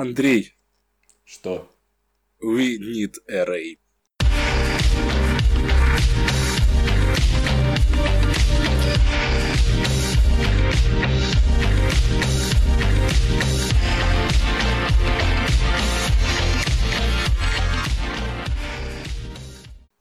[0.00, 0.54] Андрей,
[1.26, 1.70] Что?
[2.42, 3.76] we need a raid.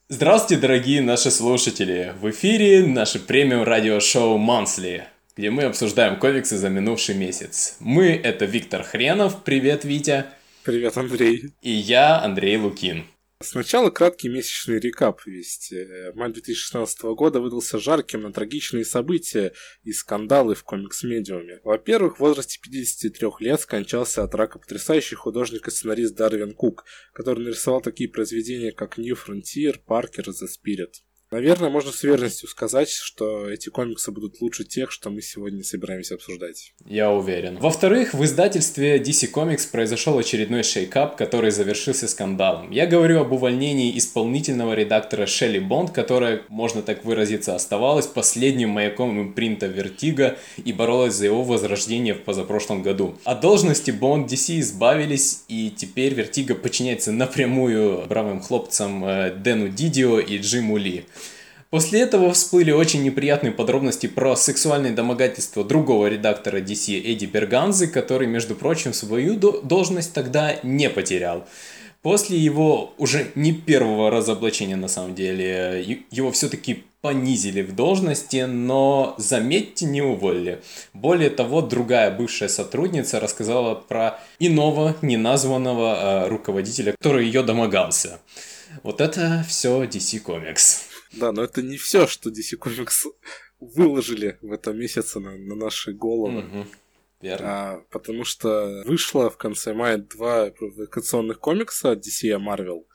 [0.08, 2.16] Здравствуйте, дорогие наши слушатели!
[2.22, 5.04] В эфире наше премиум радиошоу Monthly,
[5.40, 7.78] где мы обсуждаем комиксы за минувший месяц.
[7.80, 10.26] Мы— это Виктор Хренов, привет, Витя,
[10.66, 11.54] Привет, Андрей.
[11.62, 13.06] и я, Андрей Лукин.
[13.42, 15.22] Сначала краткий месячный рекап.
[15.26, 19.54] Ведь э, май 2016 года выдался жарким на трагичные события
[19.84, 21.62] и скандалы в комикс-медиуме.
[21.64, 27.46] Во-первых, в возрасте 53 лет скончался от рака потрясающий художник и сценарист Дарвин Кук, который
[27.46, 30.96] нарисовал такие произведения, как New Frontier, Parker The Spirit.
[31.32, 36.16] Наверное, можно с уверенностью сказать, что эти комиксы будут лучше тех, что мы сегодня собираемся
[36.16, 36.74] обсуждать.
[36.86, 37.60] Я уверен.
[37.60, 42.72] Во-вторых, в издательстве DC Comics произошел очередной shake-up, который завершился скандалом.
[42.72, 49.22] Я говорю об увольнении исполнительного редактора Шелли Бонд, которая, можно так выразиться, оставалась последним маяком
[49.22, 53.16] импринта Vertigo и боролась за его возрождение в позапрошлом году.
[53.24, 60.20] От должности Бонд DC избавились, и теперь Vertigo подчиняется напрямую бравым хлопцам э, Дэну Дидио
[60.20, 61.06] и Джиму Ли.
[61.70, 68.28] После этого всплыли очень неприятные подробности про сексуальные домогательства другого редактора DC Эдди Берганзы, который,
[68.28, 71.46] между прочим, свою до- должность тогда не потерял.
[72.02, 79.16] После его уже не первого разоблачения, на самом деле, его все-таки понизили в должности, но,
[79.18, 80.62] заметьте, не уволили.
[80.94, 88.20] Более того, другая бывшая сотрудница рассказала про иного, неназванного э, руководителя, который ее домогался.
[88.84, 90.89] Вот это все DC Comics.
[91.14, 93.06] Да, но это не все, что DC Comics
[93.60, 96.42] выложили в этом месяце на, на наши головы.
[96.42, 96.68] Мгм.
[97.22, 97.48] Верно.
[97.48, 102.86] А, потому что вышло в конце мая два провокационных комикса от DC и Marvel.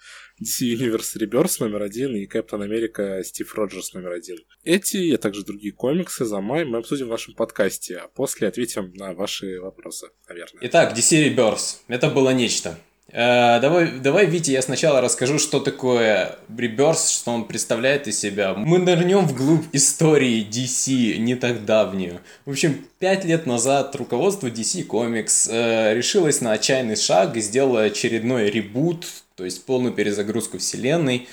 [0.42, 4.38] DC Universe Rebirth номер один и Captain America Стив Роджерс номер один.
[4.64, 8.92] Эти, а также другие комиксы за май мы обсудим в нашем подкасте, а после ответим
[8.94, 10.60] на ваши вопросы, наверное.
[10.62, 11.80] Итак, DC Rebirth.
[11.88, 12.78] Это было нечто.
[13.08, 18.54] Э, давай, давай, Витя, я сначала расскажу, что такое Rebirth, что он представляет из себя.
[18.54, 22.20] Мы нырнем вглубь истории DC, не так давнюю.
[22.44, 27.82] В общем, пять лет назад руководство DC Comics э, решилось на отчаянный шаг и сделало
[27.82, 29.06] очередной ребут,
[29.36, 31.28] то есть полную перезагрузку вселенной,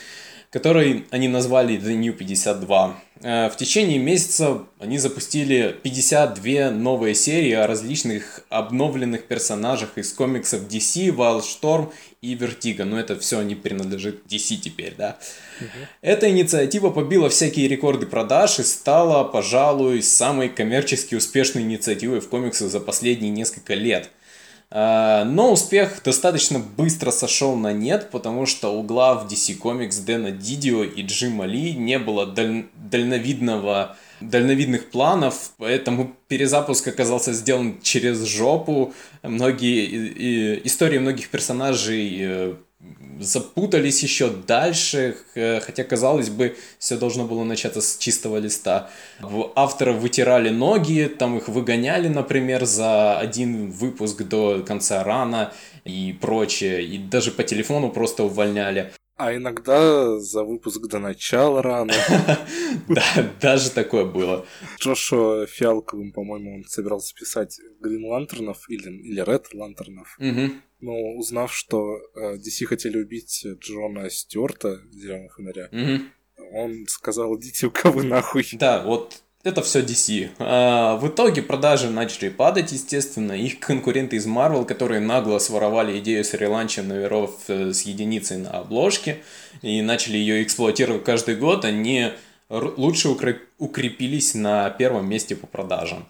[0.51, 3.01] который они назвали The New 52.
[3.21, 10.67] Э, В течение месяца они запустили 52 новые серии о различных обновленных персонажах из комиксов
[10.67, 12.83] DC, Wildstorm и Vertigo.
[12.83, 15.17] Но это все не принадлежит DC теперь, да.
[16.01, 22.69] Эта инициатива побила всякие рекорды продаж и стала, пожалуй, самой коммерчески успешной инициативой в комиксах
[22.69, 24.09] за последние несколько лет.
[24.73, 30.31] А, Но успех достаточно быстро сошел на нет, потому что у глав DC Comics Дэна
[30.31, 38.23] Дидио и Джима Ли не было даль- дальновидного дальновидных планов, поэтому перезапуск оказался сделан через
[38.23, 38.93] жопу.
[39.23, 40.07] Многие и-
[40.55, 42.53] и- истории многих персонажей э,
[43.19, 48.89] запутались еще дальше, хотя, казалось бы, все должно было начаться с чистого листа.
[49.19, 55.53] В авторов вытирали ноги, там их выгоняли, например, за один выпуск до конца рана
[55.85, 58.91] и прочее, и даже по телефону просто увольняли.
[59.17, 61.93] А иногда за выпуск до начала рано.
[62.87, 63.03] Да,
[63.39, 64.45] даже такое было.
[64.79, 70.17] Джошуа Фиалковым, по-моему, он собирался писать Грин Лантернов или, или Ред Лантернов.
[70.81, 76.11] Но узнав, что э, DC хотели убить Джона Стюарта, Зеленого фонаря, Мгм.
[76.53, 78.45] он сказал, идите у кого нахуй.
[78.53, 80.29] Да, вот это все DC.
[80.39, 83.33] А, в итоге продажи начали падать, естественно.
[83.33, 88.51] Их конкуренты из Marvel, которые нагло своровали идею с реланчем номеров э, с единицей на
[88.51, 89.21] обложке
[89.61, 92.09] и начали ее эксплуатировать каждый год, они
[92.49, 96.07] лучше укреп- укрепились на первом месте по продажам.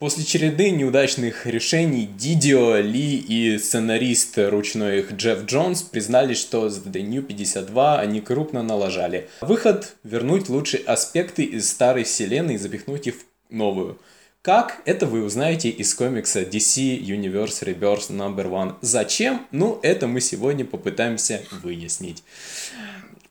[0.00, 6.82] После череды неудачных решений Дидио, Ли и сценарист ручной их Джефф Джонс признали, что с
[6.84, 9.28] The New 52 они крупно налажали.
[9.40, 13.96] Выход– вернуть лучшие аспекты из старой вселенной и запихнуть их в новую.
[14.42, 14.82] Как?
[14.84, 18.74] Это вы узнаете из комикса DC Universe Rebirth Number One.
[18.80, 19.46] Зачем?
[19.52, 22.24] Ну, это мы сегодня попытаемся выяснить.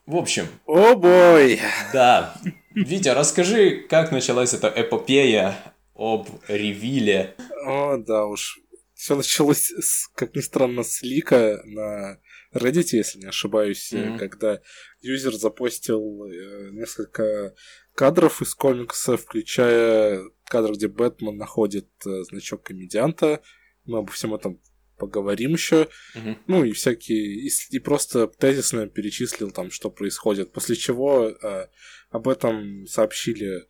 [0.06, 1.60] В общем, О бой!
[1.92, 2.34] да.
[2.74, 5.56] Витя, расскажи, как началась эта эпопея
[5.94, 7.34] об ревиле.
[7.64, 8.58] О, да уж.
[8.94, 12.20] Все началось, с, как ни странно, с лика на
[12.54, 14.18] Reddit, если не ошибаюсь, Мгм.
[14.18, 14.60] когда
[15.00, 17.54] юзер запостил э, несколько
[17.94, 23.42] кадров из комикса, включая кадр, где Бэтмен находит э, значок комедианта.
[23.84, 24.60] Мы обо всем этом
[24.96, 25.88] поговорим еще.
[26.14, 26.38] Мгм.
[26.46, 30.52] Ну и всякие, и, и просто тезисно перечислил там, что происходит.
[30.52, 31.66] После чего э,
[32.10, 33.66] об этом сообщили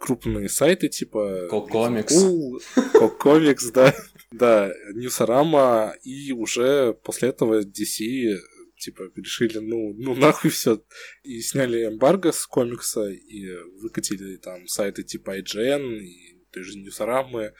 [0.00, 2.16] крупные сайты типа Кокомикс.
[2.16, 2.60] Cool,
[2.94, 3.94] Кокомикс, да,
[4.32, 8.38] да, Ньюсарама, и уже после этого DC
[8.78, 10.82] типа решили, ну, ну нахуй все,
[11.22, 13.46] и сняли эмбарго с комикса, и
[13.82, 17.52] выкатили там сайты типа IGN, и той же Ньюсарамы,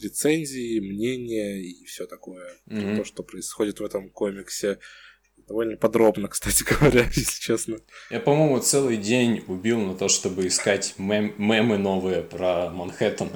[0.00, 2.58] рецензии, мнения и все такое.
[2.66, 2.96] Мгм.
[2.96, 4.78] То, что происходит в этом комиксе.
[5.36, 7.76] Довольно подробно, кстати говоря, если честно.
[8.10, 13.30] Я, по-моему, целый день убил на то, чтобы искать мем- мемы новые про Манхэттен.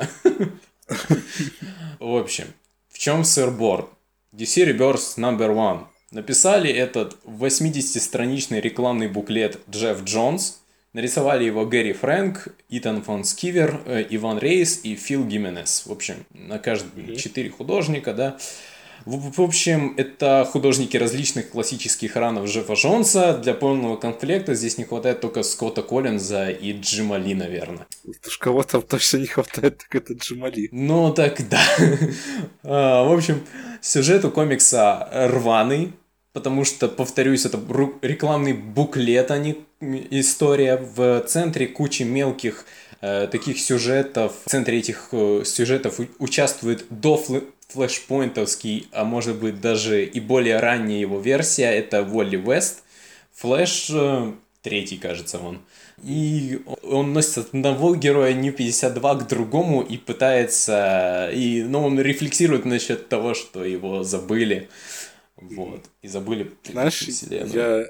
[1.99, 2.47] В общем,
[2.89, 3.91] в чем сырбор?
[4.35, 5.87] DC Reverse Number One.
[6.11, 10.61] Написали этот 80-страничный рекламный буклет Джефф Джонс.
[10.95, 15.85] Нарисовали его Гэри Фрэнк, Итан фон Скивер, э, Иван Рейс и Фил Гименес.
[15.85, 18.39] В общем, на каждом четыре художника, да.
[19.05, 23.37] В, в общем, это художники различных классических ранов Джеффа Джонса.
[23.39, 27.87] Для полного комплекта здесь не хватает только Скотта Коллинза и Джима Ли, наверное.
[28.27, 30.69] Уж кого там точно не хватает, так это Джамали.
[30.73, 31.61] Ну, так да.
[32.65, 33.43] А, В общем,
[33.81, 35.93] сюжет у комикса рваный,
[36.33, 37.59] потому что, повторюсь, это
[38.03, 39.57] рекламный буклет, а не
[40.11, 40.77] история.
[40.77, 42.65] В центре кучи мелких
[43.01, 44.33] э, таких сюжетов.
[44.45, 50.59] В центре этих э, сюжетов участвует до флэ- флешпоинтовский, а может быть даже и более
[50.59, 51.71] ранняя его версия.
[51.71, 52.83] Это Волли Вест.
[53.35, 54.33] Флэш э,
[54.63, 55.61] третий, кажется, он.
[56.03, 61.31] И он носит от одного героя Нью 52 к другому и пытается...
[61.35, 64.69] И, ну, он рефлексирует насчет того, что его забыли.
[65.37, 65.85] Вот.
[66.03, 67.53] И забыли Знаешь, вселенную.
[67.53, 67.87] я,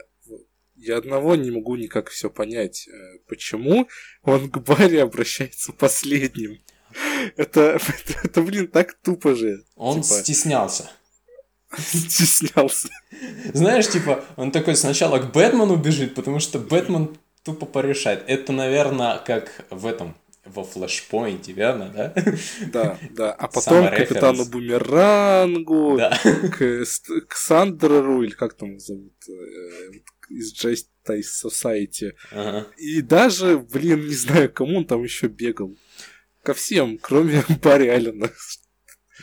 [0.76, 2.88] я одного не могу никак все понять.
[2.88, 3.88] Э, Почему
[4.22, 6.60] он к Барри обращается последним?
[7.36, 7.78] Это,
[8.24, 9.64] это, блин, так тупо же.
[9.76, 10.90] Он типа, стеснялся.
[11.76, 12.88] стеснялся.
[13.52, 18.24] Знаешь, типа, он такой сначала к Бэтмену бежит, потому что Бэтмен тупо порешает.
[18.26, 22.14] Это, наверное, как в этом, во флешпоинте, верно, да?
[22.72, 23.32] Да, да.
[23.32, 24.48] А потом Самый к капитану референс.
[24.48, 26.18] Бумерангу, Да.
[26.22, 26.84] к,
[27.28, 29.90] к Сандеру, или как там его зовут, э,
[30.30, 32.12] из Justice Society.
[32.32, 32.66] Ага.
[32.76, 35.76] И даже, блин, не знаю, кому он там еще бегал.
[36.48, 38.30] Ко всем, кроме Барри Аллена.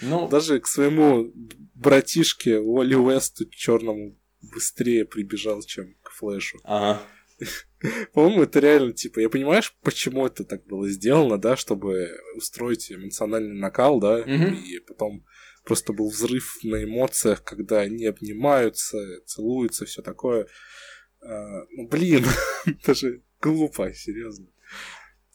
[0.04, 1.32] Ну, Даже к своему
[1.74, 4.16] братишке Уолли Уэсту черному
[4.54, 6.60] быстрее прибежал, чем к Флэшу.
[6.64, 7.02] ага.
[8.14, 13.58] По-моему, это реально, типа, я понимаешь, почему это так было сделано, да, чтобы устроить эмоциональный
[13.60, 14.54] накал, да, Мгм.
[14.64, 15.26] и потом
[15.64, 20.46] просто был взрыв на эмоциях, когда они обнимаются, целуются, все такое.
[21.22, 22.24] А, ну, блин,
[22.68, 24.46] это же глупо, серьезно.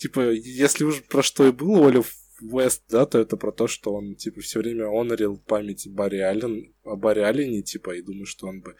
[0.01, 2.03] Типа, если уж про что и был Уолли
[2.41, 6.75] Уэст, да, то это про то, что он, типа, все время онорил память Барри Аллен,
[6.85, 8.77] о Барри Аллене, типа, и думаю, что он бы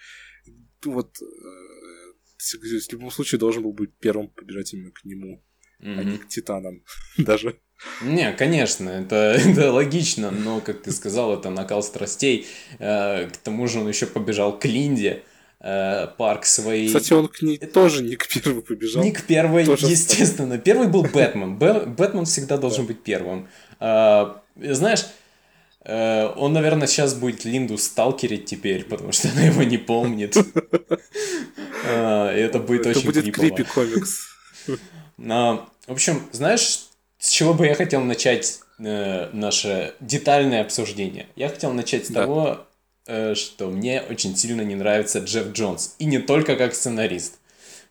[0.87, 1.25] вот э,
[2.39, 5.45] в в любом случае должен был быть первым побежать именно к нему,
[5.81, 6.85] а не к Титанам
[7.19, 7.61] даже.
[8.03, 12.47] Не, конечно, это, это логично, но, как ты сказал, это накал страстей.
[12.79, 15.23] Э, К тому же он еще побежал к Линде,
[15.61, 16.87] э, парк своей...
[16.89, 19.03] Кстати, он к ней тоже не к первому побежал.
[19.03, 20.59] Ник первый, Тоже естественно.
[20.59, 21.57] Первый был Бэтмен.
[21.59, 23.49] Бэ- Бэтмен всегда должен быть первым.
[23.79, 25.07] А, знаешь,
[25.85, 30.37] э, он, наверное, сейчас будет Линду сталкерить теперь, потому что она его не помнит.
[31.89, 34.29] А, и Это будет Это очень будет крипи комикс.
[35.29, 36.87] А, В общем, знаешь,
[37.19, 41.27] с чего бы я хотел начать э, наше детальное обсуждение?
[41.37, 42.23] Я хотел начать с Да.
[42.23, 42.67] того,
[43.35, 45.95] что мне очень сильно не нравится Джефф Джонс.
[45.99, 47.41] И не только как сценарист.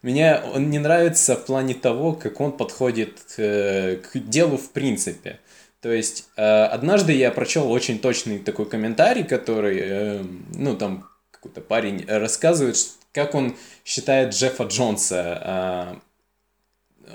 [0.01, 5.39] Мне он не нравится в плане того, как он подходит э, к делу в принципе.
[5.81, 10.23] То есть, э, однажды я прочел очень точный такой комментарий, который, э,
[10.53, 12.77] ну, там какой-то парень рассказывает,
[13.13, 15.41] как он считает Джеффа Джонса.
[15.41, 15.99] а,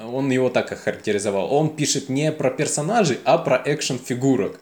[0.02, 1.52] он его так охарактеризовал.
[1.52, 4.61] Он пишет не про персонажей, а про экшн-фигурок.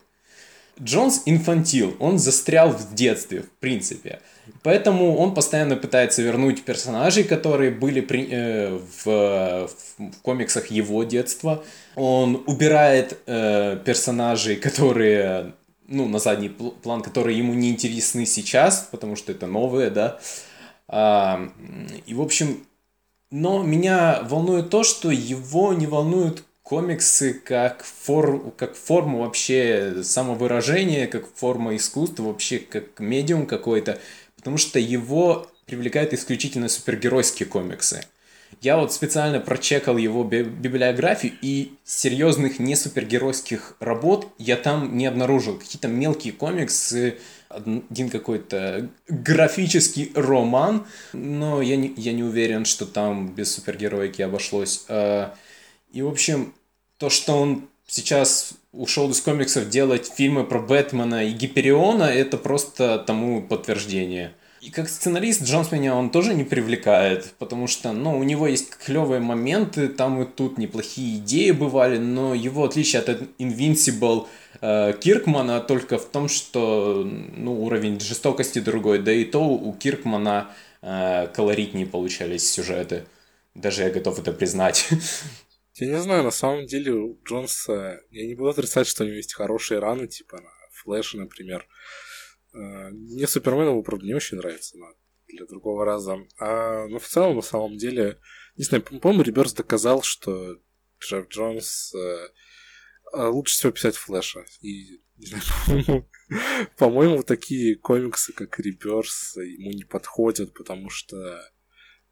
[0.80, 4.20] Джонс инфантил, он застрял в детстве, в принципе.
[4.62, 11.62] Поэтому он постоянно пытается вернуть персонажей, которые были при- э, в, в- комиксах его детства.
[11.94, 15.52] Он убирает э, персонажей, которые,
[15.88, 20.18] ну, на задний пл- план, которые ему не интересны сейчас, потому что это новые, да.
[20.88, 21.48] А,
[22.06, 22.66] и, в общем,
[23.30, 31.06] но меня волнует то, что его не волнуют комиксы как, фор, как форма вообще самовыражения,
[31.06, 33.98] как форма искусства, вообще как медиум какой-то,
[34.36, 38.06] потому что его привлекают исключительно супергеройские комиксы.
[38.62, 45.04] Я вот специально прочекал его би- библиографию, и серьезных не супергеройских работ я там не
[45.04, 45.58] обнаружил.
[45.58, 47.18] Какие-то мелкие комиксы,
[47.50, 54.86] один какой-то графический роман, но я не, я не уверен, что там без супергероики обошлось.
[54.88, 55.34] А,
[55.92, 56.54] и, в общем,
[57.02, 62.96] то, что он сейчас ушел из комиксов делать фильмы про Бэтмена и Гипериона, это просто
[63.00, 64.34] тому подтверждение.
[64.60, 68.76] И как сценарист Джонс меня он тоже не привлекает, потому что, ну, у него есть
[68.76, 73.08] клевые моменты, там и тут неплохие идеи бывали, но его отличие от
[73.40, 74.28] Invincible
[74.60, 80.52] э, Киркмана только в том, что, ну, уровень жестокости другой, да и то у Киркмана
[80.82, 83.06] э, колоритнее получались сюжеты.
[83.56, 84.88] Даже я готов это признать.
[85.74, 88.00] Я не знаю, на самом деле у Джонса...
[88.10, 91.66] Я не буду отрицать, что у него есть хорошие раны, типа на Флэше, например.
[92.52, 94.86] Э, мне Супермен его, правда, не очень нравится, но
[95.28, 96.18] для другого раза.
[96.38, 98.18] А, ну, в целом, на самом деле,
[98.56, 100.58] не знаю, по-моему, Реберс доказал, что
[101.00, 102.28] Джефф Джонс э,
[103.14, 104.44] э, лучше всего писать Флэша.
[104.60, 106.08] И, не знаю,
[106.76, 111.42] по-моему, такие комиксы, как Реберс, ему не подходят, потому что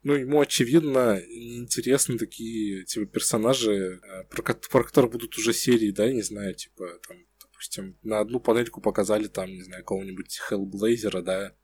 [0.02, 6.22] ну, ему, очевидно, интересны такие, типа, персонажи, про, про которых будут уже серии, да, не
[6.22, 11.54] знаю, типа, там, допустим, на одну панельку показали там, не знаю, какого-нибудь Hellblazer, да,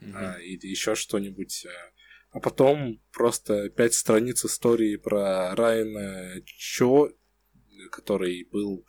[0.00, 0.12] mm-hmm.
[0.14, 1.66] а, или еще что-нибудь.
[1.66, 7.10] А, а потом просто пять страниц истории про Райана Чо,
[7.90, 8.86] который был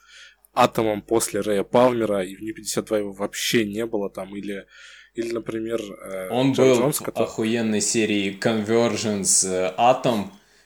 [0.54, 4.68] атомом после Рэя Палмера, и в Нью-52 его вообще не было там, или
[5.16, 7.24] или, например, э, он Джон был Джонс, который...
[7.26, 10.26] охуенной серии Convergence э, Atom,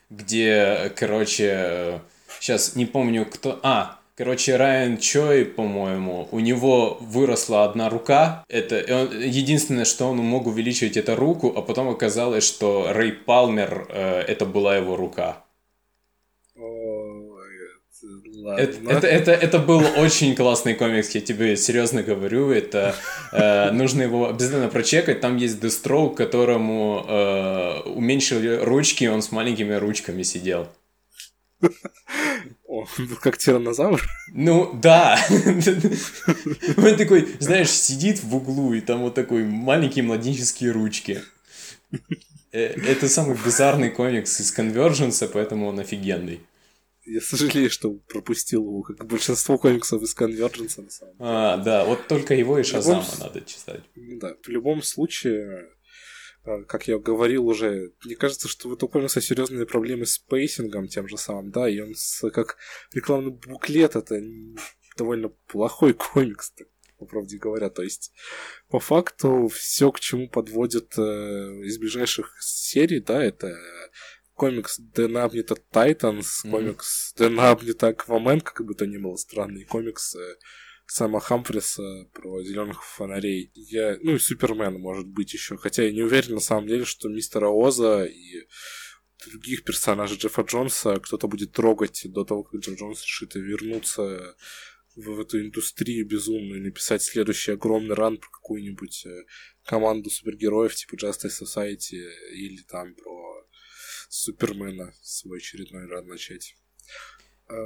[0.10, 2.02] где, короче,
[2.40, 3.60] сейчас не помню кто...
[3.64, 8.46] А, Короче, Райан Чой, по-моему, у него выросла одна рука.
[8.48, 13.88] Это он, единственное, что он мог увеличивать эту руку, а потом оказалось, что Рэй Палмер
[13.90, 15.44] э, это была его рука.
[18.54, 22.52] Это, это, это, это был очень классный комикс, я тебе серьезно говорю.
[22.52, 22.96] Это
[23.32, 25.22] э, нужно его обязательно прочекать.
[25.22, 30.68] Там есть Deathstroke, которому э, уменьшили ручки, он с маленькими ручками сидел.
[32.68, 34.04] Он был как тиранозавр?
[34.34, 35.18] Ну, да.
[35.30, 41.22] Он такой, знаешь, сидит в углу, и там вот такой маленькие младенческие ручки.
[42.52, 46.42] Э, это самый бизарный комикс из Конверженса, поэтому он офигенный.
[47.06, 51.30] Я сожалею, что пропустил его, как большинство комиксов из Convergence 'а, на самом деле.
[51.30, 53.20] А, да, вот только его и Шазама любом...
[53.20, 53.84] надо читать.
[53.96, 55.70] Да, в любом случае,
[56.44, 60.88] а, как я говорил уже, мне кажется, что у комикса серьезные проблемы с pacing 'ом
[60.88, 62.58] тем же самым, да, и он с, как
[62.92, 64.20] рекламный буклет, это
[64.98, 67.70] довольно плохой комикс, так, по правде говоря.
[67.70, 68.12] То есть,
[68.70, 71.02] по факту, все, к чему подводят э,
[71.64, 73.56] из ближайших серий, да, это
[74.36, 78.42] комикс об Titans, комикс mm-hmm.
[78.42, 80.16] Как бы то ни было, странный комикс
[80.88, 83.52] Сэма Хамфриса про зеленых фонарей.
[83.56, 85.58] Я, ну и Супермен, может быть, еще.
[85.58, 88.48] Хотя я не уверен на самом деле, что мистера Оза и
[89.26, 94.36] других персонажей Джеффа Джонса кто-то будет трогать до того, как Джефф Джонс решит вернуться
[94.96, 99.26] в, эту индустрию безумную или писать следующий огромный ран про какую-нибудь э,
[99.66, 102.02] команду супергероев типа Justice Society
[102.32, 103.45] или там про
[104.18, 106.56] Супермена свой очередной ран начать.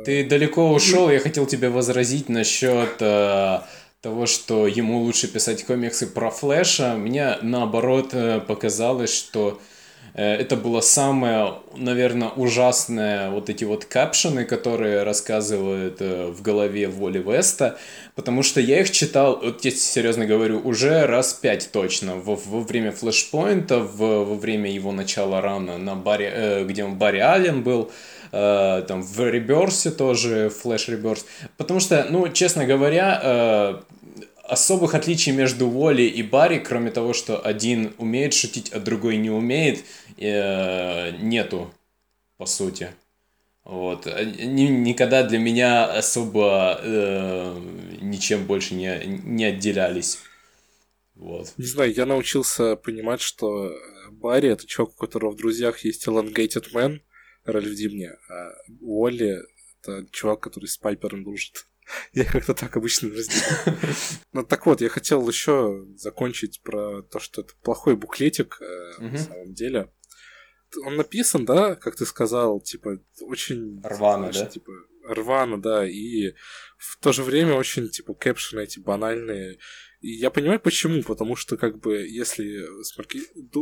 [0.03, 3.60] Ты далеко ушел, я хотел тебе возразить насчет э,
[4.01, 6.96] того, что ему лучше писать комиксы про Флэша.
[6.96, 9.62] Мне наоборот э, показалось, что
[10.13, 17.20] это было самое, наверное, ужасное вот эти вот капшены, которые рассказывают э, в голове Воли
[17.20, 17.78] Веста,
[18.16, 22.62] потому что я их читал, вот я серьезно говорю, уже раз пять точно, во, во
[22.62, 27.63] время флешпоинта, в, во время его начала рана, на баре, э, где он Барри Аллен
[27.63, 27.92] был,
[28.32, 31.25] э, там в реберсе тоже, флеш реберс.
[31.58, 33.80] Потому что, ну, честно говоря, э,
[34.50, 39.29] особых отличий между Уолли и Барри, кроме того, что один умеет шутить, а другой не
[39.29, 39.84] умеет,
[40.18, 41.74] э, нету,
[42.38, 42.89] по сути.
[43.63, 44.06] Вот.
[44.06, 47.60] Никогда для меня особо э,
[48.01, 50.20] ничем больше не, не отделялись.
[51.13, 51.53] Вот.
[51.58, 53.75] Не знаю, я научился понимать, что
[54.10, 57.01] Барри это чувак, у которого в друзьях есть Elongated Man,
[57.44, 58.51] Ральф Димне, а
[58.82, 59.39] Уолли—
[59.82, 61.68] это чувак, который с Пайпером дружит.
[62.13, 63.77] Я как-то так обычно разделяю.
[64.34, 69.17] Ну так вот, я хотел еще закончить про то, что это плохой буклетик э, на
[69.17, 69.91] самом деле.
[70.86, 73.81] Он написан, да, как ты сказал, типа, очень...
[73.84, 74.46] Рвано, да?
[74.46, 74.72] Типа,
[75.03, 76.34] рвано, да, и
[76.77, 79.58] в то же время очень, типа, кэпшены эти банальные.
[80.01, 82.67] И я понимаю, почему, потому что, как бы, если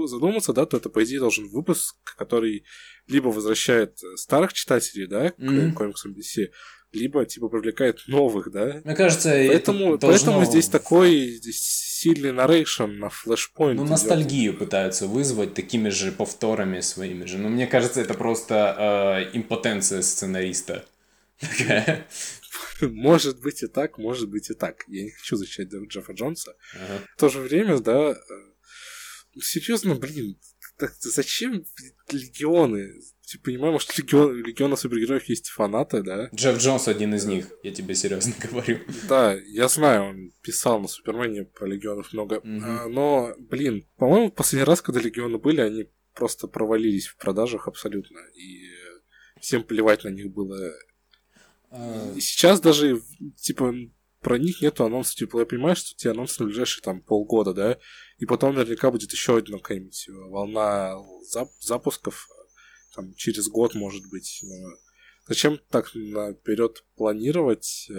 [0.07, 2.65] задуматься, да, то это, по идее, должен выпуск, который
[3.07, 5.71] либо возвращает старых читателей, да, mm-hmm.
[5.71, 6.49] к комиксам DC,
[6.91, 8.81] либо, типа, привлекает новых, да.
[8.83, 10.31] Мне кажется, поэтому, должно...
[10.31, 13.79] поэтому здесь такой здесь сильный нарейшн на флешпоинт.
[13.79, 14.59] Ну, ностальгию идет.
[14.59, 17.37] пытаются вызвать такими же повторами своими же.
[17.37, 20.85] Но мне кажется, это просто э, импотенция сценариста.
[22.81, 24.83] Может быть и так, может быть и так.
[24.87, 26.55] Я не хочу защищать Джеффа Джонса.
[26.73, 27.03] Ага.
[27.15, 28.15] В то же время, да, э,
[29.41, 30.37] серьезно, блин,
[30.77, 31.65] так зачем
[32.11, 32.93] легионы?
[33.29, 36.29] Ты понимаешь, может, легион, легиона супергероев есть фанаты, да?
[36.33, 38.79] Джефф Джонс один из них, я тебе серьезно говорю.
[39.09, 42.37] Да, я знаю, он писал на Супермене про легионов много.
[42.37, 42.61] Mm-hmm.
[42.63, 48.17] А, но, блин, по-моему, последний раз, когда легионы были, они просто провалились в продажах абсолютно.
[48.33, 48.69] И
[49.41, 50.71] всем плевать на них было.
[52.15, 53.01] И сейчас даже,
[53.35, 53.75] типа,
[54.21, 55.15] про них нету анонсов.
[55.15, 57.77] Типа, я понимаю, что те анонсы на ближайшие там полгода, да?
[58.19, 60.95] И потом наверняка будет еще одна какая-нибудь волна
[61.35, 62.27] зап- запусков
[62.97, 64.39] там, через год, может быть.
[64.41, 64.69] Но
[65.27, 67.89] зачем так наперед планировать?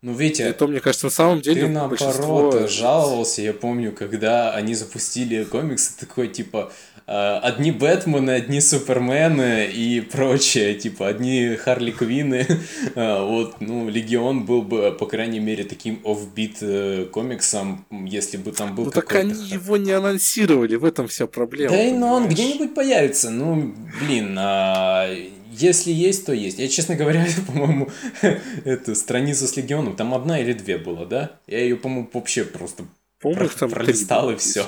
[0.00, 2.66] Ну, Витя, это, мне кажется, на самом деле ты наоборот большинство...
[2.68, 6.72] жаловался, я помню, когда они запустили комиксы, такой, типа,
[7.10, 12.46] Э, одни Бэтмены, одни Супермены и прочее, типа одни Харли Квины.
[12.94, 18.52] Э, вот, ну, Легион был бы, по крайней мере, таким офбит э, комиксом, если бы
[18.52, 21.70] там был Ну так они его не анонсировали, в этом вся проблема.
[21.70, 25.08] Да и ну он где-нибудь появится, ну, блин, а
[25.60, 26.58] если есть, то есть.
[26.58, 27.90] Я, честно говоря, по-моему,
[28.64, 31.38] эту страницу с Легионом, там одна или две было, да?
[31.46, 32.84] Я ее, по-моему, вообще просто
[33.20, 34.64] Помню, там пролистал и все.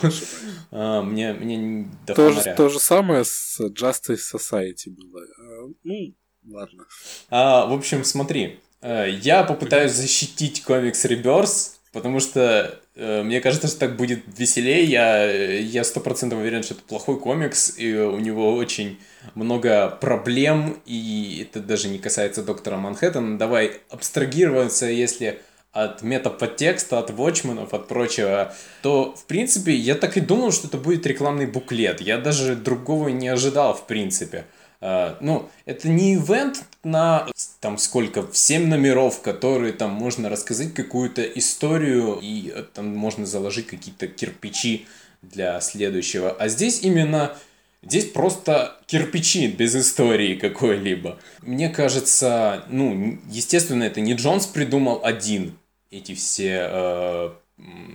[0.72, 5.22] А, мне, мне до то, же, то же самое с Justice Society было.
[5.38, 6.14] А, ну,
[6.48, 6.84] ладно.
[7.30, 8.58] А, в общем, смотри.
[8.82, 15.62] Э, я попытаюсь защитить комикс Rebirth, потому что э, мне кажется, что так будет веселее.
[15.62, 18.98] Я сто процентов уверен, что это плохой комикс, и у него очень
[19.34, 23.38] много проблем, и это даже не касается доктора Манхэттена.
[23.38, 25.40] Давай абстрагироваться, если
[25.72, 30.76] от метаподтекста, от вотчманов, от прочего, то, в принципе, я так и думал, что это
[30.76, 32.00] будет рекламный буклет.
[32.00, 34.46] Я даже другого не ожидал, в принципе.
[34.80, 37.26] Uh, ну, это не ивент на
[37.60, 43.26] там сколько, в 7 номеров, которые там можно рассказать какую-то историю и э, там можно
[43.26, 44.86] заложить какие-то кирпичи
[45.22, 46.32] для следующего.
[46.32, 47.36] А здесь именно
[47.82, 51.18] Здесь просто кирпичи без истории какой-либо.
[51.40, 55.58] Мне кажется, ну, естественно, это не Джонс придумал один
[55.90, 57.30] эти все э,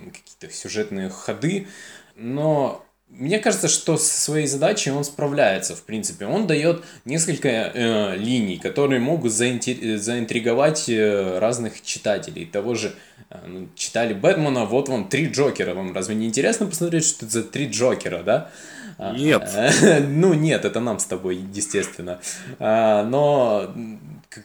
[0.06, 1.68] какие-то сюжетные ходы,
[2.16, 6.26] но мне кажется, что со своей задачей он справляется, в принципе.
[6.26, 12.44] Он дает несколько э, линий, которые могут заинтри- заинтриговать э, разных читателей.
[12.46, 12.94] Того же
[13.30, 15.72] э, ну, читали Бэтмена, вот вам три Джокера.
[15.72, 18.50] Вам разве не интересно посмотреть, что это за три Джокера, да?
[18.98, 19.48] А, нет.
[20.08, 22.20] Ну, нет, это нам с тобой, естественно.
[22.58, 23.72] А, но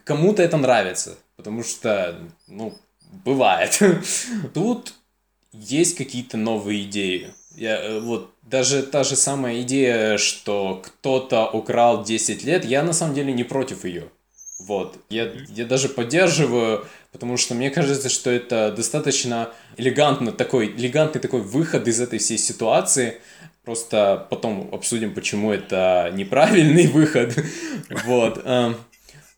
[0.04, 2.16] кому-то это нравится, потому что,
[2.48, 2.78] ну,
[3.26, 3.80] бывает.
[4.54, 4.94] Тут
[5.52, 7.34] есть какие-то новые идеи.
[7.56, 12.94] Я, э, вот даже та же самая идея, что кто-то украл 10 лет, я на
[12.94, 14.10] самом деле не против ее.
[14.68, 14.98] Вот.
[15.10, 21.42] Я, я даже поддерживаю, потому что мне кажется, что это достаточно элегантно такой, элегантный такой
[21.42, 23.22] выход из этой всей ситуации.
[23.64, 27.34] Просто потом обсудим, почему это неправильный выход.
[28.06, 28.42] Вот.
[28.44, 28.76] Эм,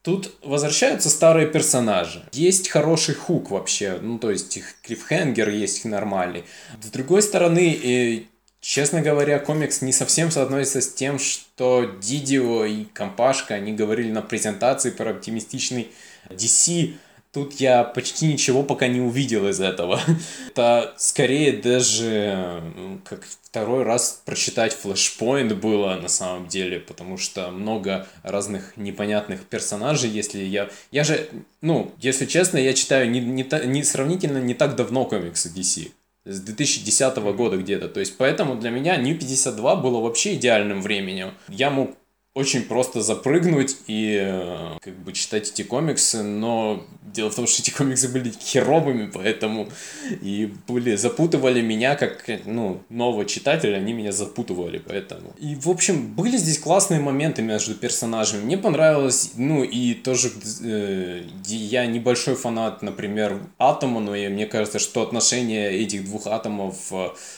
[0.01, 2.23] тут возвращаются старые персонажи.
[2.31, 6.45] Есть хороший хук вообще, ну то есть их клиффхенгер есть нормальный.
[6.81, 8.27] С другой стороны,
[8.63, 14.21] честно говоря, комикс не совсем соотносится с тем, что Дидио и Компашка, они говорили на
[14.21, 15.91] презентации про оптимистичный
[16.29, 16.93] DC.
[17.33, 19.99] Тут я почти ничего пока не увидел из этого.
[20.47, 27.51] Это скорее даже ну, как второй раз прочитать флешпоинт было на самом деле, потому что
[27.51, 30.69] много разных непонятных персонажей, если я...
[30.91, 31.27] Я же,
[31.61, 35.91] ну, если честно, я читаю не, не, не сравнительно не так давно комиксы DC
[36.25, 37.89] с 2010 года где-то.
[37.89, 41.31] То есть, поэтому для меня New 52 было вообще идеальным временем.
[41.49, 41.97] Я мог
[42.35, 47.61] очень просто запрыгнуть и э, как бы читать эти комиксы, но дело в том, что
[47.61, 49.69] эти комиксы были херовыми, поэтому
[50.09, 55.35] и были, запутывали меня как, ну, нового читателя, они меня запутывали, поэтому.
[55.37, 58.43] И, в общем, были здесь классные моменты между персонажами.
[58.43, 60.31] Мне понравилось, ну, и тоже
[60.63, 66.91] э, я небольшой фанат, например, Атома, но и мне кажется, что отношения этих двух атомов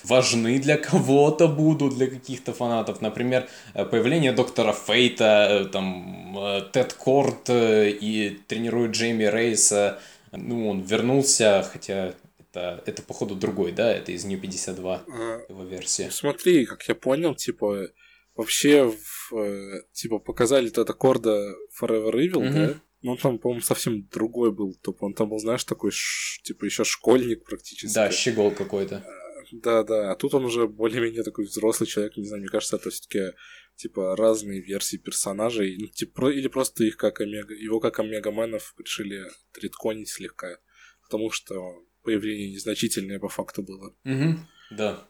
[0.06, 3.02] важны для кого-то будут, для каких-то фанатов.
[3.02, 6.38] Например, появление доктора Фейта, там,
[6.72, 10.00] Тед Корт и тренирует Джейми Рейса.
[10.32, 12.14] Ну, он вернулся, хотя
[12.56, 13.92] это, это походу другой, да?
[13.92, 16.10] Это из New 52 а, его версия.
[16.12, 17.90] Смотри, как я понял, типа,
[18.36, 22.68] вообще, в, типа, показали Теда Корда Forever Evil, mm-hmm.
[22.68, 22.74] да?
[23.02, 24.74] Ну, он там, по-моему, совсем другой был.
[24.74, 27.94] Типа, он там был, знаешь, такой, ш, типа, еще школьник практически.
[27.94, 29.06] Да, щегол какой-то.
[29.52, 30.12] Да, да.
[30.12, 32.18] А тут он уже более-менее такой взрослый человек.
[32.18, 33.36] Не знаю, мне кажется, это все-таки
[33.76, 35.78] типа разные версии персонажей.
[35.80, 40.58] Ну, типа, или просто их как омега, его как омегаменов решили тритконить слегка.
[41.04, 43.96] Потому что появление незначительное по факту было.
[44.04, 44.40] Угу,
[44.72, 45.08] да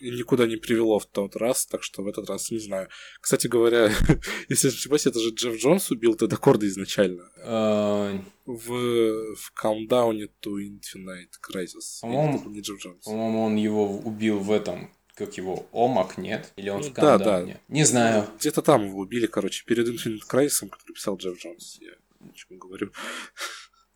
[0.00, 2.88] никуда не привело в тот раз, так что в этот раз не знаю.
[3.20, 3.92] Кстати говоря,
[4.48, 7.30] если не ошибаюсь, это же Джефф Джонс убил Теда Корда изначально.
[7.38, 12.00] А, в, в Countdown to Infinite Crisis.
[12.00, 13.04] По-моему, не Джефф Джонс.
[13.04, 16.52] По-моему, он его убил в этом как его, Омак, нет?
[16.56, 17.46] Или он ну, в Да, да.
[17.68, 18.26] Не знаю.
[18.38, 21.78] Где-то там его убили, короче, перед Infinite Crisis, который писал Джефф Джонс.
[21.80, 22.92] Я ничего не говорю.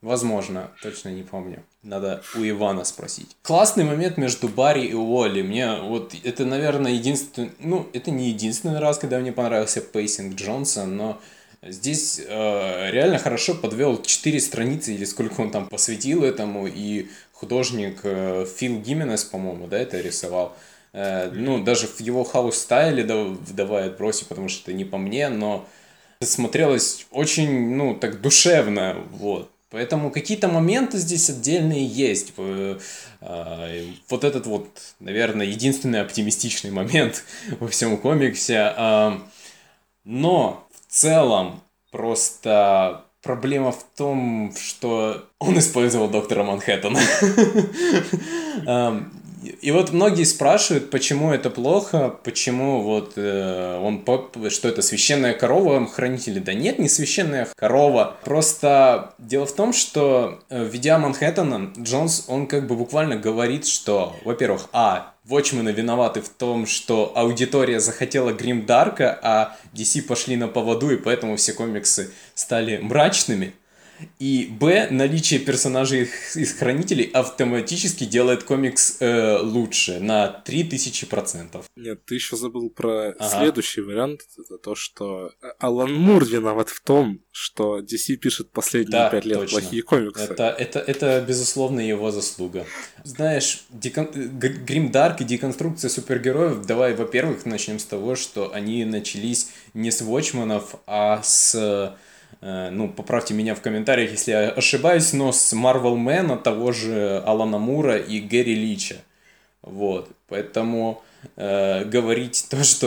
[0.03, 1.65] Возможно, точно не помню.
[1.83, 3.35] Надо у Ивана спросить.
[3.43, 5.41] Классный момент между Барри и Уолли.
[5.41, 7.53] Мне вот это, наверное, единственный...
[7.59, 11.21] Ну, это не единственный раз, когда мне понравился pacing Джонса, но
[11.63, 18.01] здесь э, реально хорошо подвел 4 страницы, или сколько он там посвятил этому, и художник
[18.03, 20.55] э, Фил Гименес, по-моему, да, это рисовал.
[20.97, 23.05] Э, ну, даже в его хаус-стайле
[23.51, 25.69] давай отбросить, потому что это не по мне, но
[26.23, 29.51] смотрелось очень, ну, так душевно, вот.
[29.69, 32.33] Поэтому какие-то моменты здесь отдельные есть.
[32.39, 32.79] Э,
[33.21, 33.69] а,
[34.09, 37.25] вот этот вот, наверное, единственный оптимистичный момент
[37.61, 38.73] во всем комиксе.
[40.05, 47.01] Но в целом просто проблема в том, что он использовал доктора Манхэттена.
[49.61, 54.05] И вот многие спрашивают, почему это плохо, почему вот э, он,
[54.51, 56.39] что это священная корова хранители.
[56.39, 58.17] Да нет, не священная корова.
[58.25, 64.15] Просто дело в том, что э, ведя Манхэттена, Джонс, он как бы буквально говорит, что,
[64.25, 70.47] во-первых, а, Watchmen виноваты в том, что аудитория захотела Грим Дарка, а DC пошли на
[70.47, 73.55] поводу, и поэтому все комиксы стали мрачными.
[74.19, 81.65] И Б, наличие персонажей из хранителей автоматически делает комикс э, лучше на 3000%.
[81.77, 83.29] Нет, ты еще забыл про ага.
[83.29, 84.23] следующий вариант.
[84.39, 89.39] Это то, что Алан Мур виноват в том, что DC пишет последние да, 5 лет
[89.39, 89.61] точно.
[89.61, 90.23] плохие комиксы.
[90.23, 92.67] Это, это, это, безусловно, его заслуга.
[93.05, 94.07] Знаешь, декон...
[94.07, 100.01] Грим Дарк и деконструкция супергероев, давай, во-первых, начнем с того, что они начались не с
[100.03, 101.95] Watchmen'ов, а с Э,
[102.71, 107.59] ну, поправьте меня в комментариях, если я ошибаюсь, но с Marvel Man того же Алана
[107.59, 108.97] Мура и Гэри Лича.
[109.63, 111.03] Вот, поэтому
[111.37, 112.87] э, говорить то, что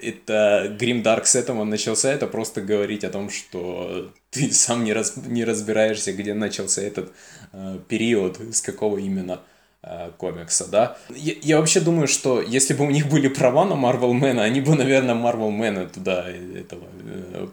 [0.00, 4.92] это Grim Dark с этого начался, это просто говорить о том, что ты сам не,
[4.92, 7.12] раз, не разбираешься, где начался этот
[7.52, 9.40] э, период, с какого именно
[9.82, 10.96] э, комикса, да.
[11.10, 14.60] Я, я вообще думаю, что если бы у них были права на Marvel Man, они
[14.60, 17.48] бы, наверное, Marvel Man туда этого э,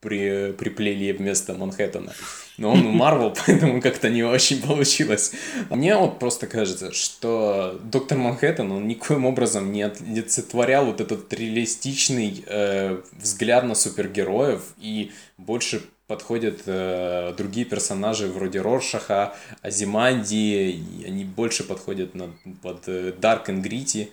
[0.00, 2.12] при, приплели вместо Манхэттена.
[2.56, 5.32] Но он Марвел, поэтому как-то не очень получилось.
[5.70, 12.44] Мне вот просто кажется, что Доктор Манхэттен, он никоим образом не олицетворял вот этот реалистичный
[12.46, 21.64] э, взгляд на супергероев и больше подходят э, другие персонажи вроде Роршаха, Азимандии, они больше
[21.64, 22.30] подходят на,
[22.62, 24.08] под э, Dark and Gritty.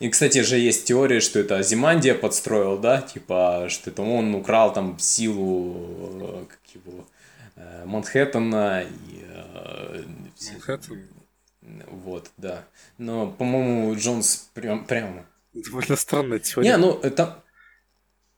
[0.00, 4.72] И, кстати, же есть теория, что это Азимандия подстроил, да, типа, что это он украл
[4.72, 5.76] там силу,
[6.20, 7.04] э, как его,
[7.56, 9.24] э, Манхэттена и...
[9.28, 10.02] Э,
[10.52, 11.08] Манхэттен?
[11.90, 12.64] Вот, да.
[12.98, 15.24] Но, по-моему, Джонс прям, прямо...
[15.52, 16.70] Довольно странная теория.
[16.70, 17.43] Не, ну, это,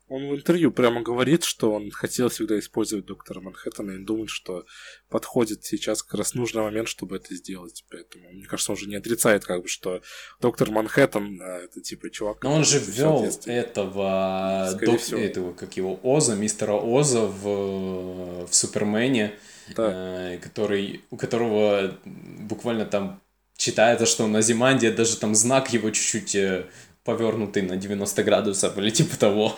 [0.09, 4.65] он в интервью прямо говорит, что он хотел всегда использовать доктора Манхэттена и думает, что
[5.09, 7.85] подходит сейчас как раз нужный момент, чтобы это сделать.
[7.91, 10.03] Поэтому, мне кажется, он уже не отрицает, как бы, что
[10.41, 12.45] доктор Манхэттен а, это типа чувак.
[12.45, 15.13] Но он же ввел этого, док...
[15.13, 19.35] этого, как его, Оза, мистера Оза в, в Супермене,
[19.75, 20.35] да.
[20.35, 23.21] э, который, у которого буквально там
[23.57, 26.67] читается, что на Зиманде даже там знак его чуть-чуть э,
[27.07, 29.55] повернутый на 90 градусов или типа того.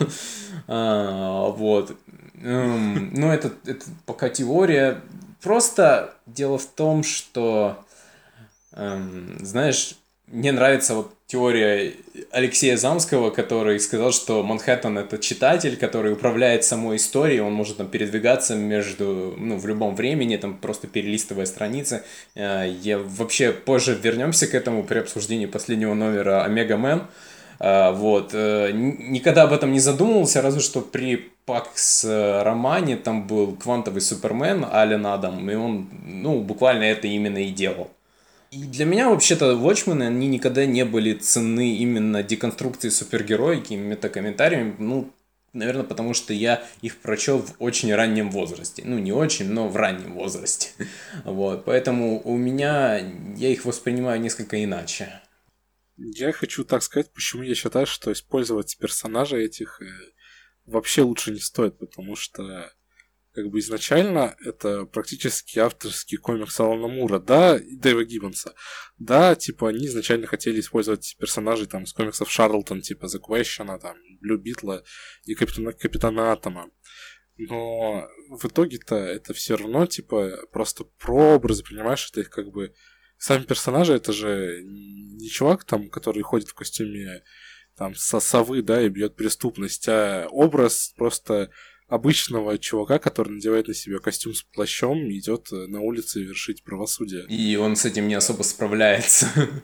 [0.67, 1.95] а, вот.
[2.35, 5.01] Um, ну, это, это пока теория.
[5.41, 7.83] Просто дело в том, что,
[8.73, 9.95] эм, знаешь,
[10.27, 11.93] мне нравится вот теория
[12.31, 17.87] Алексея Замского, который сказал, что Манхэттен это читатель, который управляет самой историей, он может там
[17.87, 22.03] передвигаться между, ну, в любом времени, там просто перелистывая страницы.
[22.35, 27.07] Э, я вообще позже вернемся к этому при обсуждении последнего номера Omega Men.
[27.59, 28.31] А, вот.
[28.33, 34.65] Э, никогда об этом не задумывался, разве что при Pax Romana там был квантовый Супермен
[34.71, 37.89] Ален Адам, и он, ну, буквально это именно и делал.
[38.51, 45.11] И для меня вообще-то Watchmen, они никогда не были ценны именно деконструкцией супергероики, метакомментариями, ну,
[45.53, 48.81] наверное, потому что я их прочел в очень раннем возрасте.
[48.85, 50.69] Ну, не очень, но в раннем возрасте.
[51.25, 52.97] Вот, поэтому у меня,
[53.35, 55.21] я их воспринимаю несколько иначе.
[56.01, 59.85] Я хочу так сказать, почему я считаю, что использовать персонажей этих э,
[60.65, 62.71] вообще лучше не стоит, потому что
[63.33, 68.55] как бы изначально это практически авторский комикс Алана Мура, да, и Дэйва Гиббонса.
[68.97, 73.97] Да, типа они изначально хотели использовать персонажей там с комиксов Шарлтон, типа The Question, там,
[74.21, 74.83] Блю Битла
[75.25, 76.71] и Капитана, Капитана Атома.
[77.37, 82.73] Но в итоге-то это все равно, типа, просто прообразы, понимаешь, это их как бы...
[83.19, 87.21] Сами персонажи, это же не чувак там, который ходит в костюме
[87.77, 91.51] там со совы, да, и бьет преступность, а образ просто
[91.89, 97.25] обычного чувака, который надевает на себя костюм с плащом, идет э, на улице вершить правосудие.
[97.27, 99.27] И он с этим не особо справляется.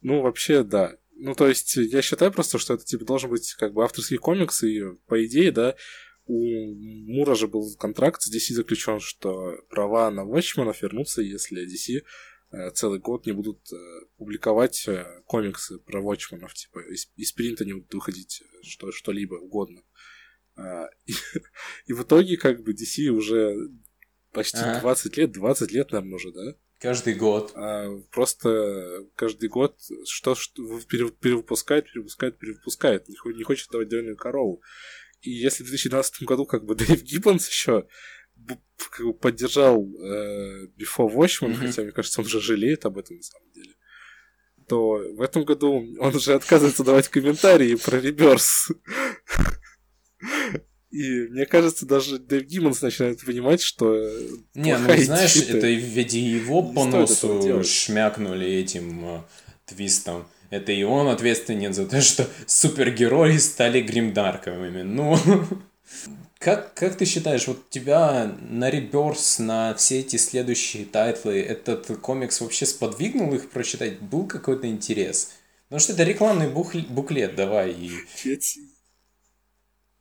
[0.00, 0.96] Ну, вообще, да.
[1.14, 4.64] Ну, то есть, я считаю просто, что это, типа, должен быть, как бы, авторский комикс,
[4.64, 5.76] и, по идее, да,
[6.28, 6.74] у
[7.06, 12.04] Мура же был контракт с DC заключен, что права на Watchmen'ов вернутся, если DC
[12.52, 13.76] э, целый год не будут э,
[14.16, 14.88] публиковать
[15.24, 19.82] комиксы про Watchmen'ов, типа, из, из принта не будут выходить что, что-либо угодно.
[20.56, 21.12] А, и,
[21.86, 23.70] и в итоге, как бы, DC уже
[24.32, 24.80] почти ага.
[24.80, 26.54] 20 лет, 20 лет, наверное, уже, да?
[26.80, 27.52] Каждый год.
[27.54, 33.08] А, просто каждый год что, что перевыпускает, перевыпускает, перевыпускает.
[33.08, 34.62] Не, не хочет давать деревную корову.
[35.20, 37.86] И если в 2012 году как бы Дэйв Гиббонс еще
[38.90, 41.66] как бы поддержал э, Before Watchmen, mm-hmm.
[41.66, 43.74] хотя, мне кажется, он уже жалеет об этом на самом деле,
[44.68, 48.68] то в этом году он уже отказывается давать комментарии про Реберс.
[50.90, 53.94] И мне кажется, даже Дэйв Гиммонс начинает понимать, что...
[54.54, 59.22] Не, ну знаешь, это ведь и его по носу шмякнули этим э,
[59.66, 60.26] твистом.
[60.50, 64.82] Это и он ответственен за то, что супергерои стали grimdark 'овыми.
[64.82, 65.16] Ну,
[66.38, 71.98] как, как ты считаешь, вот тебя на Rebirth, на все эти следующие title 'ы, этот
[71.98, 74.00] комикс вообще сподвигнул их прочитать?
[74.00, 75.32] Был какой-то интерес?
[75.64, 77.72] Потому что это рекламный буклет, давай.
[77.72, 77.90] И...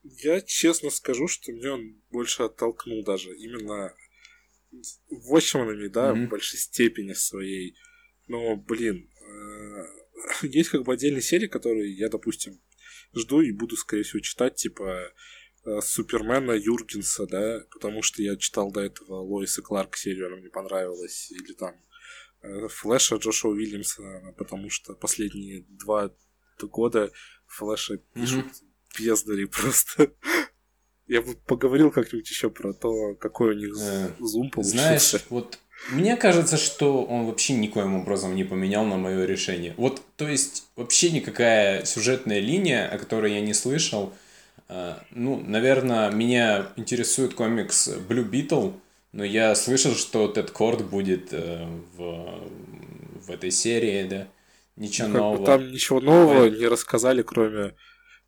[0.04, 3.94] Я честно скажу, что меня он больше оттолкнул даже именно
[5.30, 6.28] Watchmen'ами, да, mm-hmm.
[6.28, 7.76] в большей степени своей.
[8.28, 9.97] Но, блин, э,
[10.42, 12.60] есть как бы отдельные серии, которые я, допустим,
[13.14, 15.12] жду и буду, скорее всего, читать, типа
[15.66, 20.50] э, Супермена Юргенса, да, потому что я читал до этого Лоиса Кларк серию, она мне
[20.50, 21.76] понравилась, или там
[22.42, 26.14] э, Флэша Джошуа Уильямса, потому что последние два
[26.60, 27.12] года
[27.48, 28.68] Флэша пишут mm-hmm
[29.00, 30.12] бездари просто.
[31.08, 34.78] Я бы поговорил как-нибудь еще про то, какой у них э, зум получился.
[34.78, 35.58] Знаешь, вот
[35.90, 39.74] мне кажется, что он вообще никоим образом не поменял на мое решение.
[39.78, 44.14] Вот, то есть, вообще никакая сюжетная линия, о которой я не слышал.
[44.70, 48.74] Э, ну, наверное, меня интересует комикс Blue Beetle,
[49.14, 52.42] но я слышал, что Тед Корд будет э, в,
[53.26, 54.28] в этой серии, да.
[54.76, 55.46] Ничего ну, нового.
[55.46, 57.74] Там ничего нового не рассказали, кроме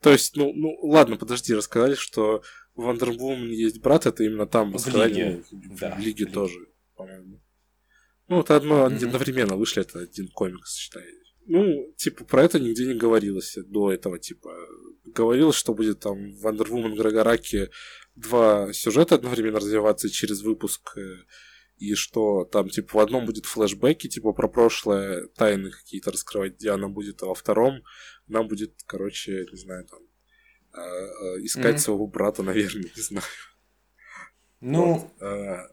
[0.01, 2.41] то есть, ну, ну ладно, подожди, рассказали, что
[2.75, 3.13] в Wonder
[3.49, 6.67] есть брат, это именно там в Лиге, ну, в, да, в Лиге тоже,
[6.99, 7.41] по-моему.
[8.27, 9.05] Ну, это одно mm-hmm.
[9.05, 11.05] одновременно вышли, это один комикс, считай.
[11.45, 14.53] Ну, типа, про это нигде не говорилось до этого, типа.
[15.05, 17.71] Говорилось, что будет там в Woman Грагораке
[18.15, 21.23] два сюжета одновременно развиваться через выпуск, э,
[21.77, 26.89] и что там, типа, в одном будет флешбеки, типа, про прошлое, тайны какие-то раскрывать Диана
[26.89, 27.81] будет, а во втором
[28.27, 30.01] нам будет, короче, не знаю, там,
[30.73, 31.79] а, а, искать mm-hmm.
[31.79, 33.25] своего брата, наверное, не знаю.
[34.61, 35.67] Ну, вот, а,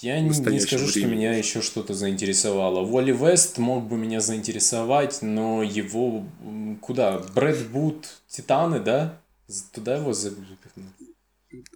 [0.00, 0.90] я не, не скажу, времени.
[0.90, 2.84] что меня еще что-то заинтересовало.
[2.84, 6.26] Волли Вест мог бы меня заинтересовать, но его
[6.82, 7.18] куда?
[7.34, 9.22] Брэд Бут, Титаны, да?
[9.72, 10.92] Туда его запихнуть?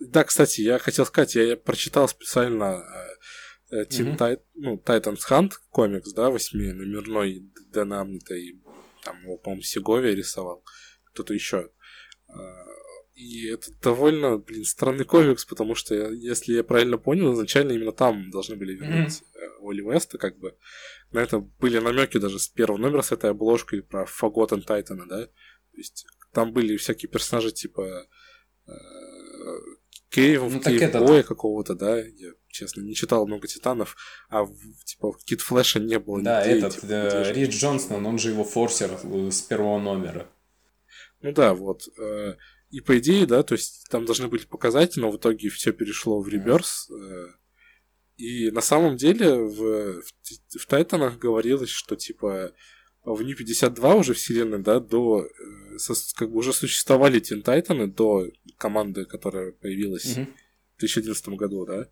[0.00, 2.84] Да, кстати, я хотел сказать, я прочитал специально
[3.88, 8.56] Тим Titans Hunt комикс, да, восьминомерной Дэн Амнита и
[9.04, 10.62] там его, по-моему, Сеговия рисовал,
[11.04, 11.70] кто-то еще.
[13.20, 18.30] И это довольно, блин, странный комикс, потому что, если я правильно понял, изначально именно там
[18.30, 19.68] должны были вернуть mm-hmm.
[19.68, 20.56] Оли Веста, как бы.
[21.10, 25.26] На это были намеки даже с первого номера с этой обложкой про Forgotten Titan, да?
[25.26, 28.08] То есть там были всякие персонажи типа
[28.66, 28.72] э,
[30.08, 33.96] Кейв, ну, Кейвбоя какого-то, да, я, честно, не читал много Титанов,
[34.30, 34.46] а
[34.84, 38.44] типа Кит Флэша не было Да, нигде, этот, типа, э, Рич Джонсон, он же его
[38.44, 40.26] форсер э, с первого номера.
[41.20, 41.82] Ну да, вот.
[41.98, 42.36] Э,
[42.70, 46.20] и по идее, да, то есть там должны были показать, но в итоге все перешло
[46.20, 46.88] в реверс.
[48.16, 52.52] И на самом деле в, в, в Тайтанах говорилось, что типа
[53.02, 55.26] в New 52 уже вселенной, да, до
[56.16, 58.28] как бы уже существовали Тин Тайтаны до
[58.58, 60.26] команды, которая появилась mm-hmm.
[60.76, 61.88] в 2011 году, да.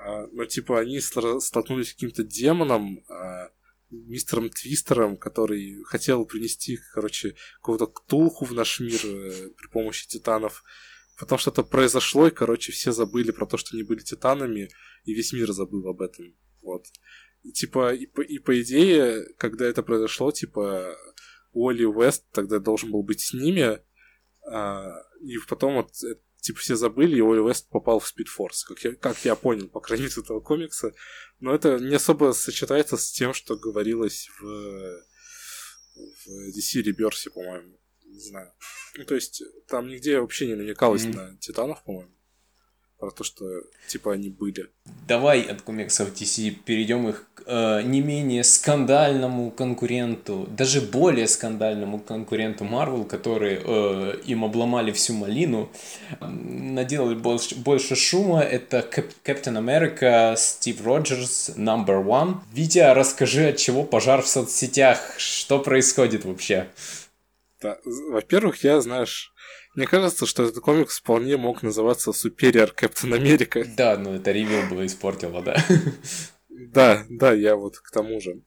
[0.00, 3.50] А, но типа они столкнулись с каким-то демоном, а,
[3.90, 10.62] мистером Твистером, который хотел принести, короче, какого-то ктулху в наш мир э, при помощи титанов.
[11.18, 14.68] Потом что-то произошло, и, короче, все забыли про то, что они были титанами,
[15.04, 16.34] и весь мир забыл об этом.
[16.62, 16.86] Вот.
[17.42, 20.96] И, типа, и по, и по идее, когда это произошло, типа,
[21.52, 23.80] Уолли Уэст тогда должен был быть с ними,
[24.46, 25.90] а, и потом вот
[26.40, 29.80] типа все забыли, и Уолли Уэст попал в Спидфорс, как я, как я понял, по
[29.80, 30.92] крайней мере, этого комикса.
[31.40, 35.02] Но это не особо сочетается с тем, что говорилось в,
[35.94, 37.78] в DC Rebirth, по-моему.
[38.04, 38.52] Не знаю.
[38.96, 41.14] Ну, то есть, там нигде вообще не намекалось mm-hmm.
[41.14, 42.17] на Титанов, по-моему
[42.98, 43.44] про то, что
[43.86, 44.66] типа они были.
[45.06, 52.00] Давай от комиксов DC перейдем их к э, не менее скандальному конкуренту, даже более скандальному
[52.00, 55.70] конкуренту Marvel, который э, им обломали всю малину,
[56.20, 58.40] наделали больше, больше шума.
[58.40, 62.38] Это Капитан Америка, Стив Роджерс, Number One.
[62.52, 66.66] Витя, расскажи, от чего пожар в соцсетях, что происходит вообще?
[67.60, 69.32] Да, во-первых, я, знаешь,
[69.78, 73.64] мне кажется, что этот комикс вполне мог называться Superior Captain America.
[73.76, 75.64] Да, но это ревью было испортило, да.
[76.48, 78.42] Да, да, я вот к тому же.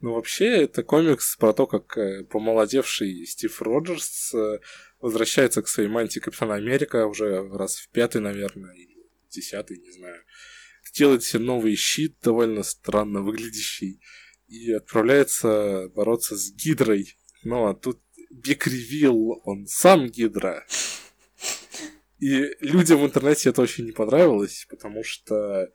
[0.00, 4.58] Ну, вообще, это комикс про то, как э, помолодевший Стив Роджерс э,
[5.00, 8.98] возвращается к своей мантии Капитана Америка уже раз в пятый, наверное, или
[9.30, 10.22] десятый, не знаю.
[10.92, 14.02] Делает себе новый щит, довольно странно выглядящий,
[14.46, 17.16] и отправляется бороться с Гидрой.
[17.44, 17.98] Ну, а тут
[18.30, 20.64] Биг Ревил, он сам Гидра.
[22.18, 25.70] И людям в интернете это очень не понравилось, потому что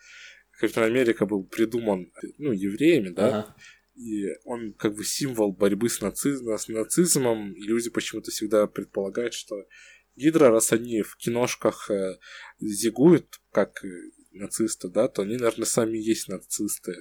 [0.60, 3.56] Капитан Америка был придуман, ну, евреями, да, ага.
[3.96, 6.36] и он как бы символ борьбы с, наци...
[6.36, 9.68] с нацизмом, и люди почему-то всегда предполагают, что
[10.16, 12.18] Гидра, раз они в киношках э,
[12.60, 13.84] зигуют, как
[14.32, 16.96] нацисты, да, то они, наверное, сами есть нацисты.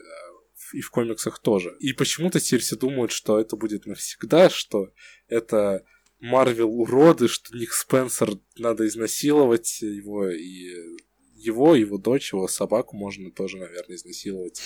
[0.72, 1.76] И в комиксах тоже.
[1.80, 4.92] И почему-то теперь все думают, что это будет навсегда, что
[5.28, 5.84] это
[6.20, 10.98] Марвел уроды, что Ник Спенсер надо изнасиловать его, и
[11.36, 14.62] его, его дочь, его собаку можно тоже, наверное, изнасиловать.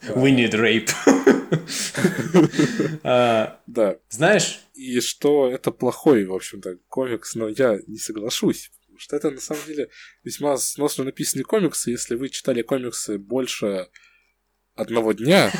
[0.14, 0.90] We need rape.
[3.02, 3.98] А, да.
[4.10, 4.60] Знаешь?
[4.74, 8.70] И что это плохой, в общем-то, комикс, но я не соглашусь.
[8.80, 9.88] Потому что это, на самом деле,
[10.24, 11.90] весьма сносно написанные комиксы.
[11.90, 13.88] Если вы читали комиксы больше
[14.78, 15.50] одного дня,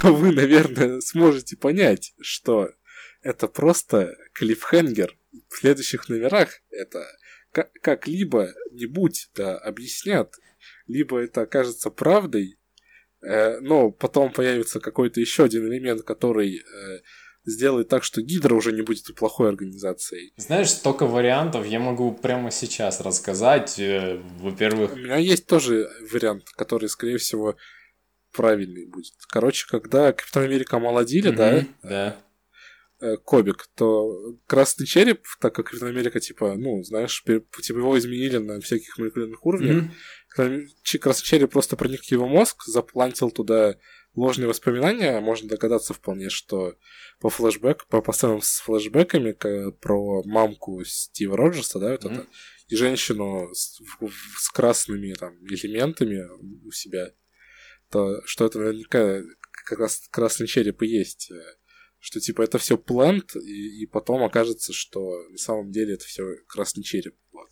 [0.00, 2.70] то вы, наверное, сможете понять, что
[3.22, 5.16] это просто клиффхенгер.
[5.48, 7.06] В следующих номерах это
[7.52, 10.34] как-либо нибудь да, объяснят,
[10.86, 12.58] либо это окажется правдой,
[13.22, 17.00] э, но потом появится какой-то еще один элемент, который э,
[17.48, 20.32] сделает так, что Гидра уже не будет плохой организацией.
[20.36, 23.78] Знаешь, столько вариантов я могу прямо сейчас рассказать.
[23.78, 24.92] Э, во-первых...
[24.92, 27.56] У меня есть тоже вариант, который, скорее всего,
[28.32, 29.14] правильный будет.
[29.28, 32.16] Короче, когда Капитан Америка омолодили, mm-hmm, да,
[33.00, 37.98] да, э, Кобик, то Красный Череп, так как Капитан Америка, типа, ну, знаешь, типа его
[37.98, 39.84] изменили на всяких молекулярных уровнях,
[40.36, 40.98] mm-hmm.
[41.00, 43.76] Красный Череп просто проник в его мозг, заплантил туда
[44.18, 46.76] ложные воспоминания, можно догадаться вполне, что
[47.20, 49.32] по флешбэк, по постоянным с флешбэками
[49.70, 52.14] про мамку Стива Роджерса, да, вот mm-hmm.
[52.14, 52.26] это,
[52.68, 53.80] и женщину с,
[54.36, 56.26] с красными там элементами
[56.66, 57.12] у себя,
[57.90, 59.22] то что это наверняка
[59.68, 61.30] как раз красный череп и есть.
[61.30, 61.40] Э,
[62.00, 66.24] что типа это все плант, и, и потом окажется, что на самом деле это все
[66.46, 67.16] красный череп.
[67.32, 67.48] Вот.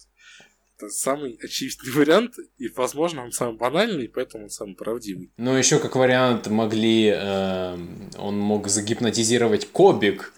[0.79, 5.31] Это самый очевидный вариант, и, возможно, он самый банальный, поэтому он самый правдивый.
[5.37, 7.13] Ну, еще как вариант могли...
[7.15, 7.79] Э,
[8.19, 10.35] он мог загипнотизировать Кобик,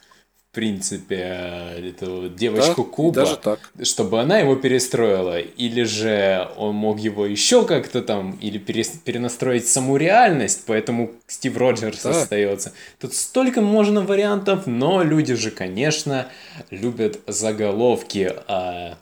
[0.51, 3.59] в принципе, э, эту девочку да, Куба, даже так.
[3.83, 9.96] чтобы она его перестроила, или же он мог его еще как-то там, или перенастроить саму
[9.96, 12.11] реальность, поэтому Стив Роджерс да.
[12.11, 12.72] остается.
[13.01, 16.29] Тут столько можно вариантов, но люди же, конечно,
[16.70, 18.33] любят заголовки.
[18.46, 18.98] А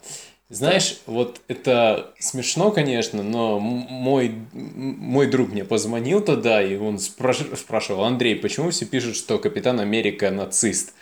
[0.49, 8.05] Знаешь, вот это смешно, конечно, но мой, мой друг мне позвонил тогда, и он спрашивал,
[8.05, 10.93] Андрей, почему все пишут, что Капитан Америка нацист?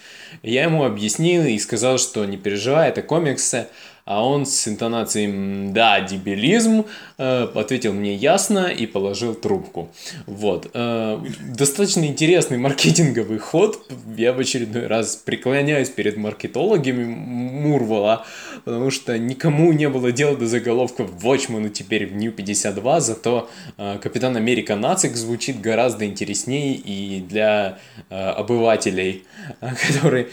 [0.42, 3.68] Я ему объяснил и сказал, что не переживай, это комиксы,
[4.06, 6.86] а он с интонацией «да, дебилизм»
[7.18, 9.90] э, ответил мне ясно и положил трубку.
[10.28, 10.70] Вот.
[10.76, 11.20] Э,
[11.58, 13.84] достаточно интересный маркетинговый ход.
[14.16, 18.28] Я в очередной раз преклоняюсь перед маркетологами Мурвала,
[18.64, 23.98] потому что никому не было дела до заголовков Watchmen теперь в New 52, зато э,
[23.98, 27.80] Капитан Америка Нацик звучит гораздо интереснее и для
[28.10, 29.24] обывателей,
[29.88, 30.28] которые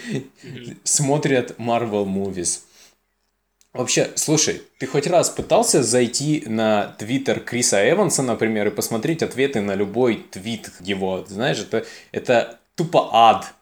[0.84, 2.60] смотрят Marvel Movies.
[3.72, 9.62] Вообще, слушай, ты хоть раз пытался зайти на твиттер Криса Эванса, например, и посмотреть ответы
[9.62, 11.24] на любой твит его?
[11.26, 13.54] Знаешь, это, это тупо ад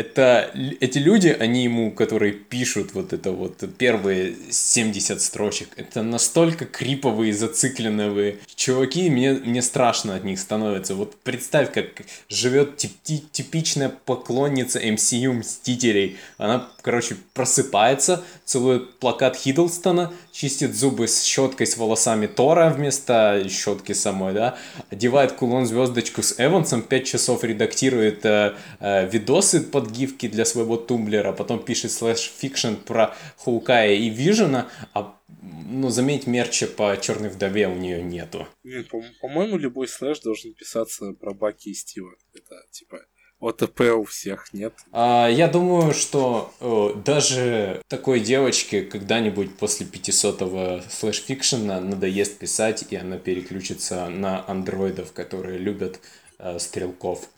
[0.00, 6.64] это эти люди, они ему, которые пишут вот это вот первые 70 строчек, это настолько
[6.64, 10.94] криповые, зацикленные чуваки, мне, мне страшно от них становится.
[10.94, 12.92] Вот представь, как живет тип
[13.32, 16.16] типичная поклонница MCU Мстителей.
[16.38, 23.92] Она, короче, просыпается, целует плакат Хиддлстона, чистит зубы с щеткой с волосами Тора вместо щетки
[23.92, 24.56] самой, да,
[24.90, 31.32] одевает кулон-звездочку с Эвансом, 5 часов редактирует э, э, видосы под гифки для своего тумблера,
[31.32, 37.68] потом пишет slash fiction про Хоукая и Вижена, а ну, заметь, мерча по Черной Вдове
[37.68, 38.46] у нее нету.
[38.64, 38.88] Нет,
[39.20, 42.12] по-моему, любой slash должен писаться про Баки и Стива.
[42.34, 42.98] Это, типа,
[43.40, 44.74] OTP у всех нет.
[44.92, 52.38] А, я думаю, что о, даже такой девочке когда-нибудь после 500-го slash fiction 'а надоест
[52.38, 56.00] писать, и она переключится на андроидов, которые любят
[56.38, 57.30] э, стрелков.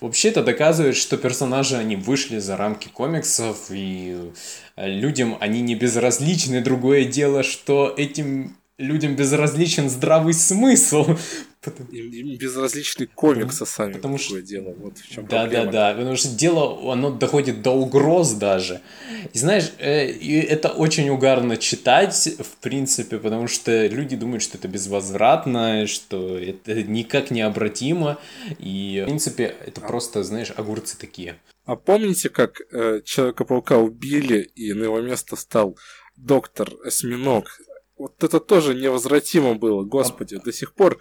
[0.00, 4.32] Вообще это доказывает, что персонажи, они вышли за рамки комиксов, и
[4.76, 6.62] э, людям они не безразличны.
[6.62, 11.16] Другое дело, что этим людям безразличен здравый смысл.
[11.92, 14.74] Им, им безразличны комиксы сами, потому что дело.
[14.78, 15.66] Вот в чем да, проблема.
[15.66, 18.80] Да, да, потому что дело, оно доходит до угроз даже.
[19.34, 24.56] И знаешь, э, и это очень угарно читать, в принципе, потому что люди думают, что
[24.56, 28.18] это безвозвратно, что это никак необратимо,
[28.58, 31.36] и, в принципе, это просто, знаешь, огурцы такие.
[31.66, 35.76] А помните, как э, Человека-паука убили, и на его место стал
[36.16, 37.44] доктор Осьминог?
[38.00, 40.98] Вот это тоже невозвратимо было, господи, до сих пор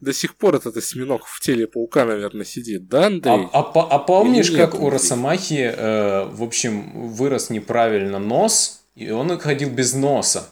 [0.00, 3.46] до сих пор этот осьминог в теле паука, наверное, сидит, да, Андрей?
[3.52, 9.38] А, а, а помнишь, как у Росомахи, э, в общем, вырос неправильно нос, и он
[9.38, 10.48] ходил без носа?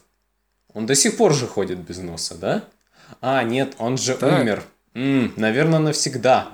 [0.74, 2.64] Он до сих пор же ходит без носа, да?
[3.22, 4.42] А, нет, он же так.
[4.42, 4.64] умер.
[4.92, 6.48] М, наверное, навсегда.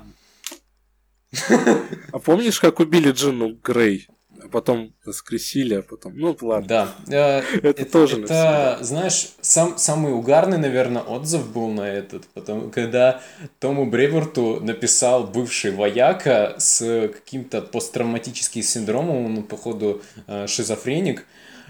[2.13, 4.07] А помнишь, как убили Джину Грей?
[4.45, 6.69] А потом воскресили, а потом, ну ладно.
[6.69, 12.27] Да, э, это, это тоже это, знаешь, сам самый угарный, наверное, отзыв был на этот,
[12.29, 13.23] потому когда
[13.59, 21.25] Тому Бреверту написал бывший вояка с каким-то посттравматическим синдромом, он походу э, шизофреник,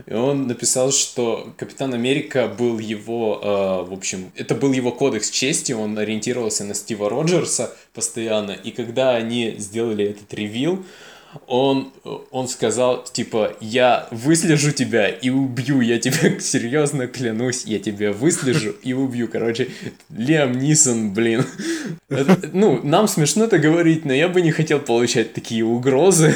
[0.06, 5.30] и он написал, что Капитан Америка был его, э, в общем, это был его кодекс
[5.30, 10.84] чести, он ориентировался на Стива Роджерса постоянно, и когда они сделали этот ревил,
[11.46, 11.92] он,
[12.30, 18.74] он сказал, типа, я выслежу тебя и убью, я тебе серьезно клянусь, я тебя выслежу
[18.82, 19.28] и убью.
[19.28, 19.68] Короче,
[20.10, 21.44] Лиам Нисон, блин.
[22.08, 26.34] Это, ну, нам смешно это говорить, но я бы не хотел получать такие угрозы,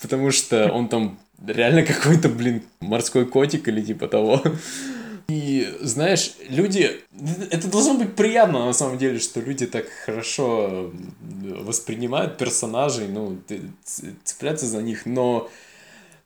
[0.00, 4.42] потому что он там реально какой-то, блин, морской котик или типа того.
[5.28, 7.02] И знаешь, люди...
[7.50, 10.92] Это должно быть приятно на самом деле, что люди так хорошо
[11.42, 13.38] воспринимают персонажей, ну,
[14.24, 15.50] цепляться за них, но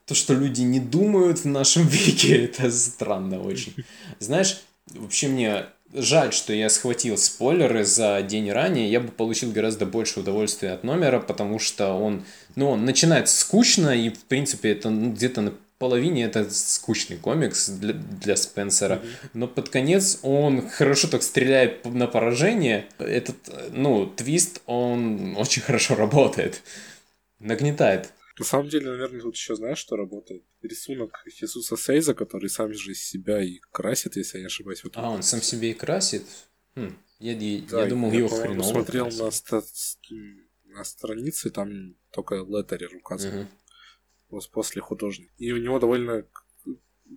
[0.06, 3.74] то, что люди не думают в нашем веке, это странно очень.
[4.20, 4.60] Знаешь,
[4.94, 10.20] вообще мне жаль, что я схватил спойлеры за день ранее, я бы получил гораздо больше
[10.20, 12.24] удовольствия от номера, потому что он,
[12.54, 17.68] ну, он начинает скучно, и, в принципе, это ну, где-то на половине это скучный комикс
[17.68, 19.30] для, для Спенсера, mm-hmm.
[19.34, 22.88] но под конец он хорошо так стреляет на поражение.
[22.98, 23.36] Этот,
[23.72, 26.62] ну, твист, он очень хорошо работает.
[27.38, 28.12] Нагнетает.
[28.38, 30.44] На самом деле, наверное, тут еще знаешь, что работает?
[30.62, 34.84] Рисунок Иисуса Сейза, который сам же из себя и красит, если я не ошибаюсь.
[34.84, 36.24] Вот а, он сам себе и красит?
[36.74, 36.98] Хм.
[37.18, 39.62] Я, я, да, я думал, я, его хреново смотрел на, ста-
[40.64, 43.40] на странице, там только леттерер указан.
[43.40, 43.46] Угу
[44.28, 45.30] после художник.
[45.38, 46.24] И у него довольно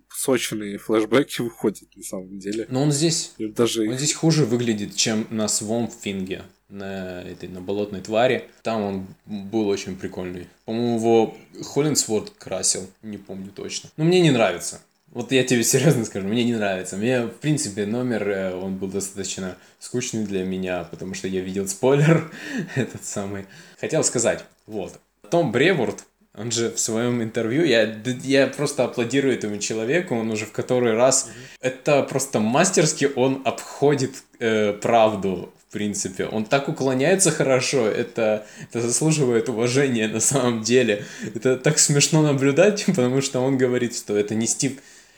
[0.08, 2.66] сочные флешбеки выходят на самом деле.
[2.68, 7.60] Но он здесь, и даже он здесь хуже выглядит, чем на Свомфинге, на этой, на
[7.60, 8.48] болотной твари.
[8.62, 10.46] Там он был очень прикольный.
[10.64, 13.90] По-моему, его Холлинсворд красил, не помню точно.
[13.96, 14.80] Но мне не нравится.
[15.08, 16.96] Вот я тебе серьезно скажу, мне не нравится.
[16.96, 21.66] Мне, в принципе, номер, э, он был достаточно скучный для меня, потому что я видел
[21.66, 22.30] спойлер
[22.76, 23.46] этот самый.
[23.80, 24.98] Хотел сказать, вот,
[25.30, 26.04] Том Бреворд,
[26.36, 30.94] он же в своем интервью, я, я просто аплодирую этому человеку, он уже в который
[30.94, 31.56] раз, mm-hmm.
[31.60, 36.26] это просто мастерски он обходит э, правду в принципе.
[36.26, 41.04] Он так уклоняется хорошо, это, это заслуживает уважения на самом деле.
[41.32, 44.72] Это так смешно наблюдать, потому что он говорит, что это не Стив...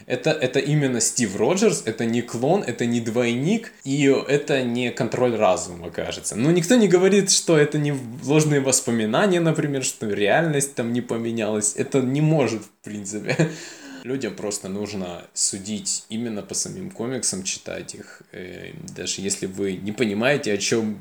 [0.07, 5.37] Это, это именно Стив Роджерс, это не клон, это не двойник, и это не контроль
[5.37, 6.37] разума, кажется.
[6.37, 7.95] Но никто не говорит, что это не
[8.25, 11.75] ложные воспоминания, например, что реальность там не поменялась.
[11.77, 13.51] Это не может, в принципе.
[14.05, 18.23] Людям просто нужно судить именно по самим комиксам, читать их.
[18.33, 20.99] Э, даже если вы не понимаете, о чем,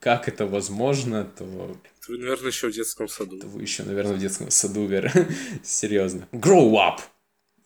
[0.00, 1.76] как это возможно, то...
[2.08, 3.38] Вы, наверное, еще в детском саду.
[3.38, 5.10] То вы еще, наверное, в детском саду, Вера.
[5.62, 6.28] Серьезно.
[6.32, 7.00] Grow up,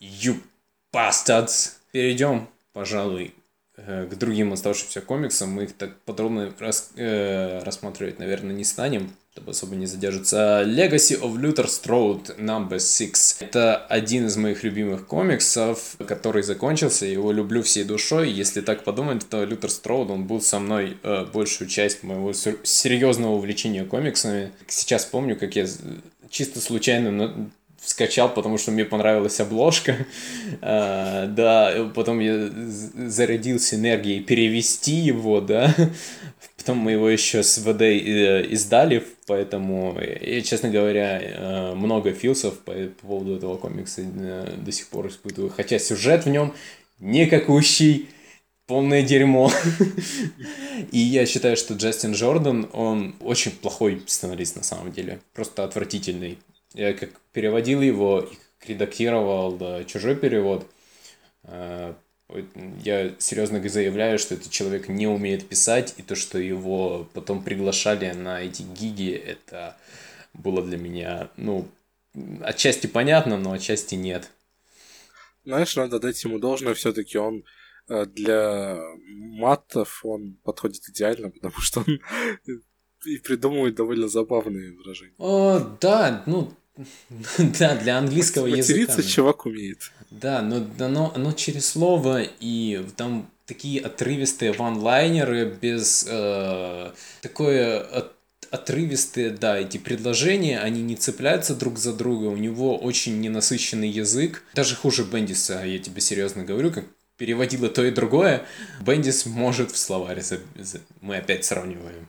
[0.00, 0.40] you
[0.92, 1.72] bastards.
[1.92, 3.34] Перейдем, пожалуй,
[3.76, 5.50] э, к другим оставшимся комиксам.
[5.50, 10.64] Мы их так подробно рас, э, рассматривать, наверное, не станем чтобы особо не задерживаться.
[10.66, 13.36] Legacy of Luther Strode Number 6.
[13.40, 18.32] Это один из моих любимых комиксов, который закончился, его люблю всей душой.
[18.32, 23.34] Если так подумать, то Лютер Строуд, он был со мной э, большую часть моего серьезного
[23.34, 24.50] увлечения комиксами.
[24.66, 25.66] Сейчас помню, как я
[26.30, 27.48] чисто случайно
[27.80, 29.96] скачал, потому что мне понравилась обложка.
[30.60, 35.74] А, да, потом я зарядился энергией перевести его, да.
[36.56, 42.58] Потом мы его еще с ВД э, издали, поэтому я, честно говоря, э, много филсов
[42.58, 45.50] по, по поводу этого комикса э, до сих пор испытываю.
[45.50, 46.52] Хотя сюжет в нем
[46.98, 48.08] никакущий,
[48.66, 49.50] полное дерьмо.
[50.92, 55.20] И я считаю, что Джастин Джордан, он очень плохой сценарист на самом деле.
[55.32, 56.38] Просто отвратительный.
[56.74, 60.66] Я как переводил его и редактировал да, чужой перевод,
[62.84, 68.12] я серьезно заявляю, что этот человек не умеет писать, и то, что его потом приглашали
[68.12, 69.76] на эти гиги, это
[70.34, 71.66] было для меня, ну,
[72.42, 74.30] отчасти понятно, но отчасти нет.
[75.44, 77.44] Знаешь, надо дать ему должное, все-таки он
[77.88, 82.00] э, для матов он подходит идеально, потому что он
[83.06, 85.14] и придумывает довольно забавные выражения.
[85.16, 86.52] О, да, ну,
[87.58, 88.80] да, для английского языка.
[88.80, 89.90] Материться чувак умеет.
[90.10, 98.12] Да, но оно, оно через слово, и там такие отрывистые ванлайнеры без э, такое от,
[98.50, 104.42] отрывистые, да, эти предложения, они не цепляются друг за друга, у него очень ненасыщенный язык,
[104.54, 106.84] даже хуже Бендиса, я тебе серьезно говорю, как
[107.16, 108.46] переводила то и другое,
[108.80, 110.22] Бендис может в словаре,
[111.00, 112.08] мы опять сравниваем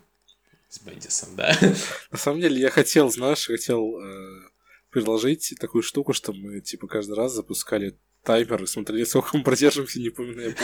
[0.69, 1.57] с Бендисом, да.
[2.11, 4.48] На самом деле я хотел, знаешь, хотел э,
[4.89, 9.99] предложить такую штуку, что мы, типа, каждый раз запускали таймер и смотрели, сколько мы продержимся,
[9.99, 10.55] не помню,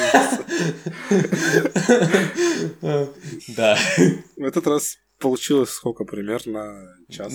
[3.55, 3.77] Да.
[4.35, 7.33] В этот раз получилось сколько примерно час.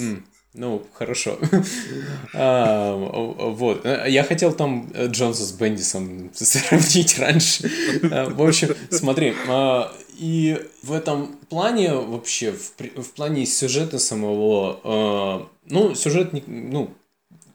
[0.52, 1.38] Ну, хорошо.
[2.34, 3.84] а, вот.
[3.84, 7.70] Я хотел там Джонса с Бендисом сравнить раньше.
[8.10, 14.80] А, в общем, смотри, а, и в этом плане вообще, в, в плане сюжета самого,
[14.84, 16.92] э, ну, сюжет, ну,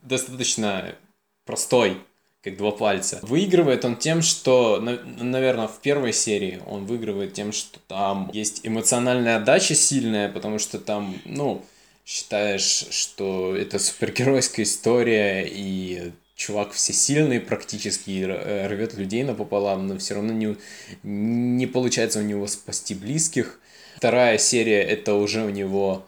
[0.01, 0.95] достаточно
[1.45, 1.97] простой,
[2.43, 3.19] как два пальца.
[3.21, 9.37] Выигрывает он тем, что, наверное, в первой серии он выигрывает тем, что там есть эмоциональная
[9.37, 11.63] отдача сильная, потому что там, ну,
[12.05, 20.15] считаешь, что это супергеройская история, и чувак всесильный практически э, рвет людей напополам, но все
[20.15, 20.55] равно не,
[21.03, 23.59] не получается у него спасти близких.
[23.97, 26.05] Вторая серия это уже у него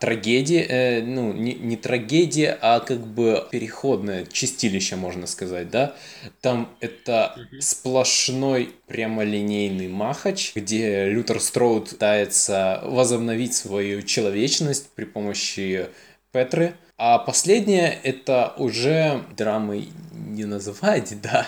[0.00, 5.94] трагедия, э, ну не, не трагедия, а как бы переходное чистилище, можно сказать, да.
[6.40, 15.88] Там это сплошной прямолинейный махач, где Лютер Строуд пытается возобновить свою человечность при помощи
[16.32, 21.46] Петры, а последнее это уже драмой не называть, да,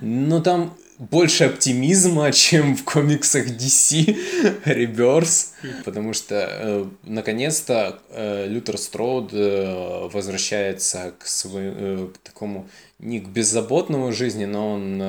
[0.00, 4.16] но там больше оптимизма, чем в комиксах DC
[4.64, 5.53] Rebirth,
[5.84, 12.68] потому что э, наконец-то э, Лютер Строуд э, возвращается к своему к такому
[13.00, 15.02] не к беззаботному жизни, но он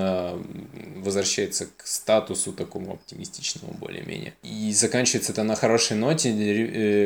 [1.02, 4.34] возвращается к статусу такому оптимистичному более-менее.
[4.44, 6.32] И заканчивается это на хорошей ноте,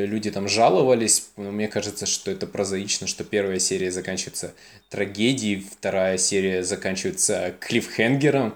[0.05, 4.53] люди там жаловались, но мне кажется, что это прозаично, что первая серия заканчивается
[4.89, 8.55] трагедией, вторая серия заканчивается клиффхенгером,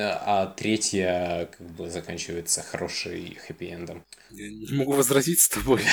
[0.00, 3.36] а третья как бы заканчивается хорошей
[3.70, 4.04] хэппи-эндом.
[4.30, 5.82] Я не могу возразить с тобой.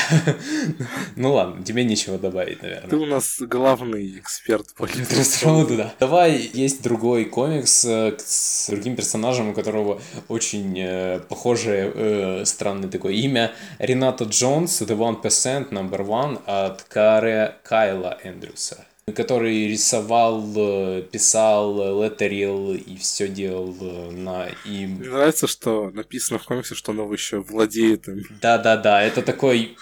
[1.16, 2.90] Ну ладно, тебе нечего добавить, наверное.
[2.90, 5.94] Ты у нас главный эксперт по Трансформу да.
[6.00, 12.90] Давай, есть другой комикс э, с другим персонажем, у которого очень э, похожее э, странное
[12.90, 13.52] такое имя.
[13.80, 22.04] Рената Джонс, The One Percent, Number One от Каре Кайла Эндрюса который рисовал, э, писал,
[22.04, 24.96] леттерил и все делал э, на им.
[24.98, 28.24] Мне нравится, что написано в комиксе, что он еще владеет им.
[28.42, 29.78] Да-да-да, это такой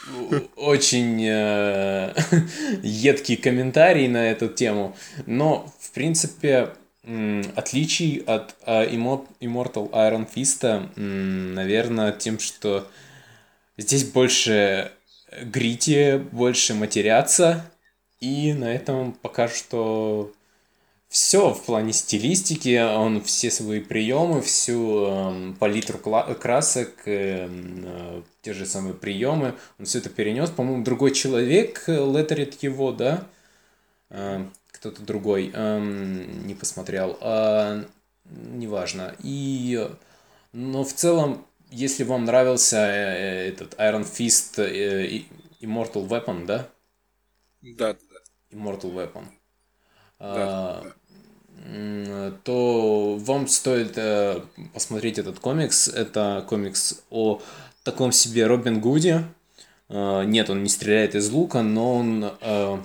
[0.56, 2.14] очень э,
[2.84, 4.96] едкий комментарий на эту тему,
[5.26, 6.70] но, в принципе,
[7.56, 12.88] отличий от Immortal Iron Fist, наверное, тем, что
[13.78, 14.92] здесь больше
[15.42, 17.72] грити, больше матерятся,
[18.20, 20.32] и на этом пока что
[21.16, 22.78] все в плане стилистики.
[22.78, 29.86] Он все свои приемы, всю э, палитру красок, э, э, те же самые приемы, он
[29.86, 30.50] все это перенес.
[30.50, 33.26] По-моему, другой человек леттерит его, да?
[34.10, 37.18] Э, кто-то другой э, не посмотрел.
[37.22, 37.86] Э,
[38.26, 39.16] неважно.
[39.24, 39.90] И,
[40.52, 45.24] но в целом, если вам нравился э, этот Iron Fist э,
[45.62, 46.68] Immortal Weapon, да?
[47.74, 48.00] Да, да.
[48.52, 49.26] Immortal Weapon.
[50.20, 50.84] Да,
[51.68, 54.42] а, то вам стоит э,
[54.74, 55.88] посмотреть этот комикс.
[55.88, 57.42] Это комикс о
[57.84, 59.26] таком себе Робин Гуде.
[59.90, 62.78] Э, нет, он не стреляет из лука, но он, э,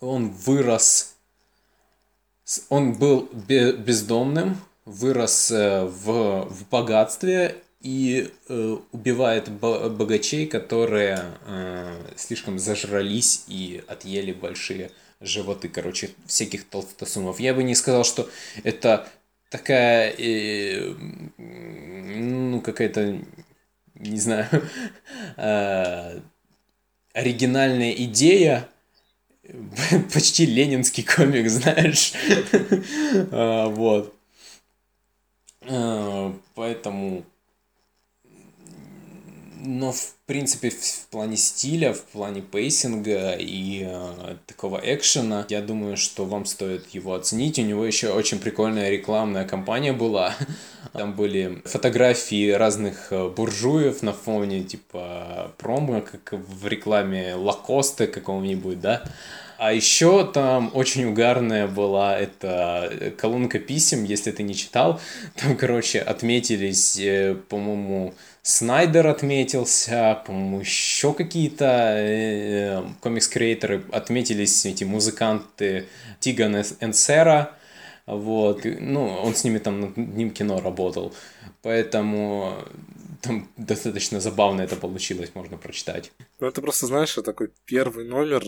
[0.00, 1.14] он вырос.
[2.68, 13.44] Он был бездомным, вырос в, в богатстве и э, убивает богачей, которые э, слишком зажрались
[13.48, 17.40] и отъели большие животы, короче, всяких толстосумов.
[17.40, 18.28] Я бы не сказал, что
[18.62, 19.08] это
[19.50, 20.94] такая, э,
[21.38, 23.18] ну, какая-то,
[23.94, 24.48] не знаю,
[25.36, 26.20] э,
[27.12, 28.68] оригинальная идея,
[30.12, 32.12] почти ленинский комик, знаешь,
[33.32, 34.14] а, вот.
[35.62, 37.24] Э, поэтому
[39.64, 45.96] но, в принципе, в плане стиля, в плане пейсинга и э, такого экшена, я думаю,
[45.96, 47.60] что вам стоит его оценить.
[47.60, 50.34] У него еще очень прикольная рекламная кампания была.
[50.92, 58.80] Там были фотографии разных э, буржуев на фоне, типа, промо, как в рекламе Лакосты какого-нибудь,
[58.80, 59.04] да?
[59.58, 65.00] А еще там очень угарная была эта колонка писем, если ты не читал.
[65.36, 68.12] Там, короче, отметились, э, по-моему,
[68.42, 75.86] Снайдер отметился, по-моему, еще какие-то э, комикс-креаторы отметились, эти музыканты
[76.18, 77.56] Тиган Энсера,
[78.04, 81.14] вот, ну, он с ними там над ним кино работал,
[81.62, 82.56] поэтому
[83.20, 86.10] там достаточно забавно это получилось, можно прочитать.
[86.40, 88.42] Ну, это просто, знаешь, такой первый номер,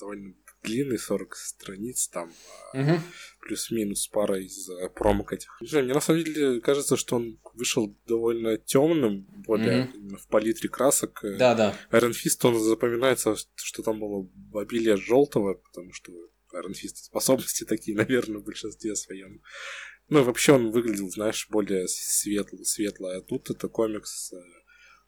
[0.00, 2.32] довольно длинный, 40 страниц, там
[2.72, 3.00] угу.
[3.40, 5.56] плюс-минус пара из э, промок этих.
[5.60, 10.16] Не знаю, мне на самом деле кажется, что он вышел довольно темным, более угу.
[10.16, 11.20] в палитре красок.
[11.22, 11.76] Да, да.
[11.90, 16.12] Iron Fist, он запоминается, что там было обилие желтого, потому что
[16.54, 19.42] Iron Fist способности такие, наверное, в большинстве своем.
[20.08, 23.16] Ну, вообще он выглядел, знаешь, более светлый, светлый.
[23.16, 24.32] А тут это комикс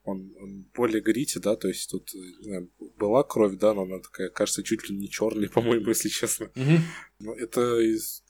[0.04, 4.28] он, он более грити, да, то есть тут знаю, была кровь, да, но она такая,
[4.28, 6.44] кажется, чуть ли не черная, по-моему, если честно.
[6.54, 6.78] Mm-hmm.
[7.20, 7.80] Но это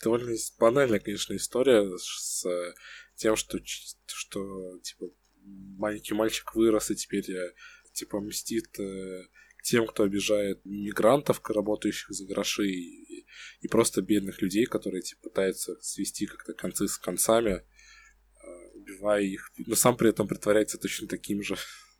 [0.03, 2.47] довольно банальная, конечно, история с
[3.16, 3.59] тем, что,
[4.07, 5.07] что типа,
[5.45, 7.53] маленький мальчик вырос и теперь, э,
[7.93, 9.25] типа, мстит э,
[9.62, 13.27] тем, кто обижает мигрантов, работающих за гроши, и,
[13.61, 17.64] и просто бедных людей, которые типа, пытаются свести как-то концы с концами
[18.95, 21.57] убивая их, но сам при этом притворяется точно таким же.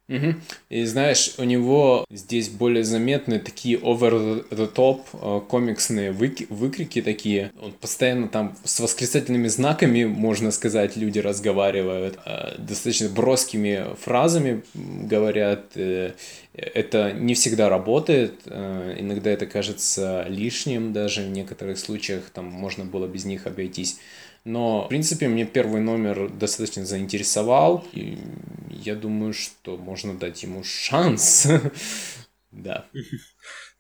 [0.07, 0.35] Угу.
[0.69, 7.53] И знаешь, у него здесь более заметны такие over-the-top э, комиксные выки- выкрики такие.
[7.59, 12.19] Он постоянно там с восклицательными знаками, можно сказать, люди разговаривают.
[12.27, 15.71] Э, достаточно броскими фразами говорят.
[15.75, 16.13] Э,
[16.53, 18.47] это не всегда работает.
[18.47, 22.31] Иногда это кажется лишним даже в некоторых случаях.
[22.31, 23.99] Там можно было без них обойтись.
[24.45, 27.85] Но, в принципе, мне первый номер достаточно заинтересовал.
[27.93, 28.19] И
[28.71, 31.49] я думаю, что можно дать ему шанс.
[32.57, 32.87] Да.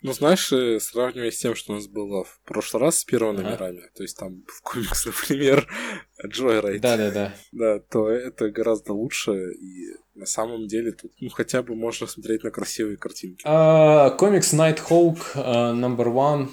[0.02, 3.38] Ну, знаешь, э, сравнивая с тем, что у нас было в прошлый раз с первыми
[3.38, 3.50] ага.
[3.50, 5.66] номерами, то есть там в комикс, например,
[6.26, 6.80] Joyride.
[6.80, 7.34] Да-да-да.
[7.52, 12.42] Да, то это гораздо лучше, и на самом деле тут, ну, хотя бы можно смотреть
[12.42, 13.42] на красивые картинки.
[13.46, 16.48] А, комикс Nighthawk uh, Number One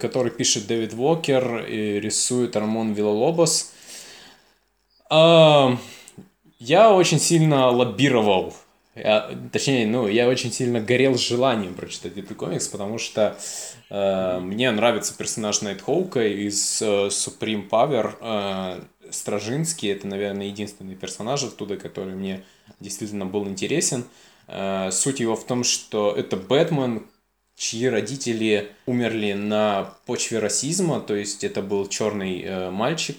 [0.00, 3.72] который пишет Дэвид Уокер и рисует Рамон Виллалобос.
[5.08, 5.78] А,
[6.58, 8.54] я очень сильно лоббировал
[8.94, 13.38] я, точнее, ну, я очень сильно горел желанием прочитать этот комикс, потому что
[13.88, 18.16] э, мне нравится персонаж Найтхоука из э, Supreme Power.
[18.20, 22.44] Э, Стражинский, это, наверное, единственный персонаж оттуда, который мне
[22.80, 24.04] действительно был интересен.
[24.46, 27.06] Э, суть его в том, что это Бэтмен,
[27.62, 33.18] чьи родители умерли на почве расизма, то есть это был черный э, мальчик,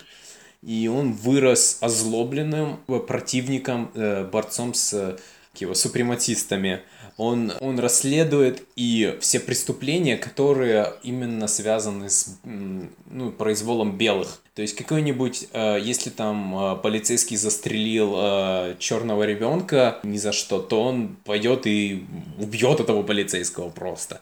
[0.61, 2.75] и он вырос озлобленным
[3.07, 5.17] противником, э, борцом с
[5.61, 6.81] его супрематистами.
[7.17, 14.41] Он, он расследует и все преступления, которые именно связаны с ну, произволом белых.
[14.55, 20.59] То есть какой-нибудь, э, если там э, полицейский застрелил э, черного ребенка ни за что,
[20.59, 22.03] то он пойдет и
[22.39, 24.21] убьет этого полицейского просто.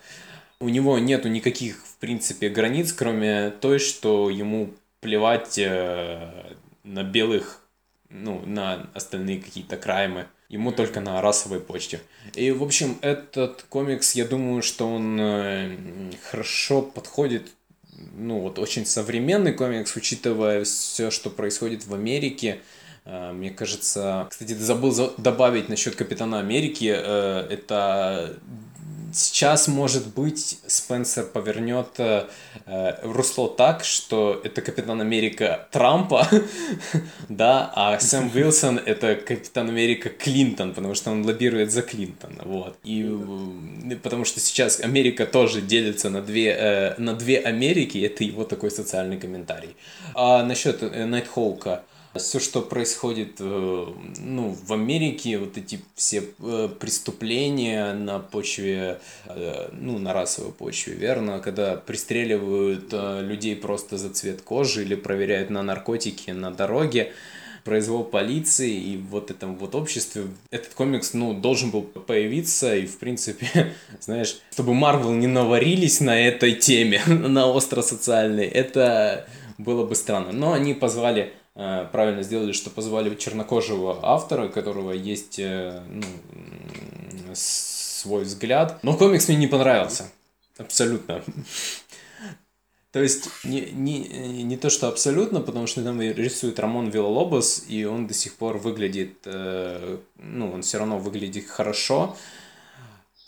[0.59, 7.61] У него нету никаких, в принципе, границ, кроме той, что ему плевать на белых,
[8.09, 12.01] ну, на остальные какие-то краймы ему только на расовой почте.
[12.35, 15.77] И, в общем, этот комикс, я думаю, что он э,
[16.29, 17.47] хорошо подходит,
[18.17, 22.59] ну, вот очень современный комикс, учитывая все, что происходит в Америке.
[23.05, 26.93] Э, мне кажется, кстати, забыл добавить насчет Капитана Америки.
[26.93, 28.37] Э, это
[29.13, 32.27] сейчас, может быть, Спенсер повернет э,
[33.03, 36.27] русло так, что это Капитан Америка Трампа,
[37.29, 42.77] да, а Сэм Уилсон это Капитан Америка Клинтон, потому что он лоббирует за Клинтона, вот.
[42.83, 48.23] И э, потому что сейчас Америка тоже делится на две, э, на две Америки, это
[48.23, 49.75] его такой социальный комментарий.
[50.15, 51.83] А насчет э, Найтхоука,
[52.19, 53.85] все, что происходит э,
[54.19, 60.93] ну, в Америке, вот эти все э, преступления на почве, э, ну, на расовой почве,
[60.93, 67.13] верно, когда пристреливают людей просто за цвет кожи или проверяют на наркотики на дороге,
[67.63, 70.23] произвол полиции и вот этом вот обществе.
[70.49, 76.19] Этот комикс, ну, должен был появиться, и, в принципе, знаешь, чтобы Марвел не наварились на
[76.19, 80.31] этой теме, на остро-социальной, это было бы странно.
[80.31, 81.33] Но они позвали
[81.91, 86.03] правильно сделали, что позвали чернокожего автора, которого есть э, ну,
[87.33, 88.79] свой взгляд.
[88.83, 90.09] Но комикс мне не понравился.
[90.57, 91.23] Абсолютно.
[92.91, 97.85] То есть не, не, не то, что абсолютно, потому что там рисует Рамон Виллалобос, и
[97.85, 102.17] он до сих пор выглядит, э, ну, он все равно выглядит хорошо.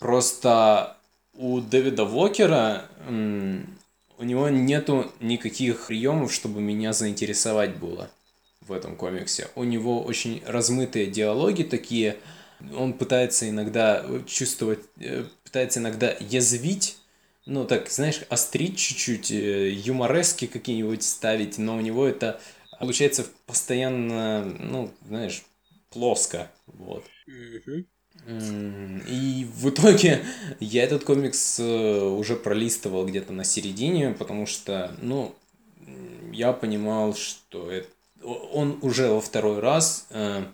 [0.00, 0.96] Просто
[1.34, 8.10] у Дэвида Вокера у него нету никаких приемов, чтобы меня заинтересовать было
[8.66, 9.48] в этом комиксе.
[9.54, 12.16] У него очень размытые диалоги такие.
[12.76, 16.96] Он пытается иногда чувствовать, э, пытается иногда язвить,
[17.46, 22.40] ну так, знаешь, острить чуть-чуть, э, юморески какие-нибудь ставить, но у него это
[22.78, 25.44] получается постоянно, ну, знаешь,
[25.90, 27.04] плоско, вот.
[27.28, 27.84] Mm-hmm.
[29.08, 30.24] И в итоге
[30.60, 35.34] я этот комикс э, уже пролистывал где-то на середине, потому что, ну,
[36.32, 37.88] я понимал, что это,
[38.24, 40.44] он уже во второй раз, э,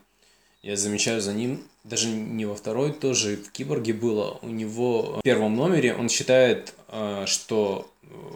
[0.63, 5.23] я замечаю за ним, даже не во второй, тоже в Киборге было, у него в
[5.23, 7.91] первом номере он считает, э, что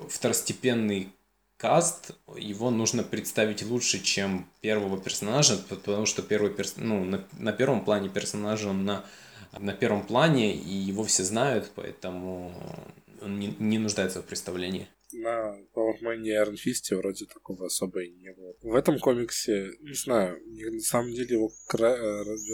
[0.09, 1.11] второстепенный
[1.57, 6.74] каст, его нужно представить лучше, чем первого персонажа, потому что первый перс...
[6.76, 9.05] ну, на, на первом плане персонажа он на,
[9.59, 12.53] на первом плане, и его все знают, поэтому
[13.22, 14.89] он не, не нуждается в представлении.
[15.25, 18.55] На Iron Fist вроде такого особо и не было.
[18.62, 21.97] В этом комиксе, не знаю, на самом деле его кра...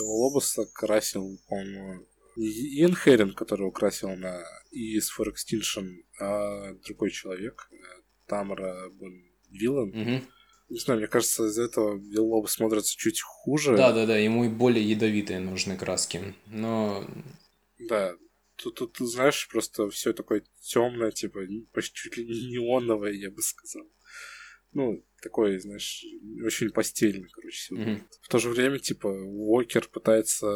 [0.00, 2.06] Лобоса красил, по-моему,
[2.36, 4.40] не Иэн Херин, который украсил на
[4.72, 7.68] ES for Extinction, а другой человек,
[8.26, 9.88] Тамара Бон Виллан.
[9.88, 10.24] Угу.
[10.68, 13.76] Не знаю, мне кажется, из-за этого Виллоу смотрится чуть хуже.
[13.76, 16.34] Да, да, да, ему и более ядовитые нужны краски.
[16.46, 17.04] Но.
[17.88, 18.14] Да.
[18.62, 21.40] Тут, тут, тут знаешь, просто все такое темное, типа,
[21.72, 23.90] почти чуть ли не неоновое, я бы сказал.
[24.72, 26.04] Ну, такой, знаешь,
[26.44, 27.74] очень постельный, короче.
[27.74, 28.00] Mm-hmm.
[28.22, 30.46] В то же время, типа, Уокер пытается,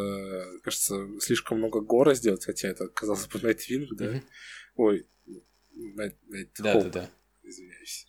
[0.63, 4.15] кажется, слишком много гора сделать, хотя это, казалось бы, Найтвинг, да?
[4.15, 4.23] Mm-hmm.
[4.77, 5.09] Ой,
[5.73, 7.11] Найт, Найт да, да, да
[7.43, 8.07] извиняюсь.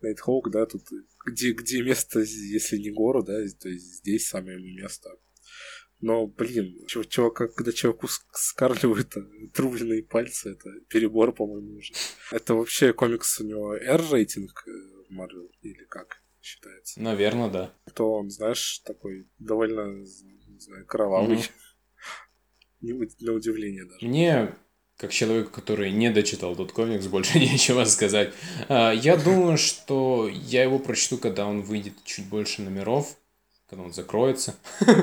[0.00, 0.82] Найтхоук, да, тут
[1.24, 5.10] где, где место, если не гору, да, то есть здесь самое место.
[6.00, 9.14] Но, блин, чувак, когда чуваку скармливают
[9.54, 11.94] трубленные пальцы, это перебор, по-моему, уже.
[12.30, 14.70] Это вообще комикс у него R-рейтинг э,
[15.08, 17.00] в Марвел или как считается?
[17.00, 17.74] Наверное, да.
[17.94, 21.38] То он, знаешь, такой довольно, не знаю, кровавый.
[22.80, 23.14] Mm-hmm.
[23.20, 24.06] На удивление даже.
[24.06, 24.54] Мне
[24.96, 28.32] как человек, который не дочитал тот комикс, больше нечего сказать.
[28.68, 33.16] А, я думаю, что я его прочту, когда он выйдет чуть больше номеров,
[33.68, 34.56] когда он закроется.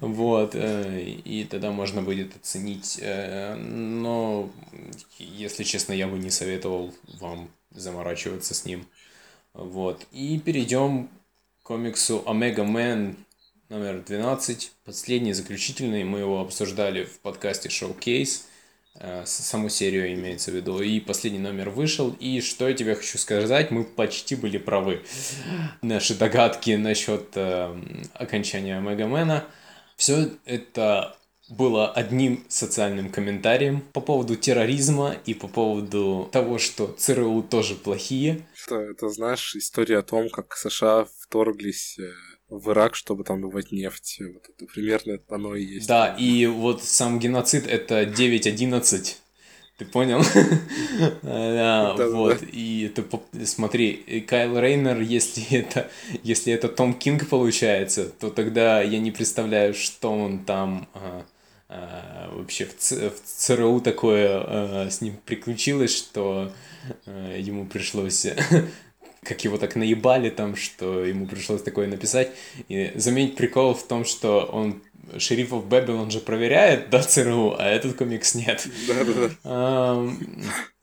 [0.00, 2.98] Вот, э, и тогда можно будет оценить.
[3.00, 4.50] Э, но,
[5.18, 8.86] если честно, я бы не советовал вам заморачиваться с ним.
[9.54, 11.08] Вот, и перейдем
[11.62, 13.16] к комиксу Омега Мэн
[13.68, 16.04] номер 12, последний, заключительный.
[16.04, 18.42] Мы его обсуждали в подкасте Showcase.
[18.94, 20.80] Э, саму серию имеется в виду.
[20.80, 22.14] И последний номер вышел.
[22.20, 25.02] И что я тебе хочу сказать, мы почти были правы.
[25.80, 27.74] Наши догадки насчет э,
[28.14, 29.44] окончания Мегамена.
[29.96, 31.16] Все это
[31.48, 38.46] было одним социальным комментарием по поводу терроризма и по поводу того, что ЦРУ тоже плохие.
[38.66, 42.10] Это, это знаешь, история о том, как США вторглись э,
[42.58, 44.18] в Ирак, чтобы там добывать нефть.
[44.20, 45.88] Вот это примерно оно и есть.
[45.88, 49.16] Да, и вот сам геноцид это 9.11.
[49.78, 50.22] Ты понял?
[51.22, 52.42] да, вот.
[52.52, 53.04] И это,
[53.44, 55.90] смотри, Кайл Рейнер, если это,
[56.22, 61.24] если это Том Кинг получается, то тогда я не представляю, что он там а,
[61.68, 66.52] а, вообще в, Ц, в ЦРУ такое а, с ним приключилось, что
[67.06, 68.26] ему пришлось
[69.24, 72.30] как его так наебали там, что ему пришлось такое написать.
[72.68, 74.82] И заметить прикол в том, что он
[75.18, 78.66] шерифов Бэббил, же проверяет, да, ЦРУ, а этот комикс нет.
[78.86, 79.98] Да-да-да.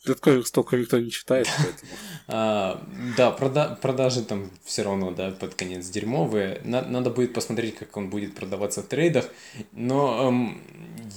[0.04, 1.92] Этот комикс только никто не читает, поэтому...
[2.32, 2.80] А,
[3.18, 6.62] да, прода продажи там все равно, да, под конец дерьмовые.
[6.64, 9.26] На надо будет посмотреть, как он будет продаваться в трейдах.
[9.72, 10.62] Но эм,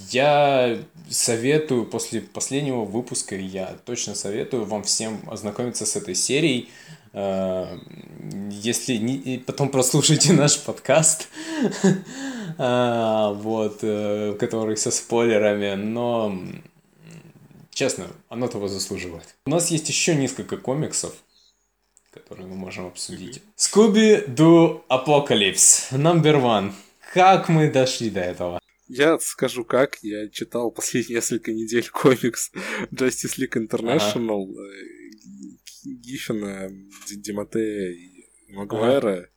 [0.09, 0.79] я
[1.11, 6.70] советую, после последнего выпуска, я точно советую вам всем ознакомиться с этой серией.
[7.13, 7.79] Э,
[8.51, 11.29] если не, потом прослушайте наш подкаст,
[12.59, 16.39] э, вот, э, который со спойлерами, но
[17.71, 19.35] честно, оно того заслуживает.
[19.47, 21.15] У нас есть еще несколько комиксов,
[22.11, 23.43] которые мы можем обсудить.
[23.57, 26.73] Scooby Apocalypse, номер one.
[27.13, 28.59] Как мы дошли до этого?
[28.89, 32.51] Я скажу как, я читал последние несколько недель комикс
[32.91, 35.02] Justice League International, ага.
[35.85, 36.70] Гиффина,
[37.09, 39.12] Диматея и Магуайра.
[39.12, 39.28] Ага.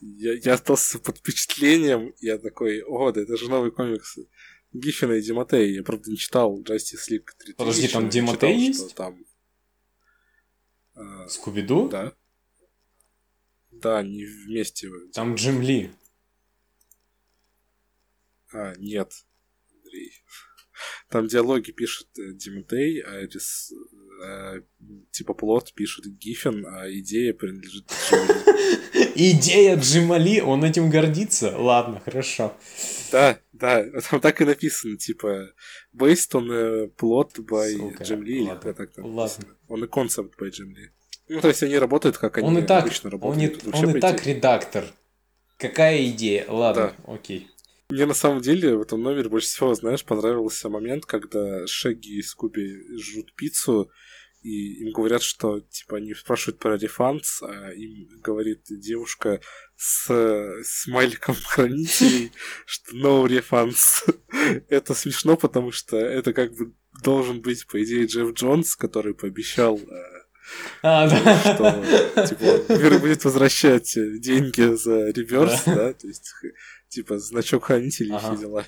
[0.00, 4.18] Я, я остался под впечатлением, я такой, о, да это же новый комикс
[4.72, 5.66] Гиффина и Диматея.
[5.66, 7.56] Я, правда, не читал Justice League 3000.
[7.56, 8.94] Подожди, там Диматей есть?
[8.94, 9.24] Там...
[10.94, 11.88] А, Скубиду?
[11.88, 12.14] Да.
[13.70, 14.90] Да, они вместе.
[15.12, 15.90] Там Джим Ли.
[18.52, 19.12] А, нет,
[19.72, 20.12] Андрей.
[21.10, 23.72] Там диалоги пишет э, Диматей, а рис,
[24.24, 24.60] а,
[25.10, 29.10] типа плод пишет Гиффин, а идея принадлежит Джимали.
[29.16, 31.56] Идея Джимали, он этим гордится?
[31.58, 32.56] Ладно, хорошо.
[33.10, 35.52] Да, да, там так и написано, типа,
[35.94, 39.44] based on plot by Джим Ли, ладно, так там ладно.
[39.68, 40.90] Он и concept by Джим Ли.
[41.28, 43.62] Ну, то есть они работают, как они он и так, обычно работают.
[43.66, 44.84] Он, и, он и так редактор.
[45.58, 46.46] Какая идея?
[46.48, 47.12] Ладно, да.
[47.12, 47.48] окей.
[47.90, 52.22] Мне на самом деле в этом номере больше всего, знаешь, понравился момент, когда Шеги и
[52.22, 53.90] Скуби жрут пиццу,
[54.42, 59.40] и им говорят, что, типа, они спрашивают про рефанс, а им говорит девушка
[59.76, 62.32] с смайликом хранителей,
[62.64, 64.18] что no refunds.
[64.68, 66.72] это смешно, потому что это как бы
[67.02, 70.19] должен быть, по идее, Джефф Джонс, который пообещал э,
[70.82, 71.40] а, да.
[71.40, 76.32] что типа, будет возвращать деньги за реверс, да, то есть
[76.88, 78.34] типа значок хранителей ага.
[78.34, 78.66] все дела.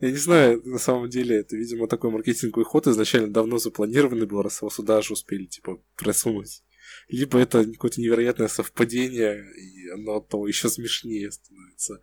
[0.00, 4.42] Я не знаю, на самом деле, это, видимо, такой маркетинговый ход изначально давно запланированный был,
[4.42, 6.62] раз его сюда же успели, типа, просунуть.
[7.08, 12.00] Либо это какое-то невероятное совпадение, и оно от того еще смешнее становится.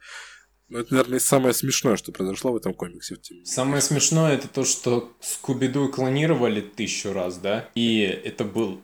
[0.67, 3.17] Но это, наверное, самое смешное, что произошло в этом комиксе.
[3.43, 7.69] Самое смешное это то, что Скуби-Ду клонировали тысячу раз, да?
[7.75, 8.81] И это был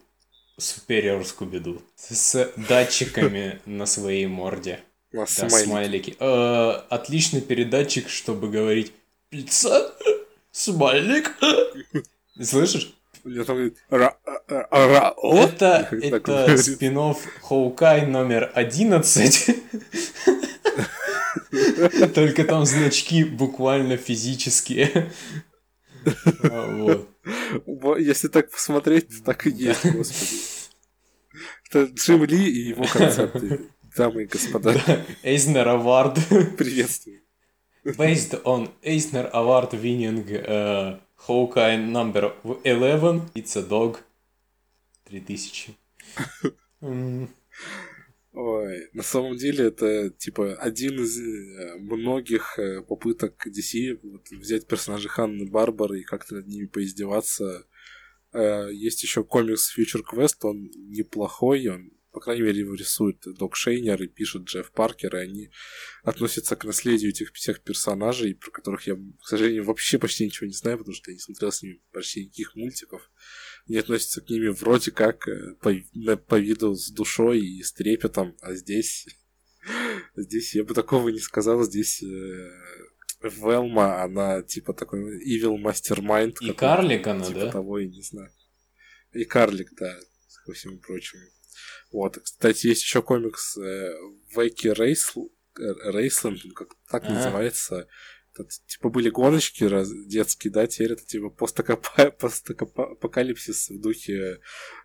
[0.60, 4.80] Superior Скуби-Ду с датчиками на своей морде.
[5.12, 6.16] Да, смайлики.
[6.20, 8.94] Э, отличный передатчик, чтобы говорить
[9.30, 9.94] пицца,
[10.52, 11.36] смайлик.
[12.42, 12.94] Слышишь?
[13.90, 13.90] Это,
[15.92, 19.56] это спин Хоукай номер 11.
[22.14, 25.12] Только там значки буквально физические.
[28.00, 30.42] Если так посмотреть, так и есть, господи.
[31.70, 34.74] Это Джим Ли и его концерты дамы и господа.
[35.24, 36.56] Эйзнер Award.
[36.58, 37.22] Приветствую.
[37.84, 44.00] Based on Eisner Award winning uh, Hawkeye number 11, It's a Dog
[45.10, 45.76] 3000.
[48.34, 54.68] Ой, на самом деле это типа один из э, многих э, попыток DC вот, взять
[54.68, 57.68] персонажей Ханны Барбары и как-то над ними поиздеваться.
[58.32, 63.58] Э, есть еще комикс Future Quest, он неплохой, он, по крайней мере, его рисует Док
[63.58, 65.52] Шейнер и пишет Джефф Паркер, и они
[66.04, 70.54] относятся к наследию этих всех персонажей, про которых я, к сожалению, вообще почти ничего не
[70.54, 73.12] знаю, потому что я не смотрел с ними почти никаких мультиков
[73.68, 75.74] не относятся к ними вроде как э, по,
[76.28, 79.08] по виду с душой и с трепетом, а здесь...
[80.16, 82.50] Здесь я бы такого не сказал, здесь э,
[83.22, 86.38] Велма, она типа такой evil mastermind.
[86.42, 87.52] И карлик она, типа да?
[87.52, 88.32] того, я не знаю.
[89.14, 89.96] И карлик, да,
[90.46, 91.22] ко всему прочему.
[91.92, 93.94] Вот, кстати, есть еще комикс э,
[94.36, 97.88] Веки Рейсл, Рейсленд, как так называется.
[98.42, 104.40] Это, типа были гоночки раз, детские, да, теперь это типа постапокалипсис в духе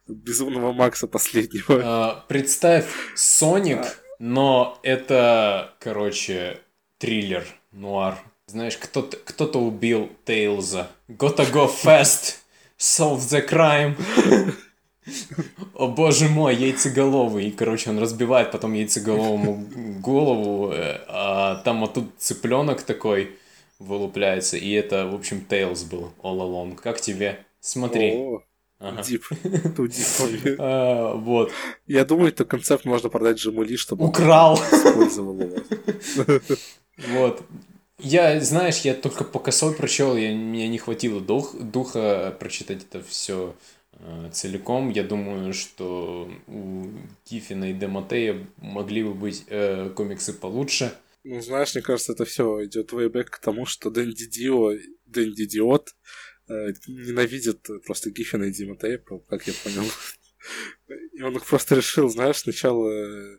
[0.07, 1.83] Безумного Макса последнего.
[1.85, 3.95] А, представь Соник, а.
[4.19, 6.61] но это, короче,
[6.99, 8.19] триллер, нуар.
[8.47, 10.91] Знаешь, кто-то кто убил Тейлза.
[11.09, 12.37] Gotta go fast,
[12.79, 13.97] solve the crime.
[15.75, 17.49] О боже мой, яйцеголовый.
[17.49, 19.67] И, короче, он разбивает потом яйцеголовому
[20.01, 23.37] голову, э, а там вот тут цыпленок такой
[23.79, 24.57] вылупляется.
[24.57, 26.77] И это, в общем, Tails был all along.
[26.77, 27.45] Как тебе?
[27.61, 28.13] Смотри.
[28.15, 28.43] О,
[28.79, 29.03] ага.
[29.03, 29.25] Дип.
[30.59, 31.53] а, вот.
[31.87, 34.57] Я думаю, это концепт можно продать Джамули, чтобы Украл!
[34.73, 35.57] использовал его.
[37.09, 37.43] Вот.
[37.99, 43.03] Я, знаешь, я только по косой прочел, я, мне не хватило дух, духа прочитать это
[43.03, 43.55] все
[43.99, 44.91] Э, целиком.
[44.91, 46.87] Я думаю, что у
[47.25, 50.93] Кифина и Демотея могли бы быть э, комиксы получше.
[51.29, 54.75] Ну, знаешь, мне кажется, это все идет вейбэк к тому, что Дэн Дидио,
[55.07, 55.89] Дэн Дидиот
[56.49, 56.53] э,
[56.87, 59.91] ненавидит просто Гиффина и Демотея, как я понял.
[61.15, 63.39] И он их просто решил, знаешь, сначала э,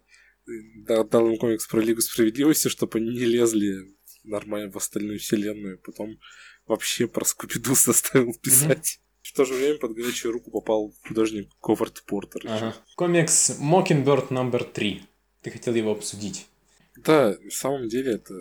[0.84, 6.20] дал им комикс про Лигу Справедливости, чтобы они не лезли нормально в остальную вселенную, потом
[6.66, 9.00] вообще про Скуби-Ду заставил писать.
[9.22, 12.42] В то же время под горячую руку попал художник Говард Портер.
[12.44, 12.76] Ага.
[12.98, 15.04] Комикс Mockingbird номер 3.
[15.42, 16.48] Ты хотел его обсудить.
[16.98, 18.34] Да, на самом деле это...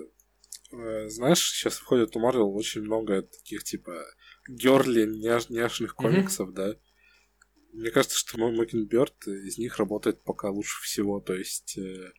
[0.72, 4.04] Э, знаешь, сейчас выходит у Марвел очень много таких, типа,
[4.48, 6.54] герли няш, няшных комиксов, mm-hmm.
[6.54, 6.76] да?
[7.72, 11.20] Мне кажется, что мой Mockingbird из них работает пока лучше всего.
[11.20, 12.12] То есть, э,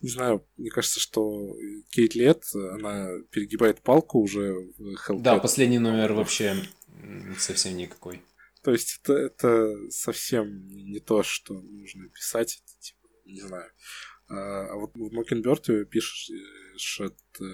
[0.00, 1.54] не знаю, мне кажется, что
[1.90, 5.22] Кейт Лет, она перегибает палку уже в Hellcat.
[5.22, 6.56] Да, последний номер вообще
[7.38, 8.22] совсем никакой.
[8.62, 13.70] То есть это, это совсем не то, что нужно писать, это, типа, не знаю.
[14.30, 16.36] А, вот в Мокенберт пишет...
[17.40, 17.44] Э,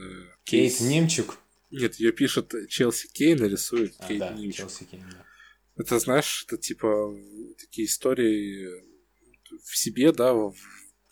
[0.44, 1.38] Кейт Немчук?
[1.70, 4.68] Нет, ее пишет Челси Кейн, рисует а, Кейт да, Немчук.
[4.68, 5.24] Челси Кейн, да.
[5.76, 7.14] Это, знаешь, это типа
[7.58, 8.68] такие истории
[9.62, 10.34] в себе, да,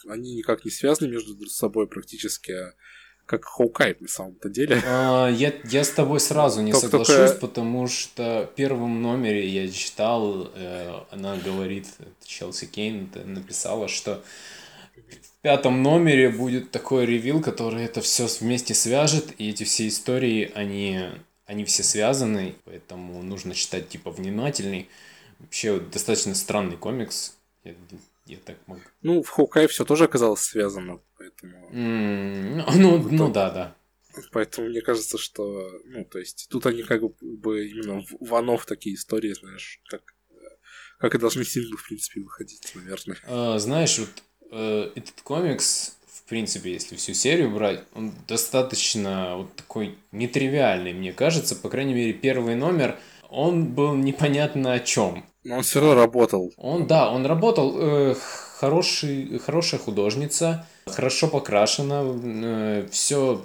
[0.09, 2.75] они никак не связаны между собой практически, а
[3.27, 4.83] как Хоукай на самом-то деле.
[4.85, 9.71] А, я, я с тобой сразу не только, соглашусь, потому что в первом номере я
[9.71, 11.87] читал, э, она говорит,
[12.25, 14.23] Челси Кейн написала, что
[15.45, 21.01] пятом номере будет такой ревил, который это все вместе свяжет, и эти все истории, они,
[21.45, 24.89] они все связаны, поэтому нужно читать типа внимательный.
[25.39, 27.37] Вообще достаточно странный комикс.
[27.63, 27.75] Я,
[28.25, 28.81] я так могу.
[29.03, 31.71] Ну, в Хоукай все тоже оказалось связано поэтому...
[31.73, 33.77] Mm, ну, ну, ну да, да.
[34.33, 39.35] Поэтому мне кажется, что, ну, то есть, тут они как бы именно ванов такие истории,
[39.35, 40.15] знаешь, как,
[40.99, 43.19] как и должны синглы, в принципе, выходить, наверное.
[43.25, 44.09] А, знаешь, вот
[44.55, 51.13] э, этот комикс, в принципе, если всю серию брать, он достаточно вот такой нетривиальный, мне
[51.13, 52.97] кажется, по крайней мере, первый номер,
[53.29, 55.25] он был непонятно о чем.
[55.43, 56.53] Но он все равно работал.
[56.57, 57.75] Он, да, он работал.
[57.77, 58.15] Э,
[58.59, 63.45] хороший, хорошая художница, хорошо покрашена, э, все,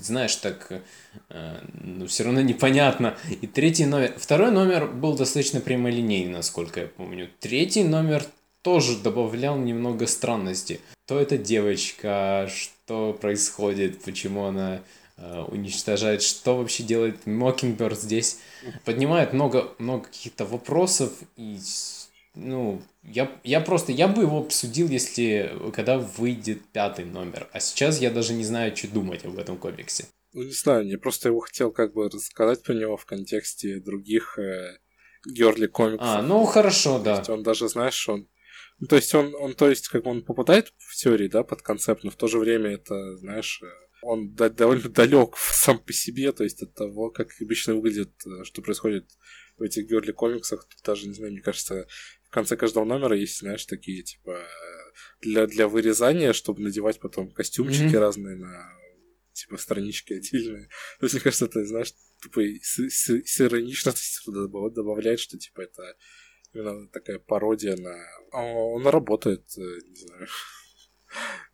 [0.00, 0.80] знаешь, так,
[1.28, 3.16] э, ну, все равно непонятно.
[3.42, 7.28] И третий номер, второй номер был достаточно прямолинейный, насколько я помню.
[7.40, 8.24] Третий номер
[8.64, 10.80] тоже добавлял немного странности.
[11.04, 14.82] Кто эта девочка, что происходит, почему она
[15.18, 18.38] э, уничтожает, что вообще делает Мокингберд здесь.
[18.84, 21.58] Поднимает много, много каких-то вопросов и
[22.34, 27.48] ну, я, я просто, я бы его обсудил, если, когда выйдет пятый номер.
[27.52, 30.06] А сейчас я даже не знаю, что думать об этом комиксе.
[30.32, 34.36] Ну, не знаю, я просто его хотел как бы рассказать про него в контексте других
[34.36, 34.78] э,
[35.24, 36.08] герли комиксов.
[36.08, 37.16] А, ну хорошо, то да.
[37.18, 38.26] Есть он даже, знаешь, он...
[38.80, 42.04] Ну, то есть он, он, то есть, как он попадает в теории, да, под концепт,
[42.04, 43.66] но в то же время это, знаешь, э,
[44.02, 48.62] он довольно далек сам по себе, то есть от того, как обычно выглядит, э, что
[48.62, 49.08] происходит
[49.56, 51.86] в этих герли комиксах, даже, не знаю, мне кажется,
[52.34, 54.44] конце каждого номера есть, знаешь, такие, типа,
[55.20, 57.98] для, для вырезания, чтобы надевать потом костюмчики Мгм.
[57.98, 58.68] разные на
[59.32, 60.68] типа странички отдельные.
[60.98, 64.32] То есть, мне кажется, это, знаешь, тупо с, с- с ироничностью
[64.70, 65.96] добавляет, что типа это
[66.54, 67.94] именно такая пародия на...
[68.32, 70.26] А Он работает, э, не знаю.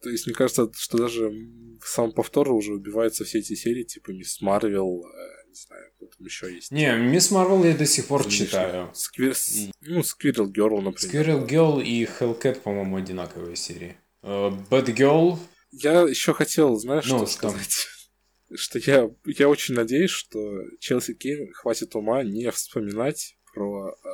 [0.02, 4.10] То есть, мне кажется, что даже в самом повторе уже убиваются все эти серии, типа
[4.10, 6.70] Мисс Марвел, э, не знаю, кто там еще есть.
[6.70, 8.90] Не, Мисс Марвел я до сих пор читаю.
[8.94, 9.34] Сквир...
[9.82, 11.28] Ну, Сквиррел Герл, например.
[11.28, 13.96] Squirrel Girl и Hellcat, по-моему, одинаковые серии.
[14.22, 15.38] Bad Girl,
[15.72, 17.36] Я еще хотел, знаешь, Ну, что что?
[17.50, 17.86] сказать?
[18.52, 20.38] Что я, я очень надеюсь, что
[20.80, 24.08] Челси Кейн хватит ума не вспоминать про э,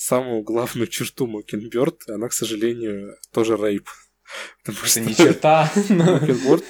[0.00, 2.08] самую главную черту Мокенберд.
[2.08, 3.86] Она, к сожалению, тоже рейп.
[4.64, 5.70] Потому что не черта.
[5.90, 6.64] но- Mockingbird-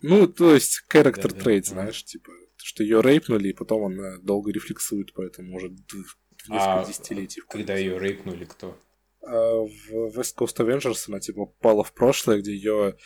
[0.00, 5.12] Ну, то есть, character trait, знаешь, типа, что ее рейпнули, и потом она долго рефлексует,
[5.14, 7.42] поэтому уже в несколько А десятилетий.
[7.48, 8.76] Когда ее рейпнули, кто?
[9.22, 12.96] А в West Coast Avengers она типа попала в прошлое, где ее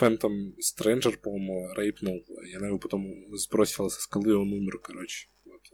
[0.00, 3.04] Phantom Stranger, по-моему, рейпнул, и она его потом
[3.36, 5.28] сбросила со скалы, и он умер, короче.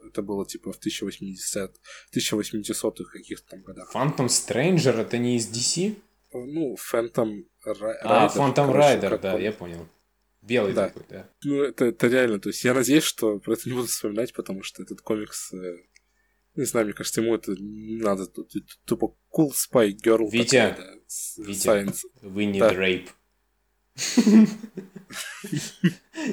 [0.07, 1.81] Это было типа в 1080
[2.15, 3.91] 1800-х каких-то там годах.
[3.95, 5.97] Phantom Stranger это не из DC?
[6.33, 9.41] Ну, Phantom А, Rider, Phantom короче, Rider, да, он.
[9.41, 9.89] я понял.
[10.43, 10.89] Белый Да.
[10.89, 11.29] такой, да.
[11.45, 14.63] Ну, это, это реально, то есть я надеюсь, что про это не буду вспоминать, потому
[14.63, 15.79] что этот комикс, э,
[16.55, 18.27] не знаю, мне кажется, ему это не надо,
[18.85, 20.29] тупо cool spy girl.
[20.31, 21.69] Витя, такой, да, Витя.
[21.69, 21.99] science.
[22.23, 22.73] We need Да.
[22.75, 23.09] rape.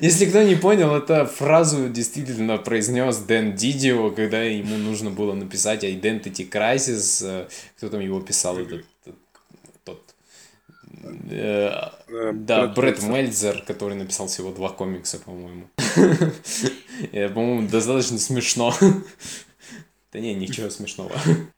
[0.01, 5.83] Если кто не понял, это фразу действительно произнес Дэн Дидио, когда ему нужно было написать
[5.83, 7.47] Identity Crisis.
[7.77, 8.57] Кто там его писал?
[8.59, 8.85] Этот,
[9.83, 10.03] тот.
[11.29, 13.03] Э, Э, Да, Брэд.
[13.03, 15.67] Мельцер, который написал всего два комикса, по-моему.
[17.11, 18.73] По-моему, достаточно смешно.
[20.13, 21.11] Да не, ничего смешного.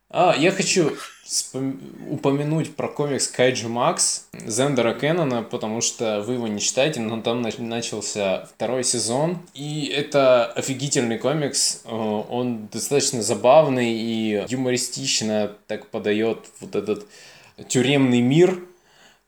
[0.10, 0.98] А, я хочу
[2.10, 7.46] упомянуть про комикс Кайджи Макс Зендера Кеннона, потому что вы его не читаете, но там
[7.46, 9.40] нач- начался второй сезон.
[9.54, 11.82] И это офигительный комикс.
[11.86, 11.90] Э,
[12.30, 17.06] Он достаточно забавный и юмористично так подает вот этот
[17.68, 18.60] тюремный мир.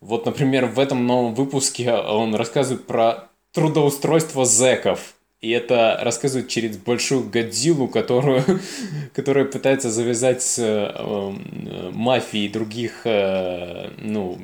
[0.02, 5.16] Вот, например, в этом новом выпуске он рассказывает про трудоустройство зэков.
[5.42, 8.44] И это рассказывает через большую Годзиллу, которую,
[9.16, 14.38] которая пытается завязать с э, э, мафией других, э, ну,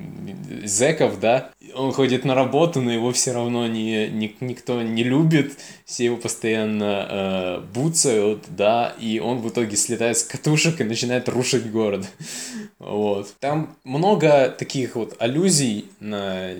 [0.64, 1.52] зэков, да.
[1.74, 6.16] Он ходит на работу, но его все равно не, ни- никто не любит, все его
[6.16, 12.06] постоянно э, буцают, да, и он в итоге слетает с катушек и начинает рушить город.
[12.78, 13.34] Вот.
[13.40, 16.52] Там много таких вот аллюзий на,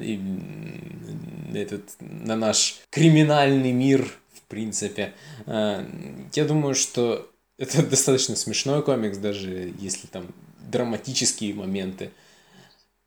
[1.54, 4.08] этот, на наш криминальный мир,
[4.48, 5.14] принципе.
[5.46, 5.86] А,
[6.34, 10.28] Я думаю, что это достаточно смешной комикс, даже если там
[10.72, 12.10] драматические моменты.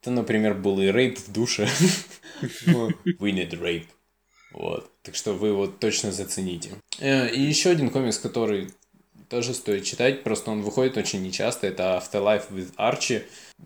[0.00, 1.68] Это, например, был и рейп в душе.
[2.66, 3.86] We need rape.
[4.52, 4.90] Вот.
[5.02, 6.70] Так что вы его точно зацените.
[7.00, 8.70] Э, И еще один комикс, который
[9.28, 11.66] тоже стоит читать, просто он выходит очень нечасто.
[11.66, 13.24] Это Afterlife with Archie.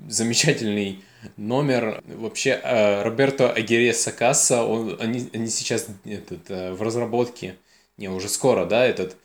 [0.08, 1.04] Замечательный
[1.36, 2.02] номер.
[2.06, 7.56] Вообще, э, Роберто Агереса Касса, он, они, они сейчас этот, э, в разработке,
[7.96, 9.16] не, уже скоро, да, этот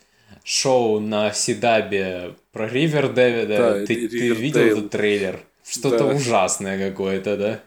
[0.44, 3.56] шоу на Сидабе про Ривердэвида.
[3.56, 5.40] Да, ты, ты видел этот трейлер?
[5.66, 6.06] Что-то Да.
[6.14, 7.60] ужасное какое-то, да?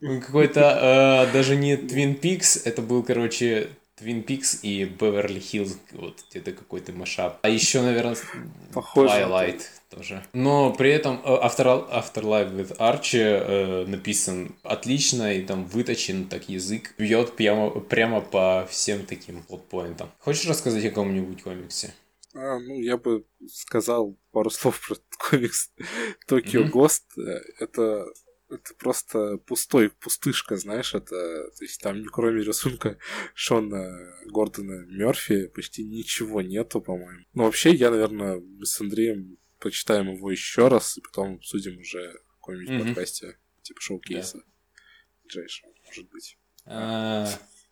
[0.00, 3.70] Ну, Какой-то э, даже не Twin Peaks, это был, короче,
[4.00, 7.38] Twin Peaks и Beverly Hills, вот где-то какой-то машап.
[7.42, 8.16] А еще, наверное,
[8.72, 9.14] Похоже.
[9.14, 10.22] Twilight тоже.
[10.32, 16.48] Но при этом э, After, Afterlife with Archie э, написан отлично и там выточен так
[16.48, 20.10] язык, бьет прямо, прямо по всем таким плотпоинтам.
[20.18, 21.94] Хочешь рассказать о каком-нибудь комиксе?
[22.34, 24.96] А, ну, я бы сказал пару слов про
[25.30, 25.70] комикс
[26.26, 26.70] Токио Мгм.
[26.70, 27.04] Гост.
[27.18, 28.04] Э, Это,
[28.50, 32.96] это просто пустой, пустышка, знаешь, это, то есть там кроме рисунка
[33.34, 33.90] Шона
[34.26, 37.24] Гордона Мерфи почти ничего нету, по-моему.
[37.34, 42.34] Ну, вообще, я, наверное, с Андреем почитаем его еще раз, и потом обсудим уже в
[42.36, 42.86] каком-нибудь Мгм.
[42.86, 44.40] подкасте, типа шоу-кейса.
[45.24, 46.38] Ближайшего, может быть.
[46.66, 47.26] Э,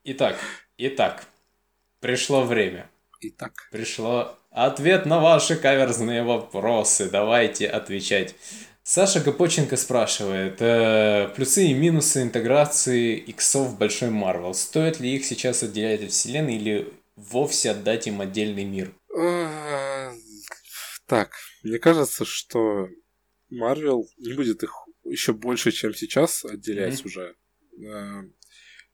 [0.05, 0.39] Итак,
[0.79, 1.27] итак,
[2.01, 2.89] пришло время.
[3.21, 7.09] Итак, Пришло ответ на ваши каверзные вопросы.
[7.11, 8.35] Давайте отвечать.
[8.83, 14.55] Саша Гапоченко спрашивает, э, плюсы и минусы интеграции иксов в Большой Марвел.
[14.55, 18.93] Стоит ли их сейчас отделять от вселенной или вовсе отдать им отдельный мир?
[21.07, 21.33] Так,
[21.63, 22.89] мне кажется, что
[23.49, 24.73] Марвел не будет их
[25.05, 27.07] еще больше, чем сейчас, отделять Мгм.
[27.07, 27.37] уже.
[27.93, 28.23] А,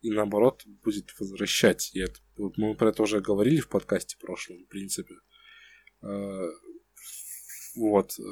[0.02, 1.94] И наоборот, будет возвращать.
[1.94, 5.14] И это- мы про это уже говорили в подкасте прошлом, в принципе.
[6.00, 6.48] А,
[7.76, 8.18] Вот.
[8.18, 8.22] э,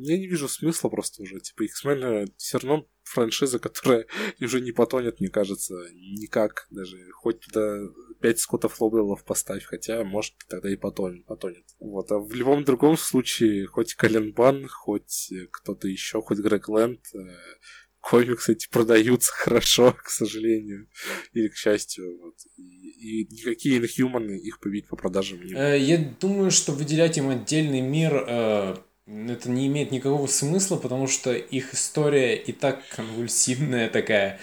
[0.00, 1.38] Я не вижу смысла просто уже.
[1.40, 4.06] Типа, X-Men все равно франшиза, которая
[4.40, 6.98] уже не потонет, мне кажется, никак даже.
[7.12, 7.78] Хоть туда
[8.20, 11.24] пять Скоттов Лоуэллов поставь, хотя, может, тогда и потонет.
[11.26, 11.64] потонет.
[11.80, 12.10] Вот.
[12.10, 17.18] А в любом другом случае, хоть Кален Бан, хоть кто-то еще, хоть Грег Лэнд, э,
[18.00, 20.88] комиксы эти продаются хорошо, к сожалению,
[21.32, 22.18] или к счастью.
[22.20, 22.34] Вот.
[22.56, 27.28] И, и никакие инхьюманы их побить по продажам не э, Я думаю, что выделять им
[27.28, 28.76] отдельный мир э,
[29.08, 34.38] это не имеет никакого смысла, потому что их история и так конвульсивная такая,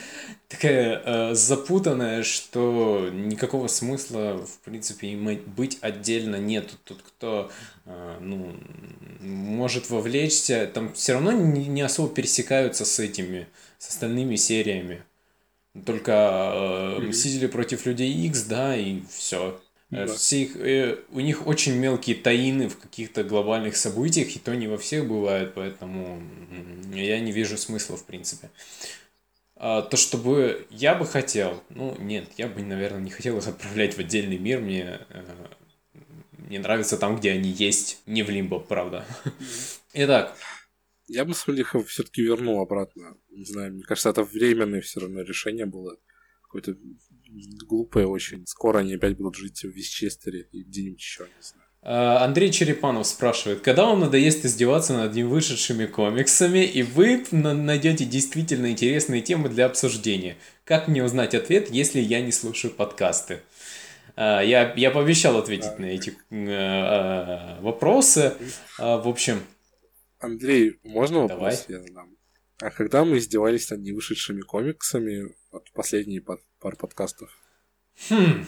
[0.48, 6.76] такая э, запутанная, что никакого смысла, в принципе, им быть отдельно нету.
[6.84, 7.52] Тут кто,
[7.86, 8.56] э, ну,
[9.20, 13.48] может вовлечься, там все равно не, не особо пересекаются с этими,
[13.78, 15.04] с остальными сериями.
[15.86, 19.60] Только э, Мстители против Людей X, да, и все.
[19.96, 20.14] Э, да.
[20.14, 24.68] Все их, э, у них очень мелкие таины в каких-то глобальных событиях, и то не
[24.68, 26.22] во всех бывает, поэтому
[26.94, 28.50] я не вижу смысла, в принципе.
[29.56, 33.96] А, то, чтобы я бы хотел, ну, нет, я бы, наверное, не хотел их отправлять
[33.96, 35.24] в отдельный мир, мне, э,
[36.32, 39.06] мне нравится там, где они есть, не в Лимбо, правда.
[39.94, 40.36] Итак.
[41.08, 43.16] Я бы их все-таки вернул обратно.
[43.30, 45.96] Не знаю, мне кажется, это временное все равно решение было.
[46.42, 46.76] Какое-то
[47.68, 48.46] глупые очень.
[48.48, 51.66] Скоро они опять будут жить в Висчестере и где-нибудь еще, не знаю.
[51.88, 58.72] А, Андрей Черепанов спрашивает, когда вам надоест издеваться над невышедшими комиксами, и вы найдете действительно
[58.72, 60.38] интересные темы для обсуждения?
[60.64, 63.42] Как мне узнать ответ, если я не слушаю подкасты?
[64.16, 68.34] А, я, я пообещал ответить а, на эти а, вопросы.
[68.80, 69.42] В общем...
[70.20, 71.82] Андрей, можно вопрос Давай.
[71.82, 72.18] я задам?
[72.62, 76.22] А когда мы издевались над невышедшими комиксами, вот последние
[76.66, 77.30] пару подкастов?
[78.10, 78.44] Хм.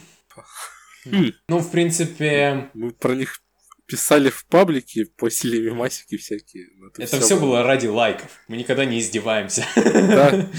[1.05, 1.31] хм.
[1.49, 2.71] Ну, в принципе...
[2.73, 3.43] Мы про них
[3.85, 6.65] писали в паблике, постили мемасики всякие.
[6.87, 7.41] Это, это все было...
[7.41, 8.31] было ради лайков.
[8.47, 9.67] Мы никогда не издеваемся.
[9.75, 10.49] Да.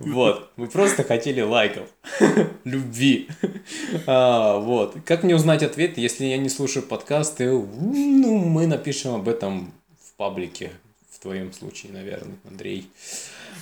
[0.00, 0.50] Вот.
[0.56, 1.90] Мы просто хотели лайков.
[2.64, 3.28] Любви.
[4.06, 4.96] А, вот.
[5.04, 7.50] Как мне узнать ответ, если я не слушаю подкасты?
[7.50, 10.72] Ну, мы напишем об этом в паблике
[11.22, 12.88] твоем случае, наверное, Андрей.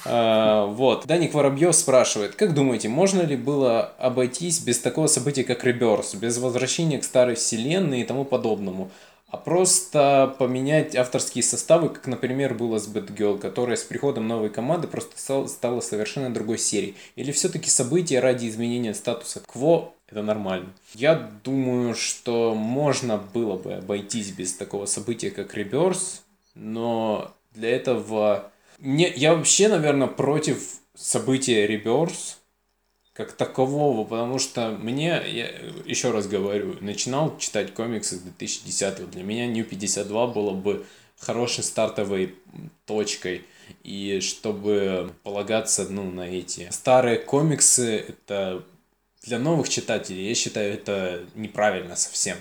[0.04, 1.06] А, вот.
[1.06, 6.38] Даник Воробьев спрашивает, как думаете, можно ли было обойтись без такого события, как реберс, без
[6.38, 8.90] возвращения к старой вселенной и тому подобному?
[9.30, 14.88] а просто поменять авторские составы, как, например, было с Batgirl, которая с приходом новой команды
[14.88, 16.96] просто стала совершенно другой серией.
[17.14, 20.70] Или все-таки события ради изменения статуса кво это нормально.
[20.94, 21.14] Я
[21.44, 26.22] думаю, что можно было бы обойтись без такого события, как Реберс,
[26.56, 28.50] но для этого...
[28.78, 32.36] Не, я вообще, наверное, против события Rebirth
[33.12, 35.48] как такового, потому что мне, я
[35.84, 39.10] еще раз говорю, начинал читать комиксы с 2010 -го.
[39.10, 40.86] Для меня New 52 было бы
[41.18, 42.34] хорошей стартовой
[42.86, 43.44] точкой.
[43.84, 48.64] И чтобы полагаться ну, на эти старые комиксы, это
[49.22, 52.36] для новых читателей, я считаю, это неправильно совсем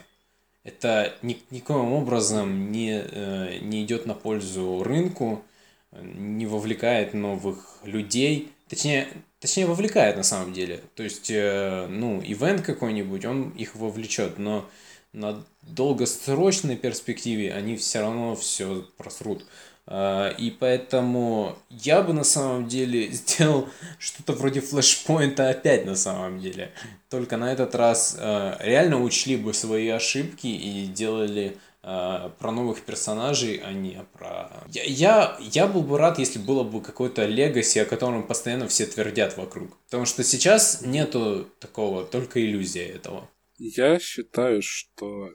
[0.63, 5.43] это ни, никоим образом не, э, не идет на пользу рынку,
[5.91, 9.07] не вовлекает новых людей, точнее,
[9.39, 10.81] точнее вовлекает на самом деле.
[10.95, 14.69] То есть, э, ну, ивент какой-нибудь, он их вовлечет, но
[15.13, 19.45] на долгосрочной перспективе они все равно все просрут.
[19.91, 23.67] А, и поэтому я бы на самом деле сделал
[23.97, 26.71] что-то вроде флешпоинта опять на самом деле.
[27.09, 32.81] Только на этот раз а, реально учли бы свои ошибки и делали а, про новых
[32.81, 34.51] персонажей, а не про...
[34.67, 38.85] Я, я, я был бы рад, если было бы какое-то легаси, о котором постоянно все
[38.85, 39.75] твердят вокруг.
[39.85, 43.27] Потому что сейчас нету такого, только иллюзия этого.
[43.57, 45.31] Я считаю, что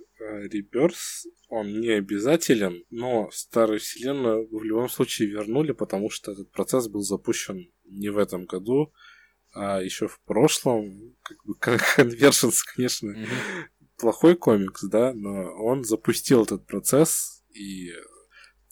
[0.50, 6.88] Реберс он не обязателен, но старую вселенную в любом случае вернули, потому что этот процесс
[6.88, 8.92] был запущен не в этом году,
[9.52, 11.16] а еще в прошлом.
[11.22, 13.28] Как бы Conversions, конечно, mm-hmm.
[13.98, 17.92] плохой комикс, да, но он запустил этот процесс, и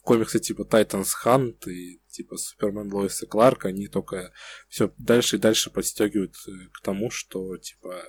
[0.02, 4.32] комиксы типа Titans Hunt и типа Супермен Лоис и Кларк, они только
[4.68, 8.02] все дальше и дальше подстегивают э, к тому, что типа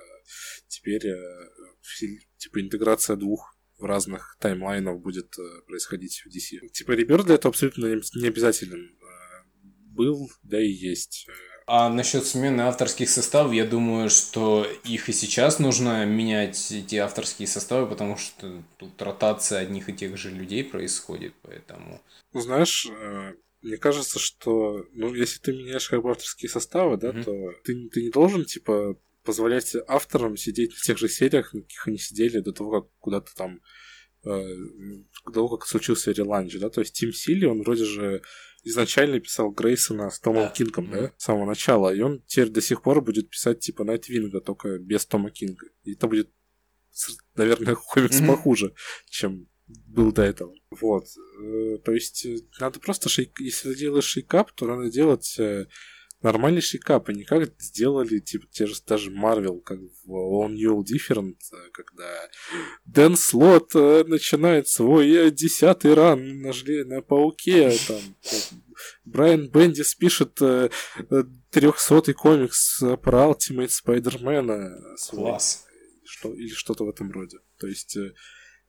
[0.66, 1.48] теперь э,
[2.38, 6.68] типа интеграция двух в разных таймлайнах будет э, происходить в DC.
[6.68, 8.96] Типа Ребер для этого абсолютно не обязателен.
[9.00, 11.26] Э, был, да и есть.
[11.66, 17.48] А насчет смены авторских составов, я думаю, что их и сейчас нужно менять, эти авторские
[17.48, 22.02] составы, потому что тут ротация одних и тех же людей происходит, поэтому...
[22.34, 23.32] Ну, знаешь, э,
[23.62, 27.24] мне кажется, что, ну, если ты меняешь как бы авторские составы, да, mm-hmm.
[27.24, 31.88] то ты, ты не должен, типа, позволять авторам сидеть в тех же сериях, на каких
[31.88, 33.60] они сидели до того, как куда-то там
[34.24, 34.54] э,
[35.26, 38.22] до того, как случился relaunch, да, то есть Тим Силли, он вроде же
[38.62, 40.50] изначально писал Грейсона с Томом Да.
[40.50, 44.40] Кингом, да, с самого начала, и он теперь до сих пор будет писать типа Найтвинга,
[44.40, 45.66] только без Тома Кинга.
[45.84, 46.30] И это будет,
[47.34, 48.74] наверное, комикс похуже,
[49.08, 50.54] чем был до этого.
[50.70, 51.04] Вот.
[51.40, 53.38] Э, То есть э, надо просто shake...
[53.40, 55.38] Если ты делаешь shake-up, то надо делать
[56.24, 60.48] э, нормальный shake-up, и не как сделали типа те же даже Марвел, как в All
[60.48, 61.36] New Different,
[61.72, 62.28] когда
[62.84, 66.52] Дэн Слот э, начинает свой э, десятый ран на,
[66.84, 68.00] на пауке, там,
[69.04, 70.70] Брайан Бендис пишет э,
[71.50, 74.96] трехсотый комикс про Ultimate Спайдермена.
[75.10, 75.66] Класс.
[76.04, 77.38] что, или что-то в этом роде.
[77.58, 77.96] То есть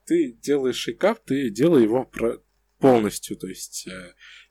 [0.05, 2.39] ты делаешь шейкап, ты делай его про-
[2.79, 3.37] полностью.
[3.37, 3.87] То есть,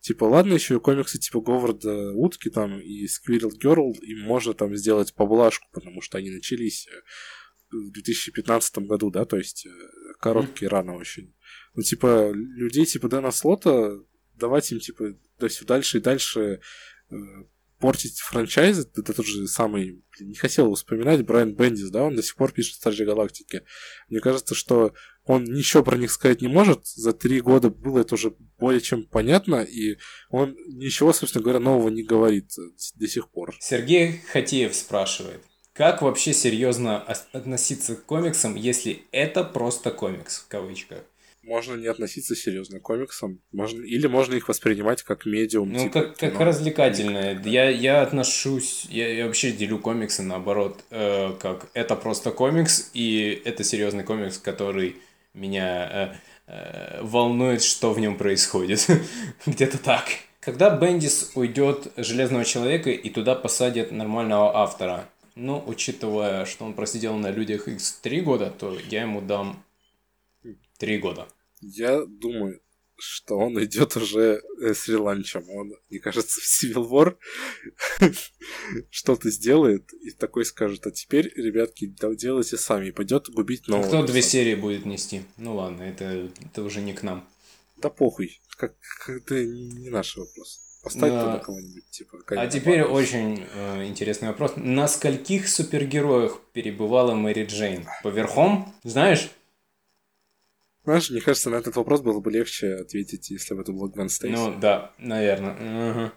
[0.04, 4.76] типа, ладно, еще и комиксы типа Говарда Утки там и Squirrel Girl, им можно там
[4.76, 6.90] сделать поблажку, потому что они начались э,
[7.70, 9.70] в 2015 году, да, то есть э,
[10.20, 11.34] короткие рано очень.
[11.74, 13.98] Ну, типа, людей типа Дэна Слота
[14.34, 16.60] давать им, типа, да все дальше и дальше
[17.10, 17.14] э,
[17.84, 22.34] портить франчайзы, это тот же самый, не хотел вспоминать, Брайан Бендис, да, он до сих
[22.34, 23.60] пор пишет Стражи Галактики.
[24.08, 24.94] Мне кажется, что
[25.26, 29.06] он ничего про них сказать не может, за три года было это уже более чем
[29.06, 29.98] понятно, и
[30.30, 32.52] он ничего, собственно говоря, нового не говорит
[32.94, 33.54] до сих пор.
[33.60, 35.42] Сергей Хатеев спрашивает,
[35.74, 41.00] как вообще серьезно ос- относиться к комиксам, если это просто комикс, в кавычках?
[41.46, 45.72] Можно не относиться серьезно к комиксам, можно, или можно их воспринимать как медиум.
[45.72, 46.44] Ну, типа как, как кино.
[46.44, 47.40] развлекательное.
[47.44, 53.42] Я, я отношусь, я, я вообще делю комиксы наоборот, э, как это просто комикс, и
[53.44, 54.96] это серьезный комикс, который
[55.34, 56.14] меня
[56.46, 58.86] э, э, волнует, что в нем происходит.
[59.46, 60.04] Где-то так.
[60.40, 67.16] Когда Бендис уйдет Железного Человека и туда посадят нормального автора, ну, учитывая, что он просидел
[67.16, 69.62] на Людях X три года, то я ему дам
[70.78, 71.26] три года.
[71.66, 72.60] Я думаю,
[72.96, 75.48] что он идет уже э, с реланчем.
[75.50, 77.16] Он, мне кажется, в Civil War
[78.90, 81.86] что-то сделает и такой скажет, а теперь, ребятки,
[82.16, 83.86] делайте сами, и пойдет губить А нового.
[83.86, 84.28] кто две персонажа».
[84.28, 85.22] серии будет нести?
[85.36, 87.28] Ну ладно, это, это уже не к нам.
[87.76, 88.74] Да похуй, как,
[89.08, 90.60] это не наш вопрос.
[90.84, 91.20] Поставь Да.
[91.24, 92.18] туда кого-нибудь, типа.
[92.28, 92.92] А теперь Барнса.
[92.94, 94.52] очень э, интересный вопрос.
[94.56, 97.86] На скольких супергероях перебывала Мэри Джейн?
[98.02, 98.72] Поверхом?
[98.84, 99.30] Знаешь?
[100.84, 104.10] Знаешь, мне кажется, на этот вопрос было бы легче ответить, если бы это был Гвен
[104.10, 104.34] Стейси.
[104.34, 106.12] Ну да, наверное.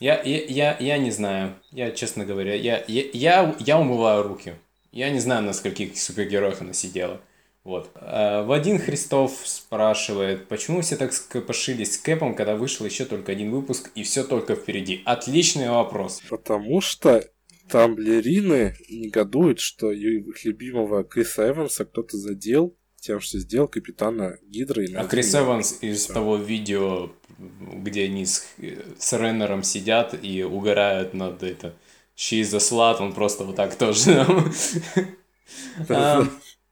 [0.00, 1.54] Я, я, я, я не знаю.
[1.70, 4.54] Я, честно говоря, я, я, я, я умываю руки.
[4.90, 7.20] Я не знаю, на скольких супергероях она сидела.
[7.64, 7.90] Вот.
[7.94, 13.50] А, Вадим Христов спрашивает, почему все так скопошились с Кэпом, когда вышел еще только один
[13.50, 15.02] выпуск и все только впереди?
[15.04, 16.22] Отличный вопрос.
[16.28, 17.24] Потому что
[17.68, 22.76] тамблерины негодуют, что их любимого Криса Эванса кто-то задел
[23.06, 24.86] тем, что сделал капитана Гидры.
[24.96, 25.34] А Крис.
[25.34, 26.14] Эванс из Всё.
[26.14, 28.46] того видео, где они с,
[28.98, 31.74] с Реннером сидят и угорают над это.
[32.16, 34.26] She is a slut, он просто вот так тоже.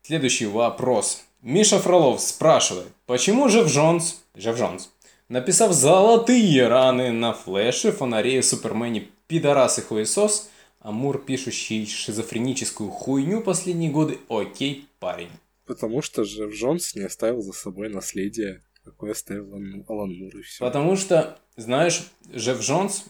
[0.03, 1.23] Следующий вопрос.
[1.43, 4.91] Миша Фролов спрашивает, почему Жев Джонс, Жев Джонс,
[5.29, 10.49] написав золотые раны на флеше, фонаре супермене пидорас и хуесос,
[10.81, 15.31] Амур, пишущий шизофреническую хуйню последние годы, окей, парень.
[15.67, 20.43] Потому что же Джонс не оставил за собой наследие, какое оставил Алан, Алан Мур, и
[20.43, 20.65] все.
[20.65, 23.05] Потому что, знаешь, Жефф Джонс,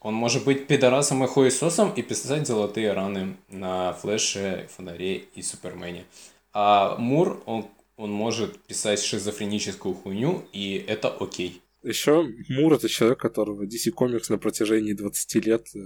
[0.00, 6.04] он может быть пидорасом и хуесосом и писать золотые раны на Флэше, Фонаре и Супермене.
[6.52, 7.66] А Мур, он,
[7.96, 11.62] он может писать шизофреническую хуйню, и это окей.
[11.82, 15.78] Еще Мур это человек, которого DC Comics на протяжении 20 лет э,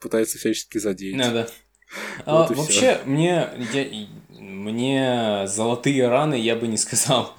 [0.00, 1.16] пытается всячески задеть.
[1.16, 1.48] Надо.
[2.26, 4.06] Вот А, и вообще, мне, я-
[4.40, 7.34] мне золотые раны я бы не сказал.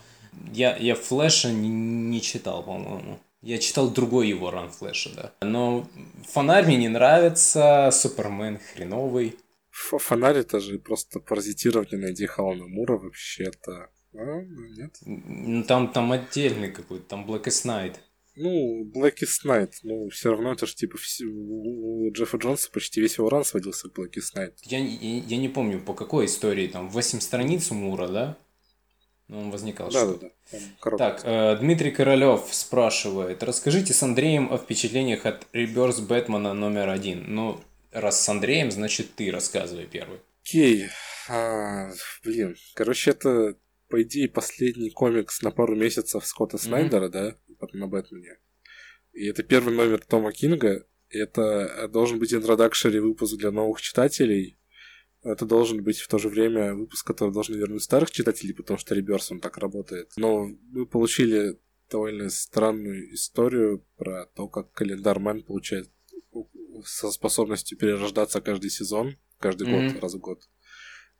[0.53, 3.19] Я, я Флэша не, не читал, по-моему.
[3.41, 5.31] Я читал другой его ран Флэша, да.
[5.41, 5.87] Но
[6.27, 9.35] фонарь мне не нравится, Супермен хреновый.
[9.71, 13.89] Ф- Фонарь это же просто паразитирование на идее Халана Мура вообще-то.
[14.13, 14.95] А, ну, нет.
[15.05, 17.95] Ну, Там, там отдельный какой-то, там Blackest Night.
[18.39, 23.17] Ну, Blackest Night, ну, все равно это же типа вс- у Джеффа Джонса почти весь
[23.17, 24.53] его ран сводился к Blackest Night.
[24.63, 28.37] Я, я, я не помню, по какой истории, там 8 страниц у Мура, да?
[29.27, 30.97] Ну, он возникал Да, да, да.
[30.97, 37.25] Так, э, Дмитрий Королёв спрашивает, расскажите с Андреем о впечатлениях от Реберс Бэтмена номер один.
[37.27, 37.59] Ну,
[37.91, 40.19] раз с Андреем, значит ты рассказывай первый.
[40.43, 40.85] Окей.
[41.27, 41.91] А,
[42.23, 42.55] блин.
[42.75, 43.55] Короче, это,
[43.89, 47.35] по идее, последний комикс на пару месяцев Скотта Снайдера, да,
[47.73, 48.39] на Бэтмене.
[49.13, 50.85] И это первый номер Тома Кинга.
[51.09, 54.59] Это должен быть introductory выпуск для новых читателей.
[55.23, 58.93] это должен быть в то же время выпуск, который должен вернуть старых читателей, потому что
[58.93, 60.11] Rebirth, он так работает.
[60.17, 61.57] Но мы получили
[61.89, 65.89] довольно странную историю про то, как Calendar Man получает
[66.85, 69.93] со способностью перерождаться каждый сезон, каждый mm-hmm.
[69.93, 70.49] год, раз в год.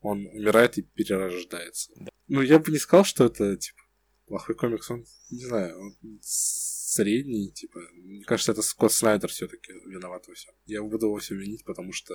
[0.02, 1.92] Он умирает и перерождается.
[1.96, 2.12] Да.
[2.28, 3.80] Ну, я бы не сказал, что это, типа,
[4.28, 4.90] плохой комикс.
[4.92, 7.80] Он, не знаю, он средний, типа.
[7.94, 10.54] Мне кажется, это Скотт Снайдер все таки виноват во всем.
[10.66, 12.14] Я буду его все винить, потому что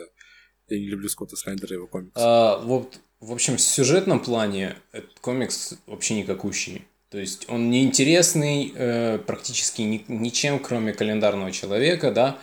[0.68, 2.12] я не люблю Скотта Снайдера и его комиксы.
[2.16, 6.86] А, вот, в общем, в сюжетном плане этот комикс вообще никакущий.
[7.10, 12.38] То есть он неинтересный э, практически ни, ничем, кроме календарного человека, да,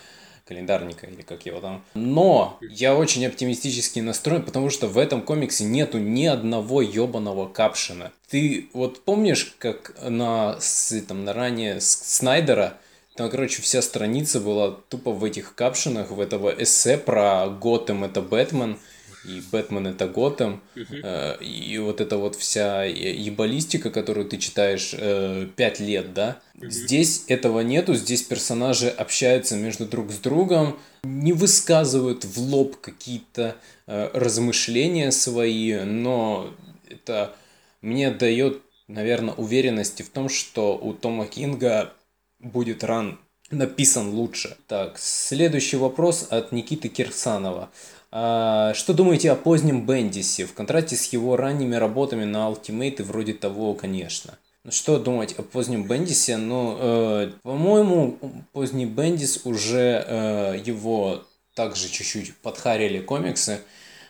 [0.50, 1.84] календарника или как его там.
[1.94, 8.12] Но я очень оптимистически настроен, потому что в этом комиксе нету ни одного ебаного капшина.
[8.30, 12.78] Ты вот помнишь, как на, с, там, на ранее Снайдера,
[13.16, 18.22] там, короче, вся страница была тупо в этих капшинах, в этого эссе про Готэм это
[18.22, 18.80] Бэтмен,
[19.26, 21.44] и Бэтмен это Готэм, uh-huh.
[21.44, 26.70] и вот эта вот вся ебалистика, которую ты читаешь э, 5 лет, да, uh-huh.
[26.70, 33.56] здесь этого нету, здесь персонажи общаются между друг с другом, не высказывают в лоб какие-то
[33.88, 36.54] э, размышления свои, но
[36.90, 37.36] это
[37.82, 41.94] мне дает, наверное, уверенности в том, что у Тома Кинга
[42.40, 43.20] будет ран
[43.52, 44.58] написан лучше.
[44.68, 47.70] Так, следующий вопрос от Никиты Кирсанова.
[48.12, 53.04] А, что думаете о позднем Бендисе в контрасте с его ранними работами на Ultimate и
[53.04, 54.38] вроде того, конечно?
[54.64, 56.38] Ну, что думать о позднем Бендисе?
[56.38, 58.18] Ну, э, по-моему,
[58.52, 61.24] поздний Бендис уже э, его
[61.54, 63.62] также чуть-чуть подхарили комиксы.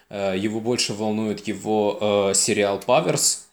[0.09, 3.48] Э, его больше волнует его э, сериал Паверс,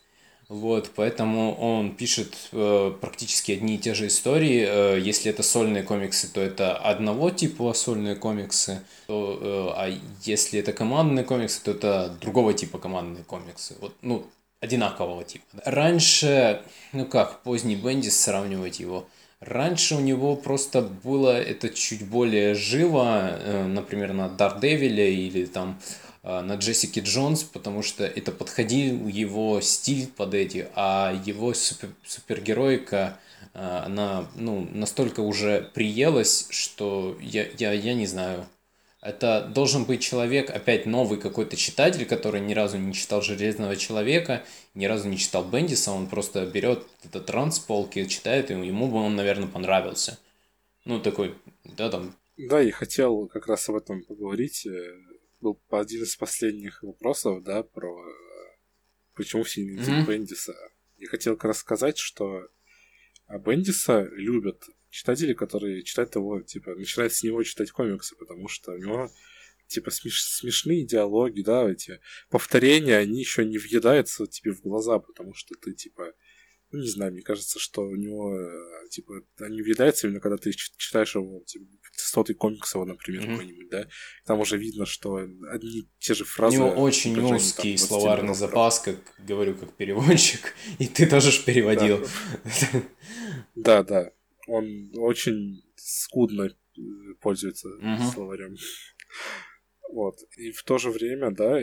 [0.49, 4.65] вот, поэтому он пишет э, практически одни и те же истории.
[4.69, 8.83] Э, если это сольные комиксы, то это одного типа сольные комиксы.
[9.09, 13.75] То, э, а если это командные комиксы, то это другого типа командные комиксы.
[13.81, 14.25] Вот, ну,
[14.61, 15.45] одинакового типа.
[15.65, 16.63] Раньше,
[16.93, 19.09] ну как, поздний Бендис сравнивать его.
[19.41, 25.77] Раньше у него просто было это чуть более живо, э, например, на Дардевиле или там
[26.06, 31.91] Э, на Джессики Джонс, потому что это подходил его стиль под эти, а его супер,
[32.05, 33.19] супергероика,
[33.55, 38.47] э, она ну, настолько уже приелась, что я, я, я не знаю.
[39.01, 44.43] Это должен быть человек, опять новый какой-то читатель, который ни разу не читал Железного Человека,
[44.75, 48.97] ни разу не читал Бендиса, он просто берет этот транс полки, читает, и ему бы
[48.97, 50.19] он, наверное, понравился.
[50.85, 52.17] Ну, такой, да, там...
[52.37, 55.06] Да, и хотел как раз об этом поговорить э,
[55.41, 57.97] был один из последних вопросов, да, про
[59.15, 60.07] почему все не mm-hmm.
[60.07, 60.55] Бендиса.
[60.99, 62.49] Я хотел рассказать, что
[63.29, 68.79] Бендиса любят читатели, которые читают его, типа, начинают с него читать комиксы, потому что у
[68.79, 69.11] него
[69.67, 72.01] типа смеш смешные диалоги, да, эти
[72.31, 76.13] повторения, они еще не въедаются тебе в глаза, потому что ты типа
[76.77, 80.53] ну, не знаю, мне кажется, что у него, э, типа, они въедаются именно когда ты
[80.53, 81.65] читаешь его, типа,
[81.97, 83.31] сотый комикс его, например, mm-hmm.
[83.31, 83.89] какой-нибудь, да,
[84.27, 85.17] там уже видно, что
[85.51, 86.59] одни те же фразы...
[86.59, 91.45] У него очень узкий там, словарный запас, как говорю, как переводчик, и ты тоже ж
[91.45, 92.07] переводил.
[93.55, 94.13] Да, да,
[94.47, 96.81] он очень скудно э,
[97.21, 97.71] пользуется
[98.13, 98.57] словарем.
[99.97, 100.19] Вот.
[100.37, 101.59] И в то же время, да,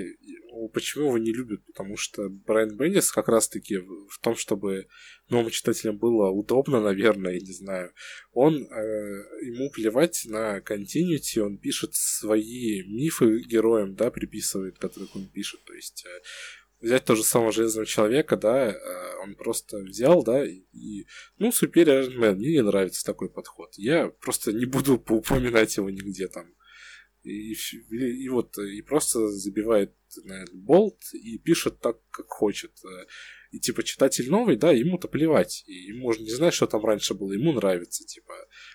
[0.74, 1.64] почему его не любят?
[1.68, 4.88] Потому что Брайан Бендис как раз-таки в том, чтобы
[5.30, 7.94] новым читателям было удобно, наверное, я не знаю,
[8.32, 8.60] он, э,
[9.46, 15.64] ему плевать на континьюти, он пишет свои мифы героям, да, приписывает, которых он пишет.
[15.66, 16.22] То есть э,
[16.82, 18.78] взять то же самого Железного Человека, да, э,
[19.22, 21.06] он просто взял, да, и,
[21.38, 23.76] ну, Супер мне не нравится такой подход.
[23.78, 26.48] Я просто не буду упоминать его нигде там
[27.24, 27.54] и,
[27.90, 32.72] и, вот и просто забивает на болт и пишет так, как хочет.
[33.52, 35.64] И типа читатель новый, да, ему-то плевать.
[35.68, 38.34] И ему уже не знать, что там раньше было, ему нравится, типа.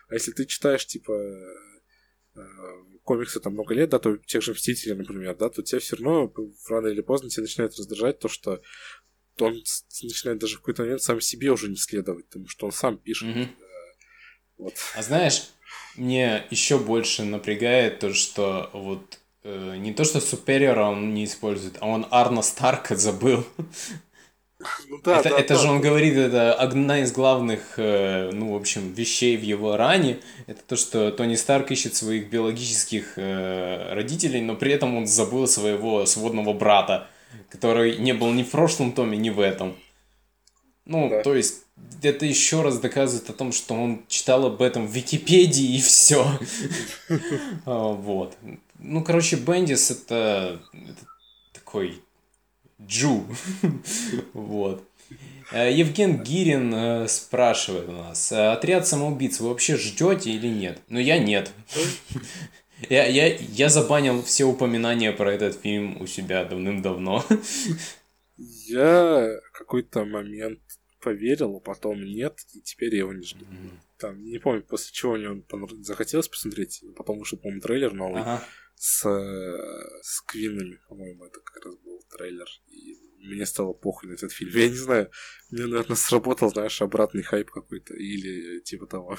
[0.08, 2.40] А если ты читаешь, типа, э,
[3.02, 6.32] комиксы там много лет, да, то тех же Мстителей, например, да, то тебя все равно
[6.68, 8.62] рано или поздно тебя начинает раздражать то, что
[9.40, 9.62] он
[10.02, 13.28] начинает даже в какой-то момент сам себе уже не следовать, потому что он сам пишет.
[13.28, 13.48] Mm-hmm.
[14.58, 14.74] Вот.
[14.94, 15.50] А знаешь,
[15.96, 21.76] мне еще больше напрягает то, что вот э, не то, что Супериора он не использует,
[21.80, 23.44] а он Арна Старка забыл.
[24.88, 25.60] Ну, да, это, да, это да.
[25.60, 30.18] же он говорит, это одна из главных, э, ну, в общем, вещей в его ране.
[30.46, 35.46] Это то, что Тони Старк ищет своих биологических э, родителей, но при этом он забыл
[35.46, 37.06] своего сводного брата,
[37.50, 39.76] который не был ни в прошлом томе, ни в этом.
[40.86, 41.22] Ну, да.
[41.22, 41.64] то есть,
[42.02, 46.26] это еще раз доказывает о том, что он читал об этом в Википедии и все.
[47.64, 48.36] А, вот.
[48.78, 50.60] Ну, короче, Бендис это,
[51.52, 52.00] такой
[52.80, 53.24] Джу.
[54.32, 54.84] вот.
[55.50, 60.80] Э, Евген Гирин э, спрашивает у нас, «Э, отряд самоубийц вы вообще ждете или нет?
[60.88, 61.50] Ну, я нет.
[62.88, 67.24] Я, я, я забанил все упоминания про этот фильм у себя давным-давно.
[68.36, 70.60] Я какой-то момент
[71.00, 73.44] поверил, а потом нет, и теперь я его не жду.
[73.44, 73.78] Mm-hmm.
[73.98, 75.44] Там, не помню, после чего мне
[75.82, 78.44] захотелось посмотреть, потом вышел, по-моему, трейлер новый ага.
[78.74, 79.02] с,
[80.02, 82.46] с Квинами, по-моему, это как раз был трейлер.
[82.68, 84.52] И мне стало похуй на этот фильм.
[84.54, 85.10] Я не знаю,
[85.50, 89.18] мне, наверное, сработал, знаешь, обратный хайп какой-то или типа того.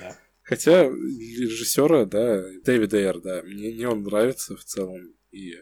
[0.00, 0.18] Да.
[0.42, 5.14] Хотя режиссера, да, Дэвид Эйр, да, мне, мне он нравится в целом.
[5.30, 5.54] И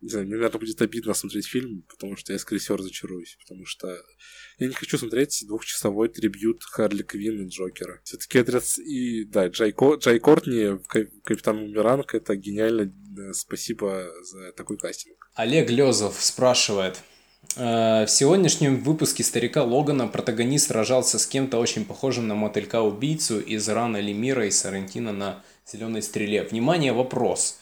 [0.00, 3.66] не знаю, мне, наверное, будет обидно смотреть фильм, потому что я, скорее всего, разочаруюсь, потому
[3.66, 4.00] что
[4.58, 8.00] я не хочу смотреть двухчасовой трибют Харли Квинн и Джокера.
[8.04, 9.94] Все-таки отряд и, да, Джай, Ко...
[9.94, 10.78] Джай Кортни,
[11.24, 12.92] Капитан Бумеранг, это гениально.
[13.32, 15.30] Спасибо за такой кастинг.
[15.34, 17.02] Олег Лезов спрашивает.
[17.56, 23.68] «Э, в сегодняшнем выпуске «Старика Логана» протагонист сражался с кем-то очень похожим на мотылька-убийцу из
[23.68, 26.44] Рана Лемира и Сарантино на «Зеленой стреле».
[26.44, 27.58] Внимание, вопрос.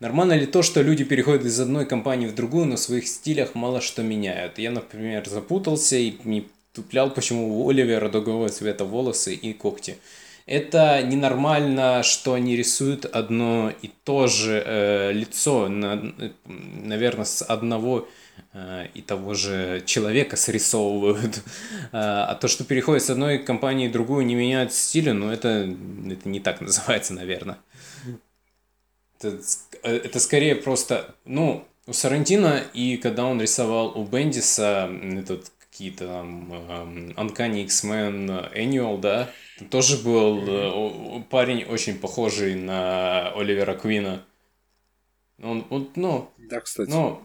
[0.00, 3.56] Нормально ли то, что люди переходят из одной компании в другую, но в своих стилях
[3.56, 4.58] мало что меняют?
[4.58, 9.98] Я, например, запутался и не туплял, почему у Оливера другого цвета волосы и когти.
[10.46, 16.14] Это ненормально, что они рисуют одно и то же э, лицо, на,
[16.46, 18.08] наверное, с одного
[18.54, 21.42] э, и того же человека срисовывают.
[21.90, 25.48] А, а то, что переходят с одной компании в другую, не меняют стиля, ну это,
[25.48, 27.56] это не так называется, наверное.
[29.18, 29.38] Это,
[29.82, 36.06] э, это скорее просто, ну, у Сарантино, и когда он рисовал у Бендиса этот какие-то
[36.06, 39.30] там um, Uncanny X-Men Annual, да,
[39.70, 41.24] тоже был mm-hmm.
[41.30, 44.24] парень очень похожий на Оливера Квина.
[45.40, 46.90] Он, он, ну, да, кстати.
[46.90, 47.20] Ну,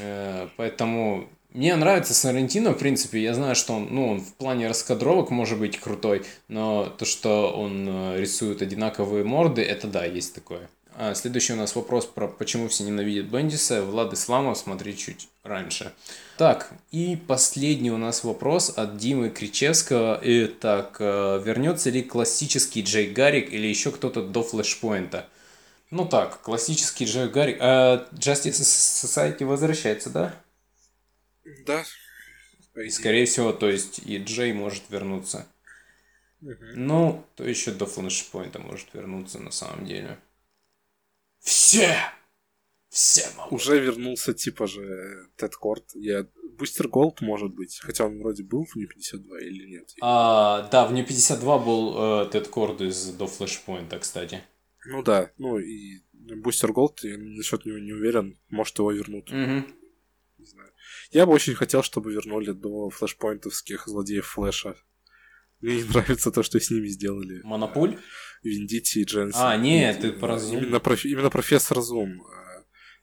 [0.00, 4.68] э, поэтому мне нравится Сарантино, в принципе, я знаю, что он, ну, он в плане
[4.68, 10.34] раскадровок может быть крутой, но то, что он э, рисует одинаковые морды, это да, есть
[10.34, 10.68] такое.
[10.98, 13.82] А, следующий у нас вопрос про почему все ненавидят Бендиса.
[13.82, 15.92] Влад Исламов, смотри чуть раньше.
[16.38, 20.18] Так, и последний у нас вопрос от Димы Кричевского.
[20.22, 25.28] Итак, э, вернется ли классический Джей Гаррик или еще кто-то до флешпоинта?
[25.90, 27.58] Ну так, классический Джей Гаррик.
[27.60, 30.34] А Justice Society возвращается, да?
[31.66, 31.84] Да.
[32.74, 35.46] И, скорее всего, то есть и Джей может вернуться.
[36.40, 36.54] Угу.
[36.74, 40.18] Ну, то еще до флешпоинта может вернуться на самом деле.
[41.46, 41.96] Все!
[42.88, 43.52] Все могут.
[43.52, 45.84] Уже вернулся типа же Тед Корд.
[45.94, 46.26] Я...
[46.58, 47.78] Бустер Голд, может быть.
[47.82, 49.94] Хотя он вроде был в New 52 или нет.
[50.00, 54.42] А, да, в New 52 был э, Тед Корд из до Флешпоинта, кстати.
[54.86, 58.40] Ну да, ну и Бустер Голд, я насчет него не уверен.
[58.48, 59.30] Может, его вернут.
[59.30, 59.66] Угу.
[60.38, 60.72] Не знаю.
[61.10, 64.76] Я бы очень хотел, чтобы вернули до флешпоинтовских злодеев Флэша.
[65.60, 67.40] Мне не нравится то, что с ними сделали.
[67.44, 67.98] Монопуль?
[68.42, 69.40] Виндити и Дженсен.
[69.40, 70.58] А, нет, ты про Зум.
[70.58, 71.04] Именно, проф...
[71.04, 72.22] именно профессор Зум.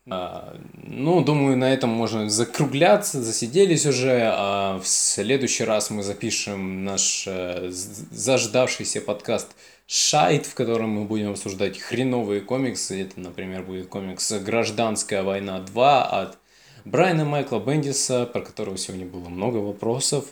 [0.10, 4.30] А, ну, думаю, на этом можно закругляться, засиделись уже.
[4.34, 9.56] А в следующий раз мы запишем наш э, заждавшийся подкаст
[9.88, 13.02] Шайт, в котором мы будем обсуждать хреновые комиксы.
[13.02, 16.38] Это, например, будет комикс «Гражданская война 2» от
[16.86, 20.26] Брайана Майкла Бендиса, про которого сегодня было много вопросов.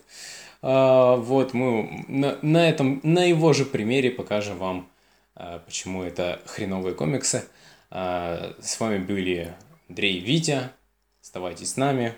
[0.62, 4.91] А, вот мы на, на этом, на его же примере покажем вам,
[5.34, 7.44] почему это хреновые комиксы.
[7.90, 9.56] А, с вами были
[9.90, 10.72] Андрей и Витя.
[11.22, 12.16] Оставайтесь с нами.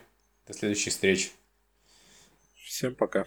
[0.48, 1.31] До следующих встреч.
[2.56, 3.26] Всем пока.